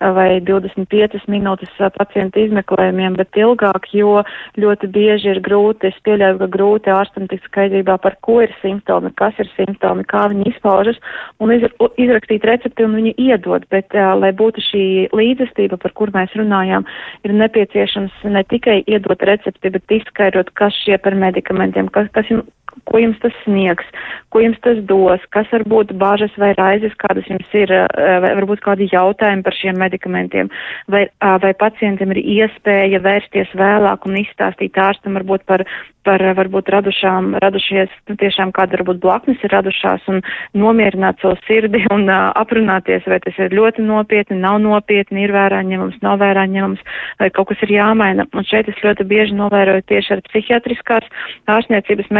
vai 0.00 0.40
25 0.44 1.24
minūtes 1.32 1.72
pacienta 1.96 2.40
izmeklējumiem, 2.42 3.16
bet 3.16 3.36
ilgāk, 3.40 3.88
jo 3.96 4.20
ļoti 4.60 4.90
bieži 4.92 5.30
ir 5.32 5.40
grūti, 5.44 5.88
es 5.88 5.96
pieļauju, 6.04 6.38
ka 6.42 6.48
grūti 6.52 6.92
ārstam 6.92 7.28
tikt 7.30 7.46
skaidrībā 7.48 7.96
par 8.04 8.18
ko 8.20 8.42
ir 8.44 8.52
simptomi, 8.60 9.12
kas 9.16 9.38
ir 9.40 9.48
simptomi, 9.56 10.04
kā 10.08 10.26
viņi 10.32 10.50
izpaužas, 10.52 11.00
un 11.40 11.54
izrakstīt 11.56 12.44
recepti 12.44 12.84
un 12.84 12.98
viņu 12.98 13.14
iedot, 13.16 13.64
bet, 13.72 13.96
lai 13.96 14.32
būtu 14.36 14.64
šī 14.68 14.84
līdzestība, 15.16 15.80
par 15.80 15.96
kur 15.96 16.12
mēs 16.12 16.36
runājām, 16.36 16.84
ir 17.24 17.36
nepieciešams 17.40 18.26
ne 18.36 18.44
tikai 18.52 18.82
iedot 18.84 19.24
recepti, 19.24 19.72
bet 19.72 19.96
izskaidrot, 19.96 20.52
kas 20.60 20.76
šie 20.84 21.00
par 21.00 21.16
medikamentiem, 21.52 21.88
kas, 21.90 22.08
kas 22.12 22.28
jums 22.30 22.44
ko 22.84 23.00
jums 23.02 23.18
tas 23.22 23.34
sniegs, 23.44 23.88
ko 24.30 24.42
jums 24.44 24.60
tas 24.64 24.78
dos, 24.90 25.22
kas 25.34 25.48
varbūt 25.54 25.94
bāžas 26.00 26.34
vai 26.40 26.52
raizes, 26.58 26.94
kādas 27.00 27.28
jums 27.30 27.56
ir, 27.56 27.72
eh, 27.72 28.18
vai 28.22 28.34
varbūt 28.38 28.62
kādi 28.66 28.90
jautājumi 28.92 29.44
par 29.46 29.56
šiem 29.56 29.80
medikamentiem, 29.80 30.50
vai, 30.88 31.06
vai 31.20 31.52
pacientam 31.54 32.12
ir 32.14 32.22
iespēja 32.22 33.02
vērsties 33.02 33.52
vēlāk 33.56 34.06
un 34.06 34.20
izstāstīt 34.22 34.76
ārstam 34.76 35.18
varbūt 35.18 35.46
par 35.46 35.64
par 36.06 36.22
varbūt 36.38 36.70
radušām, 36.70 37.34
radušies, 37.42 37.92
nu, 38.10 38.16
tiešām 38.20 38.52
kāda 38.56 38.78
varbūt 38.78 39.00
blaknes 39.02 39.42
ir 39.44 39.52
radušās 39.54 40.06
un 40.12 40.22
nomierināt 40.56 41.18
savu 41.22 41.38
sirdi 41.46 41.82
un 41.92 42.06
uh, 42.06 42.30
aprunāties, 42.38 43.06
vai 43.10 43.18
tas 43.24 43.38
ir 43.42 43.54
ļoti 43.56 43.84
nopietni, 43.86 44.38
nav 44.42 44.60
nopietni, 44.62 45.24
ir 45.26 45.34
vērā 45.34 45.62
ņemams, 45.66 45.98
nav 46.06 46.20
vērā 46.22 46.46
ņemams, 46.52 46.84
vai 47.22 47.30
kaut 47.34 47.50
kas 47.50 47.64
ir 47.66 47.74
jāmaina. 47.76 48.28
Un 48.36 48.46
šeit 48.46 48.70
es 48.70 48.82
ļoti 48.84 49.06
bieži 49.10 49.36
novēroju 49.38 49.86
tieši 49.90 50.16
ar 50.16 50.22
psihiatriskās 50.28 51.10
ārstniecības 51.56 52.12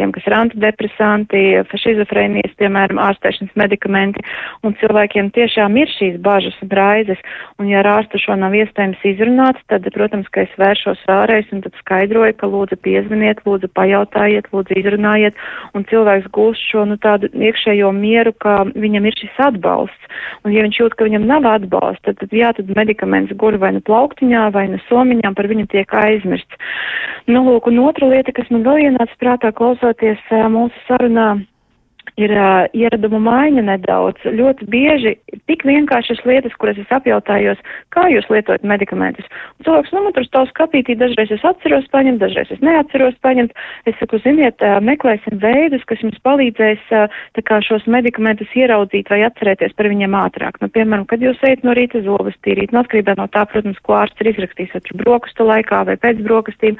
medikamentiem, 0.00 0.12
kas 0.12 0.26
ir 0.26 0.34
antidepresanti, 0.36 1.40
šizofrēnijas, 1.80 2.54
piemēram, 2.58 2.98
ārstēšanas 3.00 3.56
medikamenti, 3.56 4.22
un 4.64 4.74
cilvēkiem 4.80 5.30
tiešām 5.32 5.76
ir 5.76 5.88
šīs 5.88 6.20
bažas 6.20 6.56
un 6.62 6.70
raizes, 6.70 7.18
un 7.58 7.68
ja 7.68 7.80
ar 7.80 8.00
ārstu 8.00 8.18
šo 8.18 8.36
nav 8.36 8.52
iespējams 8.54 9.00
izrunāt, 9.04 9.56
tad, 9.68 9.86
protams, 9.92 10.28
ka 10.32 10.42
es 10.44 10.52
vēršos 10.58 11.04
vēlreiz 11.08 11.46
un 11.52 11.62
tad 11.62 11.74
skaidroju, 11.80 12.34
ka 12.36 12.46
lūdzu 12.46 12.76
piezvaniet 12.82 13.42
lūdzu 13.44 13.70
pajautājiet, 13.74 14.48
lūdzu 14.52 14.78
izrunājiet, 14.80 15.34
un 15.74 15.84
cilvēks 15.84 16.30
gūst 16.32 16.60
šo, 16.70 16.86
nu, 16.88 16.96
tādu 16.96 17.30
iekšējo 17.32 17.92
mieru, 17.92 18.32
ka 18.32 18.64
viņam 18.74 19.06
ir 19.06 19.16
šis 19.18 19.36
atbalsts. 19.38 19.96
Un 20.44 20.52
ja 20.52 20.64
viņš 20.64 20.80
jūt, 20.80 20.96
ka 20.96 21.06
viņam 21.06 21.26
nav 21.28 21.46
atbalsta, 21.48 22.10
tad, 22.10 22.20
tad 22.20 22.34
jā, 22.34 22.52
tad 22.56 22.70
medikaments 22.76 23.32
gur 23.40 23.56
vai 23.60 23.72
nu 23.76 23.80
plauktiņā, 23.84 24.50
vai 24.54 24.66
nu 24.72 24.80
somiņā, 24.88 25.32
par 25.36 25.48
viņu 25.50 25.68
tiek 25.70 25.92
aizmirsts. 25.96 26.60
Nu, 27.30 27.42
lūk, 27.46 27.68
un 27.70 27.78
otra 27.84 28.08
lieta, 28.10 28.32
kas 28.34 28.48
man 28.52 28.64
vēl 28.66 28.88
ienāca 28.88 29.16
prātā 29.20 29.52
klausoties 29.90 30.50
mūsu 30.50 30.74
sarunā, 30.86 31.40
ir 32.22 32.34
uh, 32.36 32.66
ieradumu 32.76 33.20
maiņa 33.24 33.64
nedaudz. 33.66 34.24
Ļoti 34.24 34.68
bieži 34.70 35.14
tik 35.50 35.64
vienkāršas 35.68 36.22
lietas, 36.28 36.54
kuras 36.60 36.78
es 36.80 36.92
apjautājos, 36.94 37.60
kā 37.94 38.06
jūs 38.12 38.28
lietojat 38.32 38.66
medikamentus. 38.66 39.26
Un 39.58 39.68
cilvēks, 39.68 39.92
nu, 39.94 40.04
man 40.06 40.16
tur 40.16 40.26
stāv 40.28 40.48
skatītī, 40.52 40.96
dažreiz 41.00 41.32
es 41.34 41.46
atceros 41.46 41.88
paņemt, 41.94 42.20
dažreiz 42.22 42.52
es 42.54 42.62
neatceros 42.64 43.16
paņemt. 43.24 43.56
Es 43.90 43.96
saku, 44.02 44.20
ziniet, 44.24 44.60
uh, 44.64 44.78
meklēsim 44.84 45.40
veidus, 45.42 45.84
kas 45.88 46.04
jums 46.04 46.20
palīdzēs 46.26 46.92
uh, 46.94 47.20
tā 47.38 47.44
kā 47.46 47.60
šos 47.64 47.86
medikamentus 47.90 48.52
ieraudzīt 48.56 49.10
vai 49.12 49.22
atcerēties 49.28 49.76
par 49.78 49.90
viņiem 49.90 50.16
ātrāk. 50.20 50.60
Nu, 50.62 50.70
piemēram, 50.72 51.06
kad 51.10 51.22
jūs 51.24 51.40
ejat 51.46 51.64
no 51.66 51.74
rīta 51.76 52.02
zobus 52.06 52.36
tīrīt, 52.44 52.74
nu, 52.74 52.82
atkarībā 52.84 53.16
no 53.18 53.26
tā, 53.32 53.46
protams, 53.50 53.80
ko 53.86 53.98
ārsts 54.00 54.22
ir 54.22 54.32
izrakstījis, 54.34 54.76
vai 54.76 55.00
brokastu 55.02 55.46
laikā 55.48 55.82
vai 55.88 55.96
pēc 56.00 56.22
brokastīm, 56.26 56.78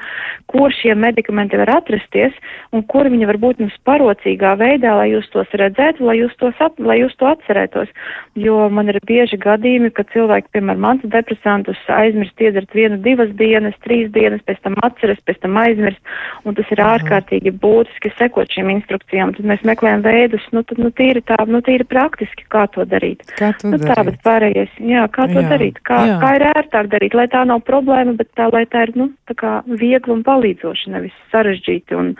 kur 0.51 0.73
šie 0.75 0.93
medikamenti 0.97 1.59
var 1.61 1.75
atrasties 1.79 2.35
un 2.75 2.85
kur 2.91 3.09
viņi 3.11 3.29
var 3.29 3.39
būt 3.41 3.61
mums 3.63 3.77
parocīgā 3.87 4.53
veidā, 4.59 4.95
lai 4.99 5.11
jūs 5.13 5.30
tos 5.33 5.51
redzētu, 5.57 6.05
lai 6.07 6.17
jūs, 6.19 6.35
tos 6.41 6.57
ap, 6.63 6.79
lai 6.79 6.99
jūs 7.01 7.15
to 7.19 7.27
atcerētos. 7.29 7.91
Jo 8.39 8.67
man 8.71 8.91
ir 8.91 8.99
bieži 9.07 9.39
gadījumi, 9.41 9.91
ka 9.95 10.05
cilvēki, 10.13 10.51
piemēram, 10.55 10.87
antidepresantus 10.93 11.79
aizmirst 11.91 12.41
iedzert 12.41 12.71
vienu, 12.75 12.99
divas 13.03 13.31
dienas, 13.39 13.75
trīs 13.85 14.11
dienas, 14.15 14.43
pēc 14.47 14.61
tam 14.65 14.77
atceras, 14.85 15.19
pēc 15.27 15.41
tam 15.43 15.57
aizmirst, 15.61 15.99
un 16.45 16.57
tas 16.57 16.71
ir 16.71 16.83
ārkārtīgi 16.85 17.53
būtiski 17.61 18.13
sekot 18.17 18.51
šīm 18.53 18.71
instrukcijām. 18.77 19.35
Tad 19.37 19.49
mēs 19.51 19.65
meklējam 19.67 20.05
veidus, 20.05 20.45
nu, 20.55 20.63
tad, 20.67 20.79
nu, 20.81 20.91
tīri 20.95 21.23
tā, 21.27 21.39
nu, 21.49 21.63
tīri 21.65 21.87
praktiski, 21.87 22.47
kā 22.51 22.67
to 22.73 22.85
darīt. 22.89 23.25
Kā 23.37 23.51
to 23.59 23.71
nu, 23.73 23.79
darīt? 23.81 23.95
tā, 23.95 24.05
bet 24.07 24.21
pārējais, 24.25 24.79
jā, 24.91 25.05
kā 25.13 25.27
to 25.31 25.41
jā. 25.41 25.47
darīt, 25.51 25.81
kā, 25.87 26.01
jā. 26.09 26.17
kā 26.21 26.33
ir 26.37 26.47
ērtāk 26.51 26.91
darīt, 26.91 27.17
lai 27.17 27.27
tā 27.31 27.43
nav 27.47 27.63
problēma, 27.67 28.15
bet 28.19 28.31
tā, 28.37 28.47
lai 28.53 28.63
tā 28.71 28.85
ir, 28.87 28.95
nu, 28.99 29.09
tā 29.29 29.37
kā 29.39 29.53
viegli 29.67 30.15
un 30.15 30.23
palīdzoši, 30.27 30.91
nevis 30.95 31.15
sarežģīti 31.33 31.97
un, 31.97 32.13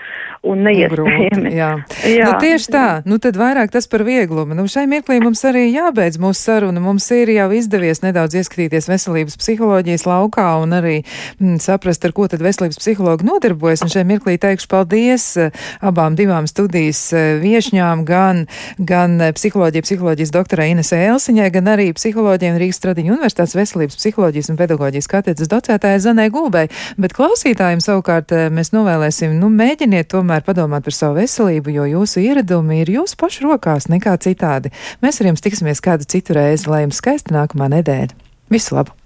un 0.47 0.63
neiespējami. 0.67 1.53
Jā. 1.55 1.71
jā. 2.07 2.27
Nu, 2.27 2.37
tieši 2.41 2.71
tā. 2.73 2.87
Nu, 3.05 3.17
tad 3.21 3.37
vairāk 3.39 3.71
tas 3.73 3.87
par 3.89 4.03
vieglumu. 4.05 4.55
Nu, 4.57 4.67
šai 4.69 4.83
mirklī 4.89 5.19
mums 5.23 5.41
arī 5.47 5.65
jābeidz 5.71 6.19
mūsu 6.21 6.39
saruna. 6.41 6.81
Mums 6.83 7.07
ir 7.15 7.31
jau 7.33 7.47
izdevies 7.55 8.03
nedaudz 8.03 8.35
ieskatīties 8.39 8.89
veselības 8.91 9.37
psiholoģijas 9.41 10.05
laukā 10.09 10.47
un 10.61 10.75
arī 10.77 10.95
m, 11.01 11.05
mm, 11.39 11.61
saprast, 11.63 12.05
ar 12.05 12.13
ko 12.17 12.27
tad 12.31 12.43
veselības 12.43 12.79
psihologi 12.81 13.27
nodarbojas. 13.27 13.83
Un 13.85 13.93
šai 13.93 14.03
mirklī 14.09 14.37
teikšu 14.41 14.69
paldies 14.71 15.25
eh, 15.39 15.55
abām 15.81 16.17
divām 16.19 16.49
studijas 16.49 17.01
eh, 17.15 17.37
viešņām, 17.41 18.03
gan, 18.07 18.45
gan 18.77 19.17
eh, 19.21 19.33
psiholoģija, 19.37 19.87
psiholoģijas 19.87 20.33
doktorai 20.35 20.69
Inesē 20.75 21.01
Elsiņai, 21.11 21.49
gan 21.55 21.71
arī 21.73 21.89
psiholoģiem 21.97 22.59
Rīgas 22.61 22.81
Tradiņu 22.83 23.15
universitātes 23.17 23.57
veselības 23.57 23.99
psiholoģijas 24.01 24.51
un 24.53 24.59
pedagoģijas 24.61 25.09
katedras 25.11 25.51
docētāja 25.51 26.03
Zanai 26.07 26.29
Gulbei. 26.33 26.67
Bet 27.01 27.15
klausītājiem 27.17 27.81
savukārt 27.83 28.33
mēs 28.53 28.73
novēlēsim, 28.75 29.37
nu, 29.39 29.49
mēģiniet 29.53 30.11
tomēr 30.11 30.45
padomāt 30.45 30.85
par 30.85 30.95
savu 30.95 31.19
veselību, 31.21 31.73
jo 31.75 31.87
jūsu 31.95 32.21
ieradumi 32.23 32.80
ir 32.85 32.95
jūsu 32.97 33.19
pašu 33.19 33.47
rokās, 33.47 33.89
nekā 33.91 34.15
citādi. 34.23 34.73
Mēs 35.03 35.21
ar 35.21 35.31
jums 35.31 35.43
tiksimies 35.45 35.83
kādu 35.83 36.07
citu 36.09 36.37
reizi, 36.37 36.69
lai 36.71 36.85
jums 36.85 37.01
skaista 37.01 37.35
nākamā 37.35 37.71
nedēļa. 37.77 38.17
Visu 38.51 38.77
labu! 38.77 39.00